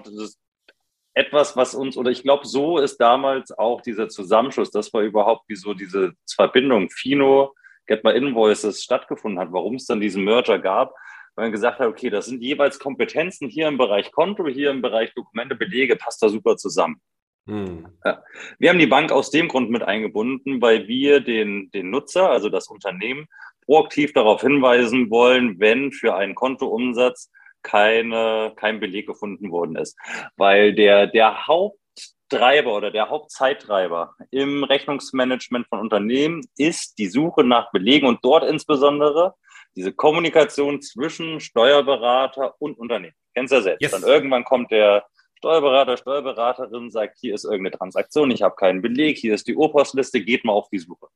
etwas, 1.14 1.56
was 1.56 1.74
uns, 1.74 1.96
oder 1.96 2.10
ich 2.10 2.22
glaube, 2.22 2.46
so 2.46 2.78
ist 2.78 2.98
damals 2.98 3.50
auch 3.50 3.82
dieser 3.82 4.08
Zusammenschluss, 4.08 4.70
das 4.70 4.92
war 4.94 5.02
überhaupt 5.02 5.48
wie 5.48 5.56
so 5.56 5.74
diese 5.74 6.12
Verbindung 6.32 6.88
Fino, 6.90 7.54
Get 7.86 8.04
My 8.04 8.12
Invoices 8.12 8.82
stattgefunden 8.84 9.40
hat, 9.40 9.52
warum 9.52 9.74
es 9.74 9.86
dann 9.86 10.00
diesen 10.00 10.22
Merger 10.22 10.58
gab, 10.58 10.94
weil 11.34 11.46
man 11.46 11.52
gesagt 11.52 11.80
hat, 11.80 11.88
okay, 11.88 12.10
das 12.10 12.26
sind 12.26 12.42
jeweils 12.42 12.78
Kompetenzen 12.78 13.48
hier 13.48 13.66
im 13.66 13.78
Bereich 13.78 14.12
Konto, 14.12 14.46
hier 14.46 14.70
im 14.70 14.82
Bereich 14.82 15.12
Dokumente, 15.14 15.56
Belege, 15.56 15.96
passt 15.96 16.22
da 16.22 16.28
super 16.28 16.56
zusammen. 16.56 17.00
Hm. 17.46 17.88
Ja. 18.04 18.22
Wir 18.58 18.70
haben 18.70 18.78
die 18.78 18.86
Bank 18.86 19.10
aus 19.10 19.30
dem 19.30 19.48
Grund 19.48 19.70
mit 19.70 19.82
eingebunden, 19.82 20.60
weil 20.60 20.86
wir 20.86 21.20
den, 21.20 21.70
den 21.70 21.90
Nutzer, 21.90 22.30
also 22.30 22.50
das 22.50 22.68
Unternehmen, 22.68 23.26
proaktiv 23.68 24.14
darauf 24.14 24.40
hinweisen 24.40 25.10
wollen, 25.10 25.60
wenn 25.60 25.92
für 25.92 26.14
einen 26.14 26.34
Kontoumsatz 26.34 27.30
keine, 27.62 28.54
kein 28.56 28.80
Beleg 28.80 29.06
gefunden 29.06 29.50
worden 29.50 29.76
ist. 29.76 29.94
Weil 30.36 30.74
der, 30.74 31.06
der 31.06 31.46
Haupttreiber 31.46 32.74
oder 32.74 32.90
der 32.90 33.10
Hauptzeittreiber 33.10 34.14
im 34.30 34.64
Rechnungsmanagement 34.64 35.66
von 35.68 35.80
Unternehmen 35.80 36.48
ist 36.56 36.98
die 36.98 37.08
Suche 37.08 37.44
nach 37.44 37.70
Belegen 37.70 38.06
und 38.06 38.20
dort 38.22 38.48
insbesondere 38.48 39.34
diese 39.76 39.92
Kommunikation 39.92 40.80
zwischen 40.80 41.38
Steuerberater 41.38 42.54
und 42.60 42.78
Unternehmen. 42.78 43.14
Kennst 43.34 43.52
du 43.52 43.56
ja 43.56 43.62
selbst. 43.62 43.82
Yes. 43.82 43.90
Dann 43.92 44.02
irgendwann 44.02 44.44
kommt 44.44 44.70
der 44.70 45.04
Steuerberater, 45.36 45.98
Steuerberaterin, 45.98 46.90
sagt, 46.90 47.18
hier 47.20 47.34
ist 47.34 47.44
irgendeine 47.44 47.76
Transaktion, 47.76 48.30
ich 48.30 48.42
habe 48.42 48.56
keinen 48.56 48.80
Beleg, 48.80 49.18
hier 49.18 49.34
ist 49.34 49.46
die 49.46 49.54
Urpostliste, 49.54 50.20
geht 50.24 50.44
mal 50.44 50.54
auf 50.54 50.68
die 50.70 50.78
Suche. 50.78 51.08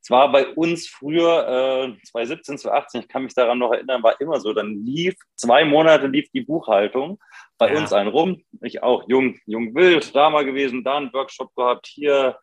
Es 0.00 0.10
war 0.10 0.30
bei 0.30 0.46
uns 0.54 0.88
früher, 0.88 1.92
äh, 1.92 2.04
2017, 2.04 2.58
2018, 2.58 3.00
ich 3.02 3.08
kann 3.08 3.24
mich 3.24 3.34
daran 3.34 3.58
noch 3.58 3.72
erinnern, 3.72 4.02
war 4.02 4.20
immer 4.20 4.40
so. 4.40 4.52
Dann 4.52 4.84
lief, 4.84 5.14
zwei 5.34 5.64
Monate 5.64 6.06
lief 6.06 6.30
die 6.30 6.42
Buchhaltung 6.42 7.18
bei 7.58 7.72
ja. 7.72 7.78
uns 7.78 7.92
ein 7.92 8.08
rum. 8.08 8.42
Ich 8.62 8.82
auch 8.82 9.08
jung, 9.08 9.38
jung 9.46 9.74
wild, 9.74 10.14
da 10.14 10.30
mal 10.30 10.44
gewesen, 10.44 10.84
da 10.84 10.96
einen 10.96 11.12
Workshop 11.12 11.54
gehabt, 11.54 11.86
hier 11.86 12.38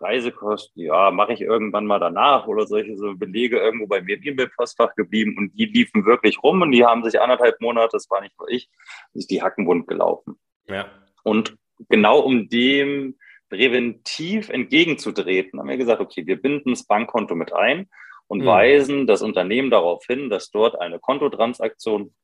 Reisekosten, 0.00 0.82
ja, 0.82 1.10
mache 1.10 1.34
ich 1.34 1.42
irgendwann 1.42 1.86
mal 1.86 1.98
danach 1.98 2.46
oder 2.46 2.66
solche 2.66 2.96
so 2.96 3.14
Belege 3.16 3.58
irgendwo 3.58 3.86
bei 3.86 4.00
mir 4.00 4.18
im 4.22 4.50
Postfach 4.56 4.94
geblieben 4.94 5.36
und 5.36 5.52
die 5.58 5.66
liefen 5.66 6.06
wirklich 6.06 6.42
rum 6.42 6.62
und 6.62 6.72
die 6.72 6.84
haben 6.84 7.04
sich 7.04 7.20
anderthalb 7.20 7.60
Monate, 7.60 7.90
das 7.92 8.08
war 8.08 8.22
nicht 8.22 8.38
nur 8.38 8.48
ich, 8.48 8.70
ist 9.12 9.30
die 9.30 9.42
Hackenwund 9.42 9.86
gelaufen. 9.86 10.40
Ja. 10.66 10.86
Und 11.22 11.56
genau 11.90 12.20
um 12.20 12.48
dem 12.48 13.18
präventiv 13.50 14.48
entgegenzutreten, 14.48 15.60
haben 15.60 15.68
wir 15.68 15.76
gesagt, 15.76 16.00
okay, 16.00 16.26
wir 16.26 16.40
binden 16.40 16.70
das 16.70 16.86
Bankkonto 16.86 17.34
mit 17.34 17.52
ein 17.52 17.88
und 18.28 18.42
mhm. 18.42 18.46
weisen 18.46 19.06
das 19.06 19.22
Unternehmen 19.22 19.70
darauf 19.70 20.06
hin, 20.06 20.30
dass 20.30 20.50
dort 20.50 20.80
eine 20.80 20.98
Kontotransaktion 20.98 22.14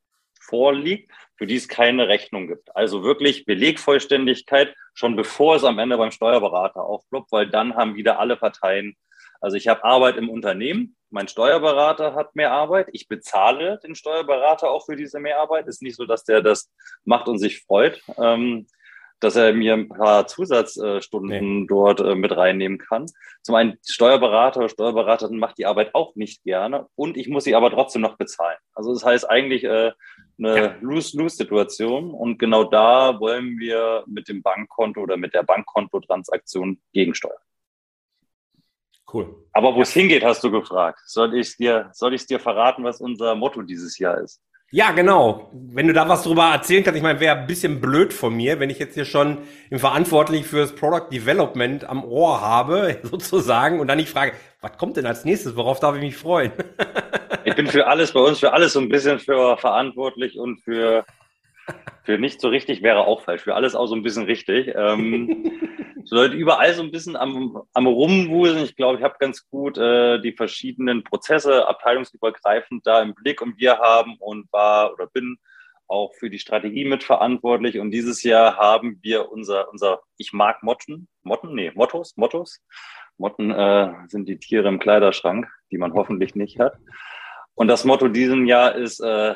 vorliegt, 0.40 1.10
für 1.36 1.46
die 1.46 1.56
es 1.56 1.68
keine 1.68 2.08
Rechnung 2.08 2.46
gibt. 2.46 2.74
Also 2.74 3.02
wirklich 3.02 3.44
Belegvollständigkeit, 3.44 4.74
schon 4.94 5.16
bevor 5.16 5.56
es 5.56 5.64
am 5.64 5.78
Ende 5.78 5.98
beim 5.98 6.12
Steuerberater 6.12 6.84
aufploppt, 6.84 7.32
weil 7.32 7.50
dann 7.50 7.74
haben 7.74 7.96
wieder 7.96 8.20
alle 8.20 8.36
Parteien, 8.36 8.96
also 9.40 9.56
ich 9.56 9.68
habe 9.68 9.84
Arbeit 9.84 10.16
im 10.16 10.30
Unternehmen, 10.30 10.96
mein 11.10 11.28
Steuerberater 11.28 12.14
hat 12.14 12.34
mehr 12.36 12.52
Arbeit, 12.52 12.88
ich 12.92 13.08
bezahle 13.08 13.78
den 13.82 13.94
Steuerberater 13.94 14.70
auch 14.70 14.86
für 14.86 14.96
diese 14.96 15.20
Mehrarbeit. 15.20 15.66
Ist 15.66 15.82
nicht 15.82 15.96
so, 15.96 16.04
dass 16.04 16.24
der 16.24 16.42
das 16.42 16.70
macht 17.04 17.28
und 17.28 17.38
sich 17.38 17.62
freut. 17.62 18.02
Ähm, 18.18 18.66
dass 19.20 19.36
er 19.36 19.52
mir 19.52 19.74
ein 19.74 19.88
paar 19.88 20.26
Zusatzstunden 20.26 21.60
nee. 21.60 21.66
dort 21.66 22.00
äh, 22.00 22.14
mit 22.14 22.36
reinnehmen 22.36 22.78
kann. 22.78 23.06
Zum 23.42 23.54
einen 23.54 23.78
Steuerberater 23.84 24.60
oder 24.60 24.68
Steuerberaterin 24.68 25.38
macht 25.38 25.58
die 25.58 25.66
Arbeit 25.66 25.94
auch 25.94 26.14
nicht 26.16 26.42
gerne 26.42 26.86
und 26.94 27.16
ich 27.16 27.28
muss 27.28 27.44
sie 27.44 27.54
aber 27.54 27.70
trotzdem 27.70 28.02
noch 28.02 28.16
bezahlen. 28.16 28.58
Also 28.74 28.92
das 28.92 29.04
heißt 29.04 29.28
eigentlich 29.28 29.64
äh, 29.64 29.92
eine 30.38 30.56
ja. 30.56 30.74
Lose-Lose-Situation 30.80 32.12
und 32.12 32.38
genau 32.38 32.64
da 32.64 33.18
wollen 33.20 33.58
wir 33.58 34.04
mit 34.06 34.28
dem 34.28 34.42
Bankkonto 34.42 35.00
oder 35.00 35.16
mit 35.16 35.32
der 35.34 35.42
Bankkontotransaktion 35.44 36.80
gegensteuern. 36.92 37.38
Cool. 39.12 39.46
Aber 39.52 39.74
wo 39.74 39.82
es 39.82 39.94
ja. 39.94 40.00
hingeht, 40.00 40.24
hast 40.24 40.42
du 40.42 40.50
gefragt. 40.50 41.00
Soll 41.06 41.34
ich 41.36 41.56
dir, 41.56 41.90
soll 41.92 42.14
ich 42.14 42.26
dir 42.26 42.40
verraten, 42.40 42.84
was 42.84 43.00
unser 43.00 43.34
Motto 43.34 43.62
dieses 43.62 43.98
Jahr 43.98 44.18
ist? 44.18 44.42
Ja, 44.72 44.90
genau. 44.90 45.48
Wenn 45.52 45.86
du 45.86 45.92
da 45.92 46.08
was 46.08 46.24
drüber 46.24 46.46
erzählen 46.46 46.82
kannst, 46.82 46.96
ich 46.96 47.02
meine, 47.02 47.20
wäre 47.20 47.38
ein 47.38 47.46
bisschen 47.46 47.80
blöd 47.80 48.12
von 48.12 48.34
mir, 48.34 48.58
wenn 48.58 48.68
ich 48.68 48.80
jetzt 48.80 48.94
hier 48.94 49.04
schon 49.04 49.38
im 49.70 49.78
Verantwortlichen 49.78 50.44
fürs 50.44 50.74
Product 50.74 51.08
Development 51.12 51.84
am 51.88 52.04
Ohr 52.04 52.40
habe, 52.40 52.98
sozusagen, 53.04 53.78
und 53.78 53.86
dann 53.86 53.98
nicht 53.98 54.10
frage, 54.10 54.32
was 54.60 54.76
kommt 54.76 54.96
denn 54.96 55.06
als 55.06 55.24
nächstes, 55.24 55.54
worauf 55.54 55.78
darf 55.78 55.94
ich 55.94 56.02
mich 56.02 56.16
freuen? 56.16 56.50
ich 57.44 57.54
bin 57.54 57.68
für 57.68 57.86
alles 57.86 58.12
bei 58.12 58.20
uns, 58.20 58.40
für 58.40 58.52
alles 58.52 58.72
so 58.72 58.80
ein 58.80 58.88
bisschen 58.88 59.20
für 59.20 59.56
verantwortlich 59.56 60.36
und 60.36 60.60
für 60.62 61.04
für 62.06 62.18
nicht 62.18 62.40
so 62.40 62.48
richtig 62.48 62.82
wäre 62.82 63.06
auch 63.06 63.22
falsch. 63.22 63.42
Für 63.42 63.56
alles 63.56 63.74
auch 63.74 63.86
so 63.86 63.96
ein 63.96 64.04
bisschen 64.04 64.24
richtig. 64.24 64.72
Ähm, 64.74 65.50
so 66.04 66.14
Leute 66.14 66.36
überall 66.36 66.72
so 66.72 66.82
ein 66.82 66.92
bisschen 66.92 67.16
am, 67.16 67.62
am 67.74 67.86
Rumwuseln. 67.86 68.64
Ich 68.64 68.76
glaube, 68.76 68.98
ich 68.98 69.04
habe 69.04 69.16
ganz 69.18 69.48
gut 69.50 69.76
äh, 69.76 70.20
die 70.20 70.32
verschiedenen 70.32 71.02
Prozesse 71.02 71.66
abteilungsübergreifend 71.66 72.86
da 72.86 73.02
im 73.02 73.14
Blick 73.14 73.42
und 73.42 73.58
wir 73.58 73.78
haben 73.78 74.16
und 74.20 74.50
war 74.52 74.92
oder 74.92 75.08
bin 75.08 75.36
auch 75.88 76.14
für 76.14 76.30
die 76.30 76.38
Strategie 76.38 76.84
mitverantwortlich. 76.84 77.80
Und 77.80 77.90
dieses 77.90 78.22
Jahr 78.22 78.56
haben 78.56 79.00
wir 79.02 79.30
unser, 79.32 79.68
unser 79.70 80.00
Ich 80.16 80.32
mag 80.32 80.62
Motten, 80.62 81.08
Motten, 81.24 81.54
nee, 81.54 81.72
Mottos, 81.74 82.16
Mottos. 82.16 82.62
Motten 83.18 83.50
äh, 83.50 83.92
sind 84.08 84.28
die 84.28 84.38
Tiere 84.38 84.68
im 84.68 84.78
Kleiderschrank, 84.78 85.48
die 85.72 85.78
man 85.78 85.92
hoffentlich 85.94 86.36
nicht 86.36 86.60
hat. 86.60 86.78
Und 87.54 87.66
das 87.66 87.84
Motto 87.84 88.08
diesem 88.08 88.46
Jahr 88.46 88.76
ist 88.76 89.00
äh, 89.00 89.34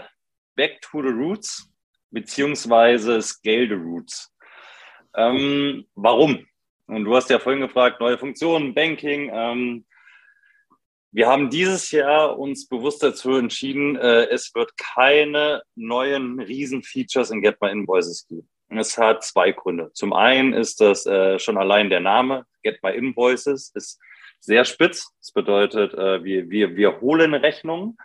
Back 0.54 0.80
to 0.82 1.02
the 1.02 1.08
Roots 1.08 1.69
beziehungsweise 2.10 3.20
Scale 3.22 3.68
the 3.68 3.74
Roots. 3.74 4.32
Ähm, 5.16 5.86
warum? 5.94 6.46
Und 6.86 7.04
du 7.04 7.14
hast 7.14 7.30
ja 7.30 7.38
vorhin 7.38 7.60
gefragt, 7.60 8.00
neue 8.00 8.18
Funktionen, 8.18 8.74
Banking. 8.74 9.30
Ähm, 9.32 9.84
wir 11.12 11.26
haben 11.26 11.50
dieses 11.50 11.90
Jahr 11.90 12.38
uns 12.38 12.68
bewusst 12.68 13.02
dazu 13.02 13.34
entschieden, 13.34 13.96
äh, 13.96 14.26
es 14.26 14.54
wird 14.54 14.76
keine 14.76 15.62
neuen 15.74 16.40
Riesenfeatures 16.40 17.30
in 17.30 17.42
Get 17.42 17.60
My 17.60 17.70
Invoices 17.70 18.26
geben. 18.28 18.48
Es 18.68 18.96
hat 18.96 19.24
zwei 19.24 19.50
Gründe. 19.50 19.90
Zum 19.94 20.12
einen 20.12 20.52
ist 20.52 20.80
das 20.80 21.06
äh, 21.06 21.38
schon 21.40 21.58
allein 21.58 21.90
der 21.90 22.00
Name 22.00 22.46
Get 22.62 22.82
My 22.82 22.90
Invoices 22.90 23.72
ist 23.74 23.98
sehr 24.38 24.64
spitz. 24.64 25.12
Das 25.18 25.32
bedeutet, 25.32 25.94
äh, 25.94 26.22
wir, 26.24 26.50
wir, 26.50 26.76
wir 26.76 27.00
holen 27.00 27.34
Rechnungen. 27.34 27.96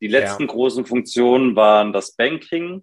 Die 0.00 0.08
letzten 0.08 0.44
ja. 0.44 0.48
großen 0.48 0.86
Funktionen 0.86 1.54
waren 1.56 1.92
das 1.92 2.14
Banking 2.14 2.82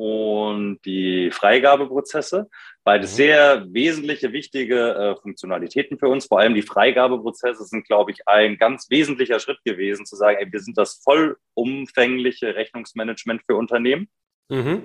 und 0.00 0.78
die 0.86 1.30
Freigabeprozesse. 1.30 2.48
Beide 2.84 3.04
mhm. 3.04 3.10
sehr 3.10 3.66
wesentliche, 3.68 4.32
wichtige 4.32 4.94
äh, 4.94 5.16
Funktionalitäten 5.20 5.98
für 5.98 6.08
uns. 6.08 6.24
Vor 6.24 6.40
allem 6.40 6.54
die 6.54 6.62
Freigabeprozesse 6.62 7.64
sind, 7.64 7.86
glaube 7.86 8.12
ich, 8.12 8.26
ein 8.26 8.56
ganz 8.56 8.88
wesentlicher 8.88 9.40
Schritt 9.40 9.62
gewesen, 9.62 10.06
zu 10.06 10.16
sagen, 10.16 10.38
ey, 10.40 10.50
wir 10.50 10.60
sind 10.60 10.78
das 10.78 11.02
vollumfängliche 11.04 12.54
Rechnungsmanagement 12.54 13.42
für 13.44 13.56
Unternehmen. 13.56 14.08
Mhm. 14.48 14.84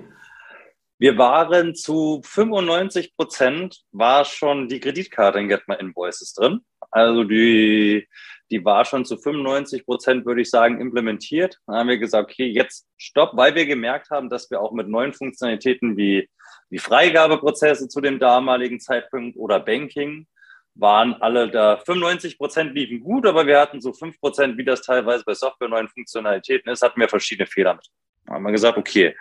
Wir 0.98 1.18
waren 1.18 1.74
zu 1.74 2.22
95 2.24 3.16
Prozent 3.16 3.82
war 3.92 4.24
schon 4.24 4.68
die 4.68 4.80
Kreditkarte 4.80 5.38
in 5.38 5.48
Get 5.48 5.68
My 5.68 5.76
Invoices 5.76 6.32
drin. 6.32 6.60
Also 6.90 7.24
die 7.24 8.08
die 8.50 8.64
war 8.64 8.84
schon 8.84 9.04
zu 9.04 9.16
95 9.16 9.84
Prozent, 9.84 10.24
würde 10.24 10.42
ich 10.42 10.50
sagen, 10.50 10.80
implementiert. 10.80 11.58
Dann 11.66 11.76
haben 11.76 11.88
wir 11.88 11.98
gesagt, 11.98 12.30
okay, 12.30 12.46
jetzt 12.46 12.86
stopp, 12.96 13.32
weil 13.34 13.54
wir 13.54 13.66
gemerkt 13.66 14.10
haben, 14.10 14.30
dass 14.30 14.50
wir 14.50 14.60
auch 14.60 14.72
mit 14.72 14.88
neuen 14.88 15.12
Funktionalitäten 15.12 15.96
wie, 15.96 16.28
wie 16.70 16.78
Freigabeprozesse 16.78 17.88
zu 17.88 18.00
dem 18.00 18.18
damaligen 18.18 18.78
Zeitpunkt 18.78 19.36
oder 19.36 19.58
Banking 19.58 20.26
waren 20.74 21.14
alle 21.14 21.50
da. 21.50 21.78
95 21.78 22.38
Prozent 22.38 22.74
liefen 22.74 23.00
gut, 23.00 23.26
aber 23.26 23.46
wir 23.46 23.58
hatten 23.58 23.80
so 23.80 23.92
5 23.92 24.20
Prozent, 24.20 24.58
wie 24.58 24.64
das 24.64 24.82
teilweise 24.82 25.24
bei 25.24 25.34
Software 25.34 25.68
neuen 25.68 25.88
Funktionalitäten 25.88 26.70
ist, 26.70 26.82
hatten 26.82 27.00
wir 27.00 27.08
verschiedene 27.08 27.46
Fehler 27.46 27.74
mit. 27.74 27.86
Dann 28.26 28.36
haben 28.36 28.44
wir 28.44 28.52
gesagt, 28.52 28.78
okay, 28.78 29.16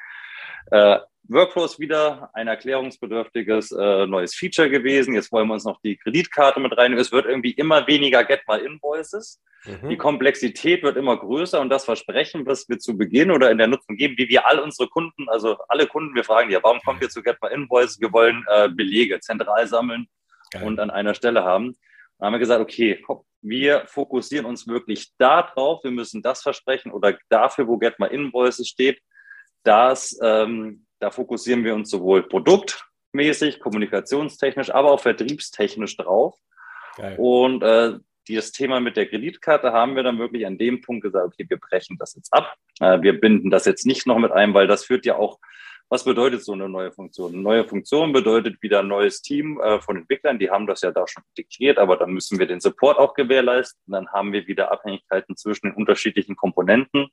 äh, 0.71 0.99
Workflows 1.27 1.79
wieder 1.79 2.29
ein 2.33 2.47
erklärungsbedürftiges 2.47 3.71
äh, 3.71 4.05
neues 4.05 4.35
Feature 4.35 4.69
gewesen. 4.69 5.15
Jetzt 5.15 5.31
wollen 5.31 5.47
wir 5.47 5.53
uns 5.53 5.65
noch 5.65 5.81
die 5.81 5.97
Kreditkarte 5.97 6.59
mit 6.59 6.77
rein. 6.77 6.93
Es 6.93 7.11
wird 7.11 7.25
irgendwie 7.25 7.51
immer 7.51 7.87
weniger 7.87 8.23
Get 8.23 8.41
My 8.47 8.57
Invoices. 8.59 9.41
Mhm. 9.65 9.89
Die 9.89 9.97
Komplexität 9.97 10.83
wird 10.83 10.97
immer 10.97 11.17
größer 11.17 11.59
und 11.59 11.69
das 11.69 11.85
Versprechen, 11.85 12.45
was 12.45 12.69
wir 12.69 12.77
zu 12.77 12.97
Beginn 12.97 13.31
oder 13.31 13.49
in 13.49 13.57
der 13.57 13.67
Nutzung 13.67 13.95
geben, 13.95 14.15
wie 14.17 14.29
wir 14.29 14.45
all 14.45 14.59
unsere 14.59 14.87
Kunden, 14.87 15.27
also 15.27 15.57
alle 15.67 15.87
Kunden, 15.87 16.13
wir 16.15 16.23
fragen 16.23 16.51
ja, 16.51 16.61
warum 16.61 16.79
kommt 16.81 17.01
ihr 17.01 17.09
zu 17.09 17.23
Get 17.23 17.37
My 17.41 17.49
Invoices? 17.51 17.99
Wir 17.99 18.13
wollen 18.13 18.45
äh, 18.49 18.69
Belege 18.69 19.19
zentral 19.19 19.67
sammeln 19.67 20.07
Geil. 20.51 20.63
und 20.63 20.79
an 20.79 20.91
einer 20.91 21.15
Stelle 21.15 21.43
haben. 21.43 21.75
Dann 22.19 22.27
haben 22.27 22.33
wir 22.33 22.39
gesagt, 22.39 22.61
okay, 22.61 23.03
wir 23.41 23.85
fokussieren 23.87 24.45
uns 24.45 24.67
wirklich 24.67 25.11
darauf, 25.17 25.83
wir 25.83 25.91
müssen 25.91 26.21
das 26.21 26.41
versprechen 26.41 26.91
oder 26.91 27.17
dafür, 27.29 27.67
wo 27.67 27.77
Get 27.77 27.99
My 27.99 28.07
Invoices 28.07 28.67
steht, 28.67 28.99
das, 29.63 30.17
ähm, 30.21 30.85
da 30.99 31.11
fokussieren 31.11 31.63
wir 31.63 31.75
uns 31.75 31.89
sowohl 31.89 32.23
produktmäßig, 32.23 33.59
kommunikationstechnisch, 33.59 34.69
aber 34.73 34.91
auch 34.91 34.99
vertriebstechnisch 34.99 35.97
drauf. 35.97 36.37
Geil. 36.97 37.15
Und 37.17 37.63
äh, 37.63 37.99
dieses 38.27 38.51
Thema 38.51 38.79
mit 38.79 38.97
der 38.97 39.07
Kreditkarte 39.07 39.71
haben 39.71 39.95
wir 39.95 40.03
dann 40.03 40.19
wirklich 40.19 40.45
an 40.45 40.57
dem 40.57 40.81
Punkt 40.81 41.03
gesagt, 41.03 41.27
okay, 41.27 41.45
wir 41.47 41.57
brechen 41.57 41.97
das 41.97 42.15
jetzt 42.15 42.33
ab. 42.33 42.55
Äh, 42.79 43.01
wir 43.01 43.19
binden 43.19 43.49
das 43.49 43.65
jetzt 43.65 43.85
nicht 43.85 44.07
noch 44.07 44.17
mit 44.17 44.31
ein, 44.31 44.53
weil 44.53 44.67
das 44.67 44.85
führt 44.85 45.05
ja 45.05 45.15
auch, 45.15 45.39
was 45.89 46.03
bedeutet 46.03 46.43
so 46.43 46.53
eine 46.53 46.67
neue 46.67 46.91
Funktion? 46.91 47.33
Eine 47.33 47.43
neue 47.43 47.67
Funktion 47.67 48.11
bedeutet 48.11 48.61
wieder 48.63 48.79
ein 48.79 48.87
neues 48.87 49.21
Team 49.21 49.59
äh, 49.59 49.79
von 49.79 49.97
Entwicklern, 49.97 50.39
die 50.39 50.49
haben 50.49 50.65
das 50.65 50.81
ja 50.81 50.91
da 50.91 51.05
schon 51.07 51.23
integriert, 51.35 51.77
aber 51.77 51.97
dann 51.97 52.11
müssen 52.11 52.39
wir 52.39 52.47
den 52.47 52.59
Support 52.59 52.97
auch 52.97 53.13
gewährleisten. 53.13 53.79
Dann 53.91 54.09
haben 54.11 54.33
wir 54.33 54.47
wieder 54.47 54.71
Abhängigkeiten 54.71 55.35
zwischen 55.35 55.67
den 55.67 55.75
unterschiedlichen 55.75 56.35
Komponenten. 56.35 57.09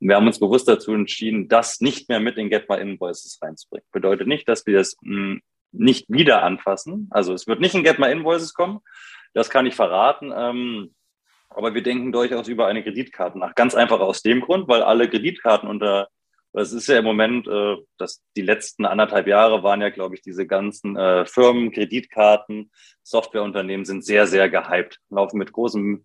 Und 0.00 0.08
wir 0.08 0.16
haben 0.16 0.26
uns 0.26 0.40
bewusst 0.40 0.68
dazu 0.68 0.92
entschieden, 0.92 1.48
das 1.48 1.80
nicht 1.80 2.08
mehr 2.08 2.20
mit 2.20 2.36
in 2.38 2.50
Get 2.50 2.68
My 2.68 2.80
Invoices 2.80 3.38
reinzubringen. 3.40 3.86
Bedeutet 3.92 4.26
nicht, 4.26 4.48
dass 4.48 4.66
wir 4.66 4.78
das 4.78 4.96
mh, 5.02 5.16
hm, 5.16 5.42
nicht 5.72 6.06
wieder 6.08 6.42
anfassen. 6.42 7.08
Also 7.10 7.34
es 7.34 7.46
wird 7.46 7.60
nicht 7.60 7.74
in 7.74 7.84
Get 7.84 7.98
My 7.98 8.10
Invoices 8.10 8.54
kommen, 8.54 8.80
das 9.32 9.50
kann 9.50 9.66
ich 9.66 9.74
verraten. 9.74 10.32
Ähm, 10.34 10.94
aber 11.50 11.74
wir 11.74 11.82
denken 11.82 12.12
durchaus 12.12 12.48
über 12.48 12.66
eine 12.66 12.82
Kreditkarte 12.82 13.38
nach. 13.38 13.54
Ganz 13.54 13.74
einfach 13.74 14.00
aus 14.00 14.22
dem 14.22 14.40
Grund, 14.40 14.68
weil 14.68 14.82
alle 14.82 15.08
Kreditkarten 15.08 15.68
unter, 15.68 16.08
das 16.52 16.72
ist 16.72 16.88
ja 16.88 16.98
im 16.98 17.04
Moment, 17.04 17.46
äh, 17.46 17.76
dass 17.96 18.22
die 18.36 18.42
letzten 18.42 18.86
anderthalb 18.86 19.26
Jahre 19.26 19.62
waren 19.62 19.80
ja, 19.80 19.90
glaube 19.90 20.14
ich, 20.14 20.22
diese 20.22 20.46
ganzen 20.46 20.96
äh, 20.96 21.26
Firmen, 21.26 21.70
Kreditkarten, 21.70 22.70
Softwareunternehmen 23.02 23.84
sind 23.84 24.04
sehr, 24.04 24.26
sehr 24.26 24.48
gehypt, 24.48 24.98
laufen 25.10 25.38
mit 25.38 25.52
großen, 25.52 26.04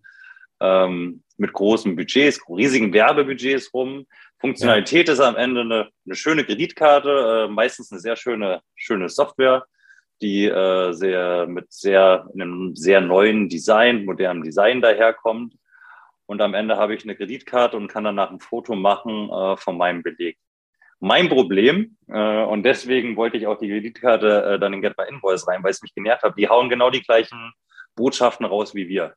ähm, 0.60 1.22
mit 1.36 1.52
großen 1.52 1.96
Budgets, 1.96 2.40
riesigen 2.48 2.92
Werbebudgets 2.92 3.72
rum. 3.72 4.06
Funktionalität 4.38 5.08
ja. 5.08 5.14
ist 5.14 5.20
am 5.20 5.36
Ende 5.36 5.62
eine, 5.62 5.88
eine 6.06 6.14
schöne 6.14 6.44
Kreditkarte, 6.44 7.46
äh, 7.48 7.52
meistens 7.52 7.92
eine 7.92 8.00
sehr 8.00 8.16
schöne, 8.16 8.62
schöne 8.74 9.08
Software 9.08 9.64
die 10.22 10.46
äh, 10.46 10.92
sehr 10.92 11.46
mit 11.46 11.72
sehr 11.72 12.26
einem 12.32 12.76
sehr 12.76 13.00
neuen 13.00 13.48
Design, 13.48 14.04
modernen 14.04 14.42
Design 14.42 14.80
daherkommt. 14.80 15.54
Und 16.26 16.40
am 16.42 16.54
Ende 16.54 16.76
habe 16.76 16.94
ich 16.94 17.02
eine 17.02 17.16
Kreditkarte 17.16 17.76
und 17.76 17.88
kann 17.88 18.04
danach 18.04 18.30
ein 18.30 18.40
Foto 18.40 18.74
machen 18.74 19.30
äh, 19.30 19.56
von 19.56 19.76
meinem 19.76 20.02
Beleg. 20.02 20.38
Mein 21.00 21.28
Problem, 21.28 21.96
äh, 22.08 22.44
und 22.44 22.62
deswegen 22.62 23.16
wollte 23.16 23.38
ich 23.38 23.46
auch 23.46 23.58
die 23.58 23.68
Kreditkarte 23.68 24.44
äh, 24.44 24.58
dann 24.58 24.74
in 24.74 24.82
Get 24.82 24.96
My 24.98 25.04
Invoice 25.08 25.48
rein, 25.48 25.62
weil 25.64 25.70
es 25.70 25.82
mich 25.82 25.94
genervt 25.94 26.22
hat, 26.22 26.36
die 26.36 26.48
hauen 26.48 26.68
genau 26.68 26.90
die 26.90 27.02
gleichen 27.02 27.52
Botschaften 27.96 28.44
raus 28.46 28.74
wie 28.74 28.88
wir. 28.88 29.14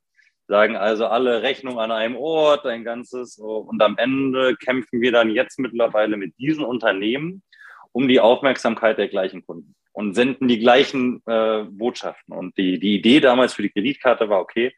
Sagen 0.47 0.75
also 0.75 1.07
alle 1.07 1.41
Rechnung 1.41 1.79
an 1.79 1.91
einem 1.91 2.15
Ort, 2.15 2.65
ein 2.65 2.83
ganzes. 2.83 3.37
Und 3.37 3.81
am 3.81 3.97
Ende 3.97 4.55
kämpfen 4.57 5.01
wir 5.01 5.11
dann 5.11 5.29
jetzt 5.29 5.57
mittlerweile 5.59 6.17
mit 6.17 6.37
diesen 6.37 6.65
Unternehmen 6.65 7.43
um 7.91 8.07
die 8.07 8.19
Aufmerksamkeit 8.19 8.97
der 8.97 9.07
gleichen 9.07 9.45
Kunden 9.45 9.75
und 9.93 10.15
senden 10.15 10.47
die 10.47 10.59
gleichen 10.59 11.21
äh, 11.27 11.63
Botschaften. 11.63 12.33
Und 12.33 12.57
die, 12.57 12.79
die 12.79 12.95
Idee 12.95 13.19
damals 13.19 13.53
für 13.53 13.61
die 13.61 13.69
Kreditkarte 13.69 14.27
war, 14.27 14.41
okay, 14.41 14.73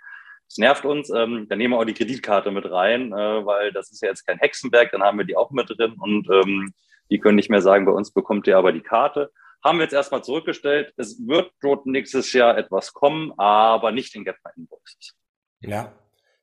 es 0.47 0.57
nervt 0.57 0.85
uns, 0.85 1.09
ähm, 1.09 1.47
dann 1.49 1.57
nehmen 1.57 1.73
wir 1.73 1.79
auch 1.79 1.85
die 1.85 1.93
Kreditkarte 1.93 2.51
mit 2.51 2.69
rein, 2.69 3.11
äh, 3.11 3.45
weil 3.45 3.71
das 3.71 3.91
ist 3.91 4.03
ja 4.03 4.09
jetzt 4.09 4.25
kein 4.25 4.37
Hexenwerk, 4.37 4.91
dann 4.91 5.01
haben 5.01 5.17
wir 5.17 5.25
die 5.25 5.35
auch 5.35 5.49
mit 5.51 5.69
drin 5.69 5.95
und 5.99 6.29
ähm, 6.29 6.71
die 7.09 7.19
können 7.19 7.35
nicht 7.35 7.49
mehr 7.49 7.61
sagen, 7.61 7.85
bei 7.85 7.91
uns 7.91 8.11
bekommt 8.11 8.47
ihr 8.47 8.57
aber 8.57 8.71
die 8.71 8.81
Karte. 8.81 9.31
Haben 9.63 9.79
wir 9.79 9.83
jetzt 9.83 9.93
erstmal 9.93 10.23
zurückgestellt. 10.23 10.93
Es 10.97 11.25
wird 11.25 11.51
dort 11.61 11.87
nächstes 11.87 12.33
Jahr 12.33 12.57
etwas 12.57 12.93
kommen, 12.93 13.31
aber 13.37 13.91
nicht 13.91 14.15
in 14.15 14.23
Get 14.23 14.35
My 14.43 14.51
Invoices. 14.55 15.15
Ja, 15.61 15.93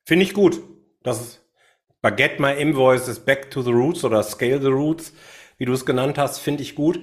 finde 0.04 0.24
ich 0.24 0.34
gut. 0.34 0.60
Das 1.02 1.20
ist 1.20 1.42
Get 2.16 2.40
My 2.40 2.52
Invoices 2.52 3.20
Back 3.20 3.50
to 3.50 3.62
the 3.62 3.70
Roots 3.70 4.04
oder 4.04 4.22
Scale 4.22 4.60
the 4.60 4.68
Roots, 4.68 5.12
wie 5.58 5.64
du 5.64 5.72
es 5.72 5.86
genannt 5.86 6.18
hast, 6.18 6.38
finde 6.38 6.62
ich 6.62 6.74
gut. 6.74 7.00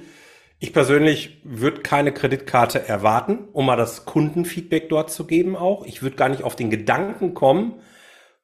Ich 0.60 0.74
persönlich 0.74 1.39
würde 1.45 1.82
keine 1.82 2.14
Kreditkarte 2.14 2.86
erwarten, 2.86 3.47
um 3.53 3.66
mal 3.66 3.78
das 3.78 4.03
Kundenfeedback 4.03 4.89
dort 4.89 5.10
zu 5.10 5.26
geben 5.26 5.55
auch. 5.55 5.86
Ich 5.86 6.01
würde 6.03 6.18
gar 6.18 6.28
nicht 6.28 6.43
auf 6.43 6.57
den 6.57 6.70
Gedanken 6.70 7.34
kommen, 7.34 7.82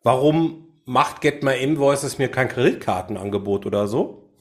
warum 0.01 0.69
macht 0.85 1.19
Get 1.19 1.43
My 1.43 1.57
Invoices 1.57 2.17
mir 2.17 2.29
kein 2.29 2.47
Kreditkartenangebot 2.47 3.65
oder 3.65 3.87
so. 3.87 4.31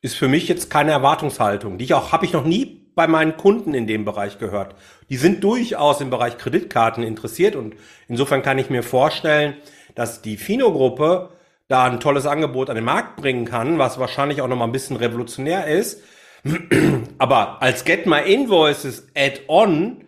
Ist 0.00 0.16
für 0.16 0.28
mich 0.28 0.48
jetzt 0.48 0.70
keine 0.70 0.92
Erwartungshaltung, 0.92 1.76
die 1.76 1.84
ich 1.84 1.94
auch, 1.94 2.12
habe 2.12 2.24
ich 2.24 2.32
noch 2.32 2.44
nie 2.44 2.87
bei 2.98 3.06
meinen 3.06 3.38
Kunden 3.38 3.72
in 3.72 3.86
dem 3.86 4.04
Bereich 4.04 4.38
gehört. 4.38 4.74
Die 5.08 5.16
sind 5.16 5.42
durchaus 5.42 6.02
im 6.02 6.10
Bereich 6.10 6.36
Kreditkarten 6.36 7.02
interessiert 7.02 7.56
und 7.56 7.76
insofern 8.08 8.42
kann 8.42 8.58
ich 8.58 8.68
mir 8.68 8.82
vorstellen, 8.82 9.54
dass 9.94 10.20
die 10.20 10.36
Fino-Gruppe 10.36 11.30
da 11.68 11.84
ein 11.84 12.00
tolles 12.00 12.26
Angebot 12.26 12.68
an 12.68 12.76
den 12.76 12.84
Markt 12.84 13.16
bringen 13.16 13.46
kann, 13.46 13.78
was 13.78 13.98
wahrscheinlich 13.98 14.42
auch 14.42 14.48
noch 14.48 14.56
mal 14.56 14.64
ein 14.64 14.72
bisschen 14.72 14.96
revolutionär 14.96 15.66
ist 15.66 16.02
Aber 17.18 17.60
als 17.62 17.84
Get 17.84 18.06
My 18.06 18.20
Invoices 18.20 19.08
Add-on, 19.14 20.04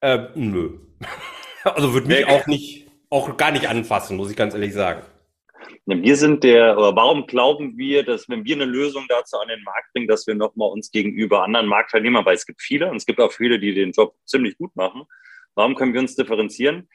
äh, 0.00 0.18
nö. 0.34 0.78
also 1.64 1.94
würde 1.94 2.08
mich 2.08 2.26
auch 2.26 2.46
nicht, 2.46 2.88
auch 3.08 3.36
gar 3.36 3.50
nicht 3.50 3.68
anfassen, 3.68 4.16
muss 4.16 4.30
ich 4.30 4.36
ganz 4.36 4.54
ehrlich 4.54 4.74
sagen. 4.74 5.02
Wir 5.86 6.16
sind 6.16 6.44
der, 6.44 6.78
oder 6.78 6.94
warum 6.96 7.26
glauben 7.26 7.76
wir, 7.76 8.04
dass 8.04 8.28
wenn 8.28 8.44
wir 8.44 8.56
eine 8.56 8.64
Lösung 8.64 9.06
dazu 9.08 9.38
an 9.38 9.48
den 9.48 9.62
Markt 9.62 9.92
bringen, 9.92 10.08
dass 10.08 10.26
wir 10.26 10.34
nochmal 10.34 10.70
uns 10.70 10.90
gegenüber 10.90 11.44
anderen 11.44 11.66
Marktteilnehmern, 11.66 12.24
weil 12.24 12.36
es 12.36 12.46
gibt 12.46 12.62
viele 12.62 12.90
und 12.90 12.96
es 12.96 13.06
gibt 13.06 13.20
auch 13.20 13.32
viele, 13.32 13.58
die 13.58 13.74
den 13.74 13.92
Job 13.92 14.14
ziemlich 14.24 14.56
gut 14.58 14.74
machen, 14.76 15.02
warum 15.54 15.74
können 15.74 15.92
wir 15.92 16.00
uns 16.00 16.16
differenzieren? 16.16 16.88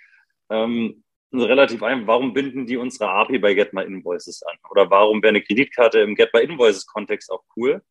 Ähm, 0.49 1.03
relativ 1.34 1.84
einfach, 1.84 2.07
warum 2.07 2.34
binden 2.34 2.65
die 2.65 2.78
unsere 2.78 3.09
API 3.09 3.39
bei 3.39 3.53
Get 3.53 3.73
My 3.73 3.84
Invoices 3.84 4.41
an? 4.43 4.57
Oder 4.69 4.89
warum 4.89 5.21
wäre 5.21 5.30
eine 5.30 5.41
Kreditkarte 5.41 5.99
im 5.99 6.15
Get 6.15 6.34
My 6.34 6.41
Invoices 6.41 6.86
Kontext 6.86 7.32
auch 7.32 7.43
cool? 7.55 7.82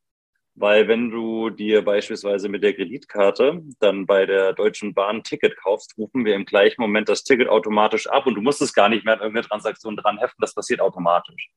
Weil 0.57 0.87
wenn 0.87 1.11
du 1.11 1.51
dir 1.51 1.83
beispielsweise 1.83 2.49
mit 2.49 2.63
der 2.63 2.75
Kreditkarte 2.75 3.61
dann 3.81 4.07
bei 4.07 4.25
der 4.25 4.53
Deutschen 4.53 4.95
Bahn 4.95 5.17
ein 5.17 5.23
Ticket 5.25 5.57
kaufst, 5.57 5.99
rufen 5.99 6.25
wir 6.25 6.35
im 6.37 6.45
gleichen 6.45 6.81
Moment 6.81 7.09
das 7.09 7.25
Ticket 7.25 7.49
automatisch 7.49 8.07
ab 8.07 8.27
und 8.27 8.37
du 8.37 8.41
musst 8.41 8.63
es 8.63 8.73
gar 8.73 8.89
nicht 8.89 9.05
mehr 9.05 9.15
an 9.15 9.21
irgendeine 9.21 9.49
Transaktion 9.49 9.97
dran 9.97 10.19
heften, 10.19 10.41
das 10.41 10.55
passiert 10.55 10.81
automatisch. 10.81 11.51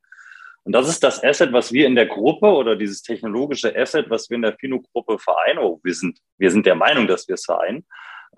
Und 0.63 0.73
das 0.73 0.89
ist 0.89 1.01
das 1.01 1.23
Asset, 1.23 1.53
was 1.53 1.71
wir 1.71 1.87
in 1.87 1.95
der 1.95 2.07
Gruppe 2.07 2.47
oder 2.47 2.75
dieses 2.75 3.01
technologische 3.01 3.73
Asset, 3.73 4.09
was 4.09 4.29
wir 4.29 4.35
in 4.35 4.41
der 4.41 4.57
Fino-Gruppe 4.57 5.17
vereinen. 5.17 5.59
Oh, 5.59 5.79
wir 5.81 5.93
sind, 5.93 6.19
wir 6.37 6.51
sind 6.51 6.65
der 6.65 6.75
Meinung, 6.75 7.07
dass 7.07 7.25
wir 7.29 7.35
es 7.35 7.45
vereinen. 7.45 7.85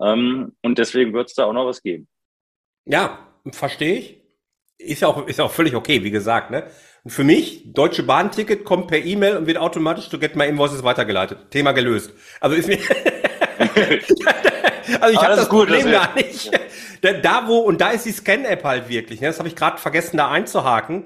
Ähm, 0.00 0.56
und 0.62 0.78
deswegen 0.78 1.12
wird 1.12 1.28
es 1.28 1.34
da 1.34 1.46
auch 1.46 1.52
noch 1.52 1.66
was 1.66 1.82
geben. 1.82 2.06
Ja, 2.84 3.26
verstehe 3.50 3.94
ich. 3.98 4.22
Ist 4.78 5.02
ja 5.02 5.08
auch, 5.08 5.26
ist 5.26 5.40
auch 5.40 5.50
völlig 5.50 5.74
okay, 5.74 6.04
wie 6.04 6.12
gesagt, 6.12 6.52
ne? 6.52 6.70
Und 7.02 7.12
für 7.12 7.24
mich, 7.24 7.72
Deutsche 7.72 8.02
Bahnticket 8.02 8.64
kommt 8.64 8.88
per 8.88 8.98
E-Mail 8.98 9.38
und 9.38 9.46
wird 9.46 9.56
automatisch 9.56 10.08
to 10.08 10.18
get 10.18 10.36
my 10.36 10.46
invoices 10.46 10.82
weitergeleitet. 10.82 11.50
Thema 11.50 11.72
gelöst. 11.72 12.12
Also 12.40 12.56
ist 12.56 12.68
mir, 12.68 12.78
also 15.00 15.14
ich 15.14 15.22
habe 15.22 15.36
das 15.36 15.48
gut, 15.48 15.68
Problem 15.68 15.90
gar 15.90 16.14
nicht. 16.14 16.50
Da, 17.00 17.14
da 17.14 17.46
wo, 17.46 17.60
und 17.60 17.80
da 17.80 17.90
ist 17.90 18.04
die 18.04 18.12
Scan-App 18.12 18.64
halt 18.64 18.90
wirklich, 18.90 19.22
ne? 19.22 19.28
das 19.28 19.38
habe 19.38 19.48
ich 19.48 19.56
gerade 19.56 19.78
vergessen 19.78 20.18
da 20.18 20.30
einzuhaken. 20.30 21.04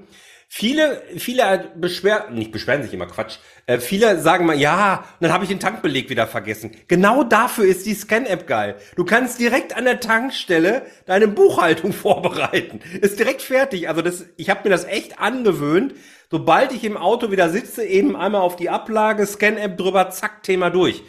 Viele, 0.57 1.03
viele 1.17 1.73
beschweren, 1.75 2.33
nicht 2.33 2.53
beschweren 2.53 2.85
sich 2.85 2.95
immer 2.95 3.09
Quatsch. 3.09 3.39
Äh, 3.67 3.81
viele 3.81 4.21
sagen 4.21 4.47
mal, 4.47 4.55
ja, 4.55 5.05
dann 5.19 5.33
habe 5.33 5.43
ich 5.43 5.51
den 5.51 5.59
Tankbeleg 5.59 6.11
wieder 6.11 6.29
vergessen. 6.29 6.71
Genau 6.87 7.25
dafür 7.25 7.65
ist 7.65 7.87
die 7.87 7.95
Scan-App 7.95 8.47
geil. 8.47 8.77
Du 8.95 9.05
kannst 9.05 9.41
direkt 9.41 9.77
an 9.77 9.85
der 9.85 9.99
Tankstelle 9.99 10.87
deine 11.07 11.27
Buchhaltung 11.27 11.93
vorbereiten. 11.93 12.79
Ist 13.01 13.19
direkt 13.19 13.43
fertig. 13.43 13.89
Also 13.89 14.01
das, 14.01 14.27
ich 14.37 14.49
habe 14.49 14.61
mir 14.63 14.71
das 14.71 14.85
echt 14.85 15.19
angewöhnt. 15.19 15.97
Sobald 16.31 16.71
ich 16.71 16.85
im 16.85 16.97
Auto 16.97 17.33
wieder 17.33 17.49
sitze, 17.49 17.85
eben 17.85 18.15
einmal 18.15 18.43
auf 18.43 18.55
die 18.55 18.71
Ablage, 18.71 19.27
Scan-App 19.27 19.77
drüber, 19.77 20.11
zack, 20.11 20.45
Thema 20.45 20.71
durch. 20.71 21.03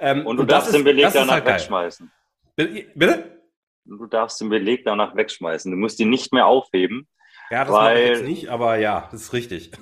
Ähm, 0.00 0.26
und 0.26 0.38
du 0.38 0.42
und 0.44 0.50
darfst 0.50 0.72
den 0.72 0.84
Beleg 0.84 1.10
danach 1.12 1.34
halt 1.34 1.44
wegschmeißen. 1.44 2.10
Bitte? 2.56 3.42
Du 3.84 4.06
darfst 4.06 4.40
den 4.40 4.48
Beleg 4.48 4.86
danach 4.86 5.14
wegschmeißen. 5.14 5.70
Du 5.70 5.76
musst 5.76 6.00
ihn 6.00 6.08
nicht 6.08 6.32
mehr 6.32 6.46
aufheben. 6.46 7.06
Ja, 7.50 7.64
das 7.64 7.72
weil, 7.72 7.98
ich 7.98 8.08
jetzt 8.08 8.24
nicht, 8.24 8.48
aber 8.48 8.76
ja, 8.76 9.08
das 9.10 9.22
ist 9.22 9.32
richtig. 9.32 9.70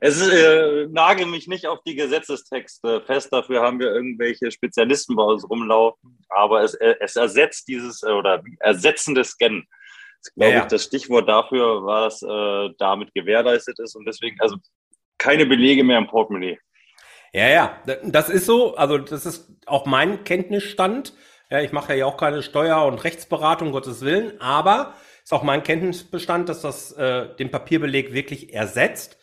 Es 0.00 0.20
ist, 0.20 0.32
äh, 0.32 0.86
nagel 0.90 1.26
mich 1.26 1.48
nicht 1.48 1.66
auf 1.66 1.80
die 1.84 1.96
Gesetzestexte 1.96 3.00
fest, 3.02 3.32
dafür 3.32 3.62
haben 3.62 3.80
wir 3.80 3.92
irgendwelche 3.92 4.50
Spezialisten 4.50 5.16
bei 5.16 5.24
uns 5.24 5.48
rumlaufen, 5.48 6.24
aber 6.28 6.62
es, 6.62 6.74
äh, 6.74 6.94
es 7.00 7.16
ersetzt 7.16 7.68
dieses 7.68 8.02
äh, 8.02 8.10
oder 8.10 8.42
ersetzende 8.60 9.24
Scannen. 9.24 9.66
Das 10.22 10.34
glaube 10.34 10.50
ja, 10.52 10.58
ja. 10.58 10.62
ich, 10.62 10.68
das 10.68 10.84
Stichwort 10.84 11.28
dafür, 11.28 11.84
was 11.84 12.22
äh, 12.22 12.74
damit 12.78 13.12
gewährleistet 13.14 13.78
ist 13.80 13.96
und 13.96 14.04
deswegen, 14.04 14.40
also 14.40 14.56
keine 15.18 15.46
Belege 15.46 15.84
mehr 15.84 15.98
im 15.98 16.06
Portemonnaie. 16.06 16.58
Ja, 17.32 17.48
ja, 17.48 17.82
das 18.04 18.28
ist 18.28 18.46
so, 18.46 18.76
also 18.76 18.98
das 18.98 19.24
ist 19.24 19.50
auch 19.66 19.86
mein 19.86 20.24
Kenntnisstand. 20.24 21.14
Ja, 21.50 21.60
ich 21.60 21.72
mache 21.72 21.94
ja 21.94 22.06
auch 22.06 22.16
keine 22.16 22.42
Steuer- 22.42 22.86
und 22.86 23.02
Rechtsberatung, 23.04 23.72
Gottes 23.72 24.02
Willen, 24.02 24.40
aber 24.40 24.94
ist 25.22 25.32
auch 25.32 25.42
mein 25.42 25.62
Kenntnisbestand, 25.62 26.48
dass 26.48 26.62
das 26.62 26.92
äh, 26.92 27.34
den 27.36 27.50
Papierbeleg 27.50 28.12
wirklich 28.12 28.52
ersetzt. 28.54 29.18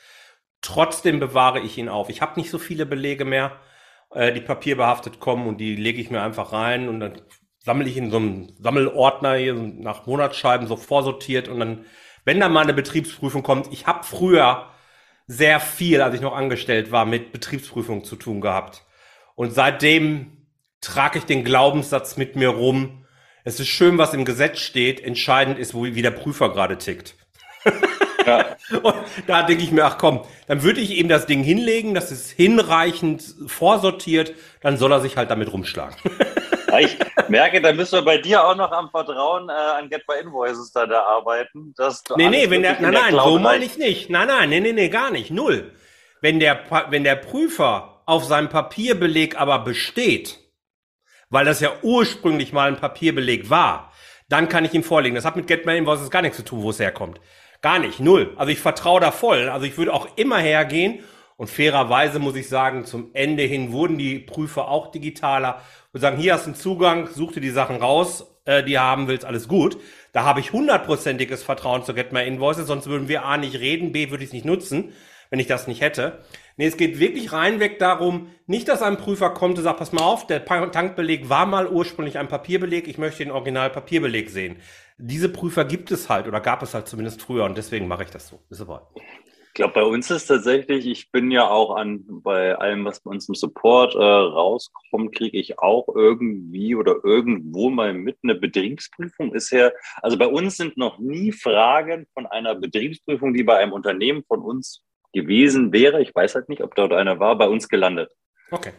Trotzdem 0.61 1.19
bewahre 1.19 1.59
ich 1.59 1.77
ihn 1.77 1.89
auf. 1.89 2.09
Ich 2.09 2.21
habe 2.21 2.39
nicht 2.39 2.49
so 2.49 2.57
viele 2.57 2.85
Belege 2.85 3.25
mehr, 3.25 3.59
äh, 4.13 4.33
die 4.33 4.41
papierbehaftet 4.41 5.19
kommen 5.19 5.47
und 5.47 5.57
die 5.57 5.75
lege 5.75 6.01
ich 6.01 6.09
mir 6.11 6.21
einfach 6.21 6.51
rein 6.53 6.89
und 6.89 6.99
dann 6.99 7.21
sammle 7.59 7.87
ich 7.87 7.97
in 7.97 8.11
so 8.11 8.17
einem 8.17 8.53
Sammelordner 8.59 9.35
hier 9.35 9.53
nach 9.53 10.05
Monatsscheiben 10.05 10.67
so 10.67 10.77
vorsortiert 10.77 11.47
und 11.47 11.59
dann, 11.59 11.85
wenn 12.25 12.39
dann 12.39 12.53
mal 12.53 12.63
eine 12.63 12.73
Betriebsprüfung 12.73 13.43
kommt, 13.43 13.71
ich 13.71 13.85
habe 13.85 14.03
früher 14.03 14.69
sehr 15.27 15.59
viel, 15.59 16.01
als 16.01 16.15
ich 16.15 16.21
noch 16.21 16.35
angestellt 16.35 16.91
war, 16.91 17.05
mit 17.05 17.31
Betriebsprüfungen 17.31 18.03
zu 18.03 18.15
tun 18.15 18.41
gehabt. 18.41 18.85
Und 19.35 19.53
seitdem 19.53 20.47
trage 20.81 21.19
ich 21.19 21.25
den 21.25 21.43
Glaubenssatz 21.43 22.17
mit 22.17 22.35
mir 22.35 22.49
rum. 22.49 23.05
Es 23.49 23.59
ist 23.59 23.69
schön, 23.69 23.97
was 23.97 24.13
im 24.13 24.25
Gesetz 24.25 24.59
steht. 24.59 25.03
Entscheidend 25.03 25.57
ist, 25.57 25.73
wo, 25.73 25.83
wie 25.83 26.03
der 26.03 26.11
Prüfer 26.11 26.49
gerade 26.49 26.77
tickt. 26.77 27.15
Ja. 28.23 28.45
Und 28.83 28.93
da 29.25 29.41
denke 29.41 29.63
ich 29.63 29.71
mir, 29.71 29.85
ach 29.85 29.97
komm, 29.97 30.23
dann 30.47 30.61
würde 30.61 30.79
ich 30.79 30.91
ihm 30.91 31.09
das 31.09 31.25
Ding 31.25 31.41
hinlegen, 31.41 31.95
das 31.95 32.11
ist 32.11 32.29
hinreichend 32.29 33.23
vorsortiert, 33.47 34.33
dann 34.61 34.77
soll 34.77 34.91
er 34.91 35.01
sich 35.01 35.17
halt 35.17 35.31
damit 35.31 35.51
rumschlagen. 35.51 35.95
Ich 36.79 36.95
merke, 37.29 37.59
da 37.59 37.73
müssen 37.73 37.93
wir 37.93 38.05
bei 38.05 38.19
dir 38.19 38.45
auch 38.45 38.55
noch 38.55 38.71
am 38.71 38.91
Vertrauen 38.91 39.49
äh, 39.49 39.51
an 39.51 39.89
Get 39.89 40.05
by 40.05 40.19
Invoices 40.21 40.71
da, 40.71 40.85
da 40.85 41.01
arbeiten. 41.01 41.73
Dass 41.75 42.03
du 42.03 42.15
nee, 42.17 42.29
nee, 42.29 42.51
wenn 42.51 42.61
der, 42.61 42.79
nein, 42.79 42.93
nein, 42.93 43.15
so 43.15 43.39
meine 43.39 43.65
ich 43.65 43.79
nicht. 43.79 44.11
Nein, 44.11 44.27
nein, 44.27 44.49
nee, 44.49 44.59
nee, 44.59 44.73
nee, 44.73 44.89
gar 44.89 45.09
nicht. 45.09 45.31
Null. 45.31 45.71
Wenn 46.21 46.39
der, 46.39 46.59
wenn 46.91 47.03
der 47.03 47.15
Prüfer 47.15 48.03
auf 48.05 48.25
seinem 48.25 48.49
Papierbeleg 48.49 49.41
aber 49.41 49.57
besteht, 49.57 50.37
weil 51.29 51.45
das 51.45 51.59
ja 51.59 51.71
ursprünglich 51.81 52.53
mal 52.53 52.69
ein 52.69 52.79
Papierbeleg 52.79 53.49
war, 53.49 53.91
dann 54.27 54.49
kann 54.49 54.65
ich 54.65 54.73
ihm 54.73 54.83
vorlegen. 54.83 55.15
Das 55.15 55.25
hat 55.25 55.35
mit 55.35 55.47
Get 55.47 55.65
My 55.65 55.77
Invoices 55.77 56.11
gar 56.11 56.21
nichts 56.21 56.37
zu 56.37 56.45
tun, 56.45 56.61
wo 56.61 56.69
es 56.69 56.79
herkommt. 56.79 57.19
Gar 57.61 57.79
nicht, 57.79 57.99
null. 57.99 58.33
Also 58.37 58.51
ich 58.51 58.59
vertraue 58.59 59.01
da 59.01 59.11
voll. 59.11 59.49
Also 59.49 59.65
ich 59.65 59.77
würde 59.77 59.93
auch 59.93 60.07
immer 60.17 60.37
hergehen 60.37 60.99
und 61.39 61.49
fairerweise 61.49 62.19
muss 62.19 62.35
ich 62.35 62.49
sagen, 62.49 62.85
zum 62.85 63.11
Ende 63.13 63.43
hin 63.43 63.71
wurden 63.71 63.97
die 63.97 64.19
Prüfer 64.19 64.67
auch 64.67 64.91
digitaler 64.91 65.61
und 65.93 66.01
sagen, 66.01 66.17
hier 66.17 66.33
hast 66.33 66.45
du 66.45 66.49
einen 66.49 66.55
Zugang, 66.55 67.07
such 67.07 67.33
dir 67.33 67.41
die 67.41 67.49
Sachen 67.49 67.77
raus, 67.77 68.25
äh, 68.45 68.63
die 68.63 68.77
haben 68.77 69.07
willst, 69.07 69.25
alles 69.25 69.47
gut. 69.47 69.77
Da 70.11 70.23
habe 70.23 70.39
ich 70.39 70.53
hundertprozentiges 70.53 71.43
Vertrauen 71.43 71.83
zu 71.83 71.93
Get 71.93 72.11
My 72.11 72.25
Invoices, 72.25 72.67
sonst 72.67 72.87
würden 72.87 73.07
wir 73.07 73.23
A 73.23 73.37
nicht 73.37 73.59
reden, 73.59 73.91
B 73.91 74.09
würde 74.09 74.23
ich 74.23 74.29
es 74.29 74.33
nicht 74.33 74.45
nutzen, 74.45 74.93
wenn 75.29 75.39
ich 75.39 75.47
das 75.47 75.67
nicht 75.67 75.81
hätte. 75.81 76.19
Nee, 76.59 76.67
es 76.67 76.77
geht 76.77 76.99
wirklich 76.99 77.31
reinweg 77.31 77.79
darum, 77.79 78.27
nicht, 78.45 78.67
dass 78.67 78.81
ein 78.81 78.97
Prüfer 78.97 79.29
kommt 79.29 79.57
und 79.57 79.63
sagt, 79.63 79.79
pass 79.79 79.93
mal 79.93 80.03
auf, 80.03 80.27
der 80.27 80.43
Tankbeleg 80.43 81.29
war 81.29 81.45
mal 81.45 81.67
ursprünglich 81.67 82.17
ein 82.17 82.27
Papierbeleg, 82.27 82.87
ich 82.87 82.97
möchte 82.97 83.23
den 83.23 83.31
Original 83.31 83.69
Papierbeleg 83.69 84.29
sehen. 84.29 84.57
Diese 84.97 85.29
Prüfer 85.29 85.63
gibt 85.63 85.89
es 85.89 86.09
halt 86.09 86.27
oder 86.27 86.41
gab 86.41 86.61
es 86.61 86.73
halt 86.73 86.87
zumindest 86.87 87.21
früher 87.21 87.45
und 87.45 87.57
deswegen 87.57 87.87
mache 87.87 88.03
ich 88.03 88.09
das 88.09 88.27
so. 88.27 88.39
Ist 88.49 88.59
aber 88.59 88.91
glaube, 89.59 89.73
bei 89.73 89.83
uns 89.83 90.09
ist 90.09 90.27
tatsächlich, 90.27 90.87
ich 90.87 91.11
bin 91.11 91.31
ja 91.31 91.49
auch 91.49 91.75
an, 91.75 92.05
bei 92.07 92.55
allem, 92.55 92.85
was 92.85 93.01
bei 93.01 93.11
uns 93.11 93.27
im 93.27 93.35
Support 93.35 93.93
äh, 93.93 93.99
rauskommt, 93.99 95.13
kriege 95.13 95.37
ich 95.37 95.59
auch 95.59 95.89
irgendwie 95.93 96.75
oder 96.75 96.95
irgendwo 97.03 97.69
mal 97.69 97.93
mit 97.93 98.17
eine 98.23 98.35
Betriebsprüfung. 98.35 99.33
Ist 99.33 99.51
ja, 99.51 99.71
also 100.01 100.17
bei 100.17 100.27
uns 100.27 100.55
sind 100.55 100.77
noch 100.77 100.97
nie 100.97 101.33
Fragen 101.33 102.07
von 102.13 102.25
einer 102.25 102.55
Betriebsprüfung, 102.55 103.33
die 103.33 103.43
bei 103.43 103.57
einem 103.57 103.73
Unternehmen 103.73 104.23
von 104.29 104.39
uns 104.39 104.81
gewesen 105.13 105.71
wäre. 105.73 106.01
Ich 106.01 106.13
weiß 106.13 106.35
halt 106.35 106.49
nicht, 106.49 106.61
ob 106.61 106.75
dort 106.75 106.93
einer 106.93 107.19
war, 107.19 107.37
bei 107.37 107.47
uns 107.47 107.69
gelandet. 107.69 108.11
Okay. 108.51 108.71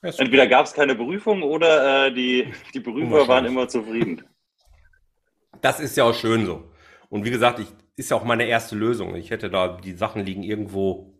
Entweder 0.00 0.46
gab 0.46 0.66
es 0.66 0.74
keine 0.74 0.94
Berufung 0.94 1.42
oder 1.42 2.06
äh, 2.06 2.12
die, 2.12 2.52
die 2.72 2.80
Prüfer 2.80 3.26
waren 3.26 3.46
immer 3.46 3.68
zufrieden. 3.68 4.22
Das 5.60 5.80
ist 5.80 5.96
ja 5.96 6.04
auch 6.04 6.14
schön 6.14 6.46
so. 6.46 6.70
Und 7.08 7.24
wie 7.24 7.30
gesagt, 7.30 7.58
ich 7.58 7.66
ist 7.98 8.12
ja 8.12 8.16
auch 8.16 8.24
meine 8.24 8.44
erste 8.44 8.76
Lösung. 8.76 9.16
Ich 9.16 9.30
hätte 9.30 9.50
da, 9.50 9.76
die 9.76 9.92
Sachen 9.92 10.24
liegen 10.24 10.44
irgendwo 10.44 11.18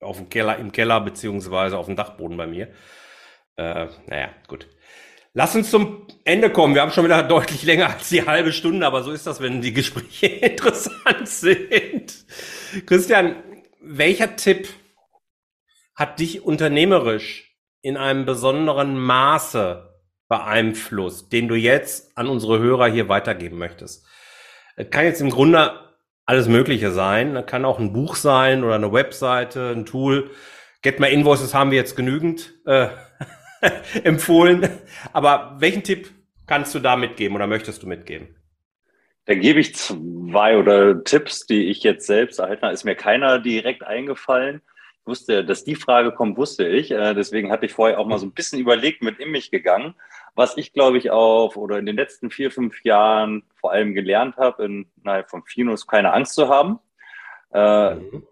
auf 0.00 0.18
dem 0.18 0.28
Keller, 0.28 0.58
im 0.58 0.70
Keller 0.70 1.00
beziehungsweise 1.00 1.78
auf 1.78 1.86
dem 1.86 1.96
Dachboden 1.96 2.36
bei 2.36 2.46
mir. 2.46 2.68
Äh, 3.56 3.86
naja, 4.06 4.28
gut. 4.46 4.68
Lass 5.32 5.56
uns 5.56 5.70
zum 5.70 6.06
Ende 6.24 6.50
kommen. 6.50 6.74
Wir 6.74 6.82
haben 6.82 6.90
schon 6.90 7.04
wieder 7.04 7.22
deutlich 7.22 7.62
länger 7.62 7.90
als 7.94 8.10
die 8.10 8.26
halbe 8.26 8.52
Stunde, 8.52 8.86
aber 8.86 9.02
so 9.02 9.10
ist 9.10 9.26
das, 9.26 9.40
wenn 9.40 9.62
die 9.62 9.72
Gespräche 9.72 10.26
interessant 10.46 11.28
sind. 11.28 12.26
Christian, 12.84 13.36
welcher 13.86 14.36
Tipp 14.36 14.68
hat 15.94 16.18
dich 16.18 16.42
unternehmerisch 16.42 17.56
in 17.80 17.96
einem 17.96 18.26
besonderen 18.26 18.98
Maße 18.98 19.94
beeinflusst, 20.28 21.32
den 21.32 21.48
du 21.48 21.54
jetzt 21.54 22.16
an 22.18 22.26
unsere 22.28 22.58
Hörer 22.58 22.88
hier 22.88 23.08
weitergeben 23.08 23.58
möchtest? 23.58 24.06
Kann 24.90 25.04
jetzt 25.04 25.20
im 25.20 25.30
Grunde 25.30 25.80
alles 26.26 26.48
Mögliche 26.48 26.90
sein. 26.90 27.34
Das 27.34 27.46
kann 27.46 27.64
auch 27.64 27.78
ein 27.78 27.92
Buch 27.92 28.16
sein 28.16 28.64
oder 28.64 28.74
eine 28.74 28.92
Webseite, 28.92 29.70
ein 29.70 29.86
Tool. 29.86 30.30
Get 30.82 31.00
My 31.00 31.10
Invoices 31.10 31.54
haben 31.54 31.70
wir 31.70 31.78
jetzt 31.78 31.96
genügend 31.96 32.52
äh, 32.66 32.88
empfohlen. 34.02 34.68
Aber 35.12 35.56
welchen 35.60 35.84
Tipp 35.84 36.10
kannst 36.46 36.74
du 36.74 36.80
da 36.80 36.96
mitgeben 36.96 37.36
oder 37.36 37.46
möchtest 37.46 37.82
du 37.82 37.86
mitgeben? 37.86 38.36
Da 39.26 39.34
gebe 39.34 39.58
ich 39.58 39.74
zwei 39.74 40.56
oder 40.56 41.02
Tipps, 41.02 41.46
die 41.46 41.66
ich 41.66 41.82
jetzt 41.82 42.06
selbst 42.06 42.38
erhalten 42.38 42.62
habe. 42.62 42.74
Ist 42.74 42.84
mir 42.84 42.94
keiner 42.94 43.40
direkt 43.40 43.82
eingefallen. 43.82 44.62
Ich 45.00 45.06
wusste, 45.06 45.44
dass 45.44 45.64
die 45.64 45.74
Frage 45.74 46.12
kommt, 46.12 46.36
wusste 46.36 46.66
ich. 46.66 46.92
Äh, 46.92 47.14
deswegen 47.14 47.50
hatte 47.50 47.66
ich 47.66 47.72
vorher 47.72 47.98
auch 47.98 48.06
mal 48.06 48.18
so 48.18 48.26
ein 48.26 48.32
bisschen 48.32 48.60
überlegt, 48.60 49.02
mit 49.02 49.18
in 49.18 49.32
mich 49.32 49.50
gegangen. 49.50 49.94
Was 50.36 50.56
ich, 50.56 50.72
glaube 50.72 50.98
ich, 50.98 51.10
auf 51.10 51.56
oder 51.56 51.78
in 51.78 51.86
den 51.86 51.96
letzten 51.96 52.30
vier, 52.30 52.52
fünf 52.52 52.84
Jahren 52.84 53.42
vor 53.56 53.72
allem 53.72 53.94
gelernt 53.94 54.36
habe, 54.36 54.84
innerhalb 55.02 55.28
von 55.28 55.42
Finus 55.44 55.86
keine 55.86 56.12
Angst 56.12 56.34
zu 56.34 56.48
haben. 56.48 56.78
Äh, 57.52 57.96
mhm. 57.96 58.26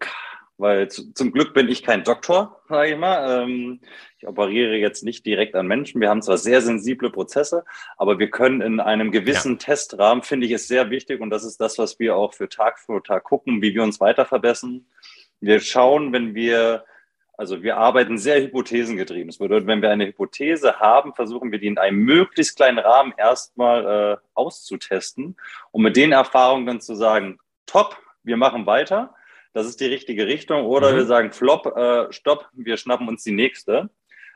Weil 0.57 0.89
zu, 0.89 1.13
zum 1.15 1.33
Glück 1.33 1.53
bin 1.53 1.69
ich 1.69 1.83
kein 1.83 2.05
Doktor, 2.05 2.61
sage 2.69 2.93
ich 2.93 2.99
mal. 2.99 3.43
Ähm, 3.43 3.81
ich 4.19 4.27
operiere 4.27 4.77
jetzt 4.77 5.03
nicht 5.03 5.27
direkt 5.27 5.57
an 5.57 5.67
Menschen. 5.67 6.01
Wir 6.01 6.11
haben 6.11 6.23
zwar 6.23 6.39
sehr 6.39 6.61
sensible 6.61 7.11
Prozesse, 7.11 7.65
aber 7.97 8.19
wir 8.19 8.31
können 8.31 8.61
in 8.61 8.79
einem 8.79 9.11
gewissen 9.11 9.53
ja. 9.53 9.59
Testrahmen, 9.59 10.23
finde 10.23 10.47
ich, 10.47 10.53
es 10.53 10.69
sehr 10.69 10.91
wichtig 10.91 11.21
und 11.21 11.31
das 11.31 11.45
ist 11.45 11.61
das, 11.61 11.79
was 11.79 11.99
wir 11.99 12.17
auch 12.17 12.35
für 12.35 12.49
Tag 12.49 12.79
für 12.79 13.03
Tag 13.03 13.25
gucken, 13.25 13.63
wie 13.63 13.75
wir 13.75 13.83
uns 13.83 14.01
weiter 14.01 14.25
verbessern. 14.25 14.87
Wir 15.41 15.59
schauen, 15.59 16.13
wenn 16.13 16.35
wir 16.35 16.85
also 17.37 17.63
wir 17.63 17.77
arbeiten 17.77 18.17
sehr 18.17 18.41
hypothesengetrieben. 18.41 19.27
Das 19.27 19.39
bedeutet, 19.39 19.67
wenn 19.67 19.83
wir 19.83 19.91
eine 19.91 20.07
Hypothese 20.07 20.79
haben, 20.79 21.15
versuchen 21.15 21.51
wir 21.51 21.59
die 21.59 21.67
in 21.67 21.79
einem 21.79 21.99
möglichst 21.99 22.57
kleinen 22.57 22.79
Rahmen 22.79 23.13
erstmal 23.17 24.13
äh, 24.13 24.17
auszutesten, 24.35 25.37
um 25.73 25.83
mit 25.83 25.97
den 25.97 26.13
Erfahrungen 26.13 26.67
dann 26.67 26.81
zu 26.81 26.95
sagen, 26.95 27.39
top, 27.67 27.99
wir 28.23 28.37
machen 28.37 28.67
weiter, 28.67 29.15
das 29.55 29.67
ist 29.67 29.81
die 29.81 29.87
richtige 29.87 30.27
Richtung, 30.27 30.67
oder 30.67 30.93
mhm. 30.93 30.97
wir 30.97 31.07
sagen, 31.07 31.33
flop, 31.33 31.67
äh, 31.77 32.13
stopp, 32.13 32.49
wir 32.53 32.77
schnappen 32.77 33.09
uns 33.09 33.25
die 33.25 33.33
nächste. 33.33 33.89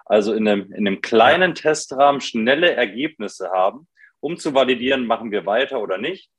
Also 0.06 0.32
in 0.32 0.48
einem, 0.48 0.72
in 0.72 0.86
einem 0.86 1.02
kleinen. 1.02 1.54
Testrahmen 1.54 2.22
schnelle 2.22 2.72
Ergebnisse 2.72 3.50
haben, 3.50 3.86
um 4.20 4.38
zu 4.38 4.54
validieren, 4.54 5.06
machen 5.06 5.30
wir 5.30 5.44
weiter 5.44 5.82
oder 5.82 5.98
nicht. 5.98 6.30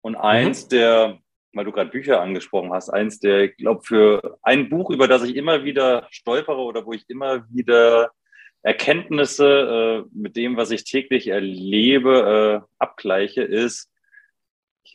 Und 0.00 0.16
eins 0.16 0.64
mhm. 0.64 0.68
der 0.70 1.20
weil 1.52 1.64
du 1.64 1.72
gerade 1.72 1.90
Bücher 1.90 2.20
angesprochen 2.20 2.72
hast, 2.72 2.90
eins 2.90 3.18
der, 3.18 3.44
ich 3.44 3.56
glaube, 3.56 3.82
für 3.82 4.38
ein 4.42 4.68
Buch, 4.68 4.90
über 4.90 5.08
das 5.08 5.24
ich 5.24 5.36
immer 5.36 5.64
wieder 5.64 6.06
stolpere 6.10 6.60
oder 6.60 6.86
wo 6.86 6.92
ich 6.92 7.08
immer 7.08 7.44
wieder 7.50 8.12
Erkenntnisse 8.62 10.04
äh, 10.06 10.08
mit 10.12 10.36
dem, 10.36 10.56
was 10.56 10.70
ich 10.70 10.84
täglich 10.84 11.28
erlebe, 11.28 12.62
äh, 12.62 12.66
abgleiche, 12.78 13.42
ist, 13.42 13.89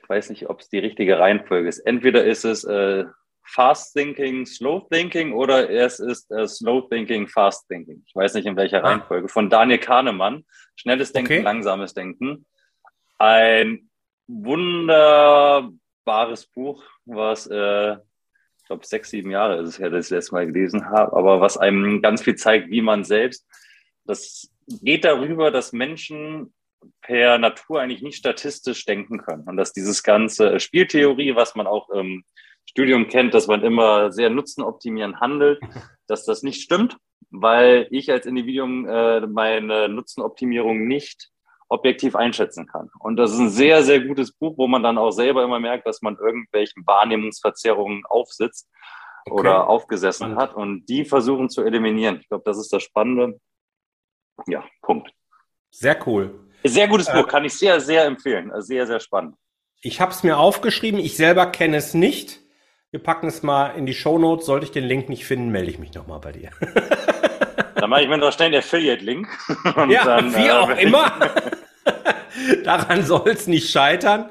ich 0.01 0.09
weiß 0.09 0.29
nicht, 0.29 0.49
ob 0.49 0.61
es 0.61 0.69
die 0.69 0.79
richtige 0.79 1.19
Reihenfolge 1.19 1.67
ist. 1.69 1.79
Entweder 1.79 2.23
ist 2.23 2.45
es 2.45 2.63
äh, 2.63 3.05
Fast 3.43 3.95
Thinking, 3.95 4.45
Slow 4.45 4.87
Thinking 4.89 5.33
oder 5.33 5.69
es 5.69 5.99
ist 5.99 6.31
äh, 6.31 6.47
Slow 6.47 6.87
Thinking, 6.89 7.27
Fast 7.27 7.67
Thinking. 7.67 8.03
Ich 8.07 8.15
weiß 8.15 8.33
nicht 8.33 8.45
in 8.45 8.55
welcher 8.55 8.83
ah. 8.83 8.89
Reihenfolge. 8.89 9.27
Von 9.27 9.49
Daniel 9.49 9.79
Kahnemann. 9.79 10.45
Schnelles 10.75 11.13
Denken, 11.13 11.33
okay. 11.33 11.41
langsames 11.41 11.93
Denken. 11.93 12.45
Ein 13.17 13.89
wunder 14.27 15.69
wunderbares 16.05 16.45
Buch, 16.47 16.83
was, 17.05 17.47
äh, 17.47 17.93
ich 17.93 18.65
glaube, 18.67 18.85
sechs, 18.85 19.09
sieben 19.09 19.31
Jahre 19.31 19.61
ist 19.61 19.69
es 19.69 19.77
ja, 19.77 19.89
dass 19.89 20.05
ich 20.05 20.09
das 20.09 20.17
letzte 20.17 20.35
Mal 20.35 20.47
gelesen 20.47 20.89
habe, 20.89 21.15
aber 21.15 21.41
was 21.41 21.57
einem 21.57 22.01
ganz 22.01 22.21
viel 22.21 22.35
zeigt, 22.35 22.69
wie 22.69 22.81
man 22.81 23.03
selbst, 23.03 23.47
das 24.05 24.51
geht 24.67 25.05
darüber, 25.05 25.51
dass 25.51 25.73
Menschen 25.73 26.53
per 27.01 27.37
Natur 27.37 27.81
eigentlich 27.81 28.01
nicht 28.01 28.17
statistisch 28.17 28.85
denken 28.85 29.19
können 29.19 29.43
und 29.47 29.57
dass 29.57 29.73
dieses 29.73 30.03
ganze 30.03 30.59
Spieltheorie, 30.59 31.35
was 31.35 31.55
man 31.55 31.67
auch 31.67 31.89
im 31.89 32.23
Studium 32.67 33.07
kennt, 33.07 33.33
dass 33.33 33.47
man 33.47 33.63
immer 33.63 34.11
sehr 34.11 34.29
nutzenoptimierend 34.29 35.19
handelt, 35.19 35.59
dass 36.07 36.25
das 36.25 36.43
nicht 36.43 36.61
stimmt, 36.61 36.97
weil 37.29 37.87
ich 37.91 38.11
als 38.11 38.25
Individuum 38.25 38.87
äh, 38.87 39.21
meine 39.27 39.89
Nutzenoptimierung 39.89 40.87
nicht 40.87 41.29
objektiv 41.67 42.15
einschätzen 42.15 42.67
kann. 42.67 42.89
Und 42.99 43.17
das 43.17 43.33
ist 43.33 43.39
ein 43.39 43.49
sehr, 43.49 43.83
sehr 43.83 43.99
gutes 43.99 44.31
Buch, 44.31 44.55
wo 44.57 44.67
man 44.67 44.83
dann 44.83 44.97
auch 44.97 45.11
selber 45.11 45.43
immer 45.43 45.59
merkt, 45.59 45.87
dass 45.87 46.01
man 46.01 46.17
irgendwelchen 46.17 46.85
Wahrnehmungsverzerrungen 46.85 48.05
aufsitzt 48.05 48.69
okay. 49.25 49.39
oder 49.39 49.67
aufgesessen 49.67 50.35
hat 50.35 50.53
und 50.53 50.85
die 50.85 51.05
versuchen 51.05 51.49
zu 51.49 51.63
eliminieren. 51.63 52.19
Ich 52.21 52.29
glaube, 52.29 52.43
das 52.45 52.57
ist 52.57 52.71
das 52.71 52.83
Spannende. 52.83 53.39
Ja, 54.47 54.63
Punkt. 54.81 55.11
Sehr 55.71 55.97
cool. 56.07 56.44
Sehr 56.67 56.87
gutes 56.87 57.07
äh, 57.07 57.13
Buch, 57.13 57.27
kann 57.27 57.45
ich 57.45 57.53
sehr, 57.53 57.79
sehr 57.79 58.05
empfehlen. 58.05 58.51
Sehr, 58.61 58.87
sehr 58.87 58.99
spannend. 58.99 59.35
Ich 59.81 60.01
habe 60.01 60.11
es 60.11 60.23
mir 60.23 60.37
aufgeschrieben, 60.37 60.99
ich 60.99 61.15
selber 61.15 61.45
kenne 61.47 61.77
es 61.77 61.93
nicht. 61.93 62.39
Wir 62.91 63.03
packen 63.03 63.27
es 63.27 63.43
mal 63.43 63.69
in 63.69 63.85
die 63.85 63.93
Show 63.93 64.17
Notes. 64.17 64.45
Sollte 64.45 64.65
ich 64.65 64.71
den 64.71 64.85
Link 64.85 65.09
nicht 65.09 65.25
finden, 65.25 65.49
melde 65.49 65.69
ich 65.69 65.79
mich 65.79 65.93
nochmal 65.93 66.19
bei 66.19 66.31
dir. 66.31 66.49
Dann 67.75 67.89
mache 67.89 68.03
ich 68.03 68.07
mir 68.07 68.17
noch 68.17 68.31
schnell 68.31 68.47
einen 68.47 68.59
Affiliate-Link. 68.59 69.27
Ja, 69.89 70.05
dann, 70.05 70.33
wie 70.33 70.47
äh, 70.47 70.51
auch 70.51 70.69
immer. 70.77 71.11
Daran 72.63 73.05
soll 73.05 73.29
es 73.29 73.47
nicht 73.47 73.69
scheitern. 73.69 74.29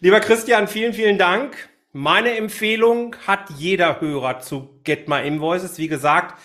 Lieber 0.00 0.20
Christian, 0.20 0.66
vielen, 0.66 0.92
vielen 0.92 1.16
Dank. 1.16 1.70
Meine 1.92 2.36
Empfehlung 2.36 3.14
hat 3.26 3.50
jeder 3.56 4.00
Hörer 4.00 4.40
zu 4.40 4.80
Get 4.82 5.08
My 5.08 5.26
Invoices. 5.26 5.78
Wie 5.78 5.88
gesagt, 5.88 6.40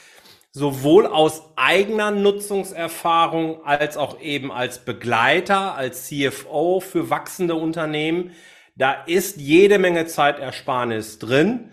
sowohl 0.57 1.05
aus 1.05 1.43
eigener 1.55 2.09
Nutzungserfahrung 2.09 3.63
als 3.63 3.95
auch 3.95 4.19
eben 4.19 4.51
als 4.51 4.79
Begleiter, 4.79 5.75
als 5.75 6.07
CFO 6.07 6.79
für 6.79 7.11
wachsende 7.11 7.53
Unternehmen. 7.53 8.31
Da 8.75 9.03
ist 9.05 9.37
jede 9.37 9.77
Menge 9.77 10.07
Zeitersparnis 10.07 11.19
drin. 11.19 11.71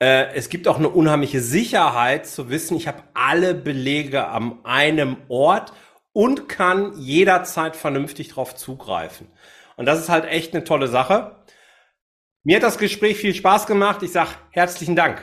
Äh, 0.00 0.34
es 0.34 0.48
gibt 0.48 0.66
auch 0.66 0.78
eine 0.78 0.88
unheimliche 0.88 1.40
Sicherheit 1.40 2.26
zu 2.26 2.50
wissen, 2.50 2.76
ich 2.76 2.88
habe 2.88 3.04
alle 3.14 3.54
Belege 3.54 4.26
an 4.26 4.58
einem 4.64 5.16
Ort 5.28 5.72
und 6.12 6.48
kann 6.48 6.92
jederzeit 6.98 7.76
vernünftig 7.76 8.30
darauf 8.30 8.56
zugreifen. 8.56 9.28
Und 9.76 9.86
das 9.86 10.00
ist 10.00 10.08
halt 10.08 10.24
echt 10.24 10.54
eine 10.54 10.64
tolle 10.64 10.88
Sache. 10.88 11.36
Mir 12.42 12.56
hat 12.56 12.64
das 12.64 12.78
Gespräch 12.78 13.16
viel 13.16 13.34
Spaß 13.34 13.66
gemacht. 13.66 14.02
Ich 14.02 14.10
sage 14.10 14.30
herzlichen 14.50 14.96
Dank. 14.96 15.22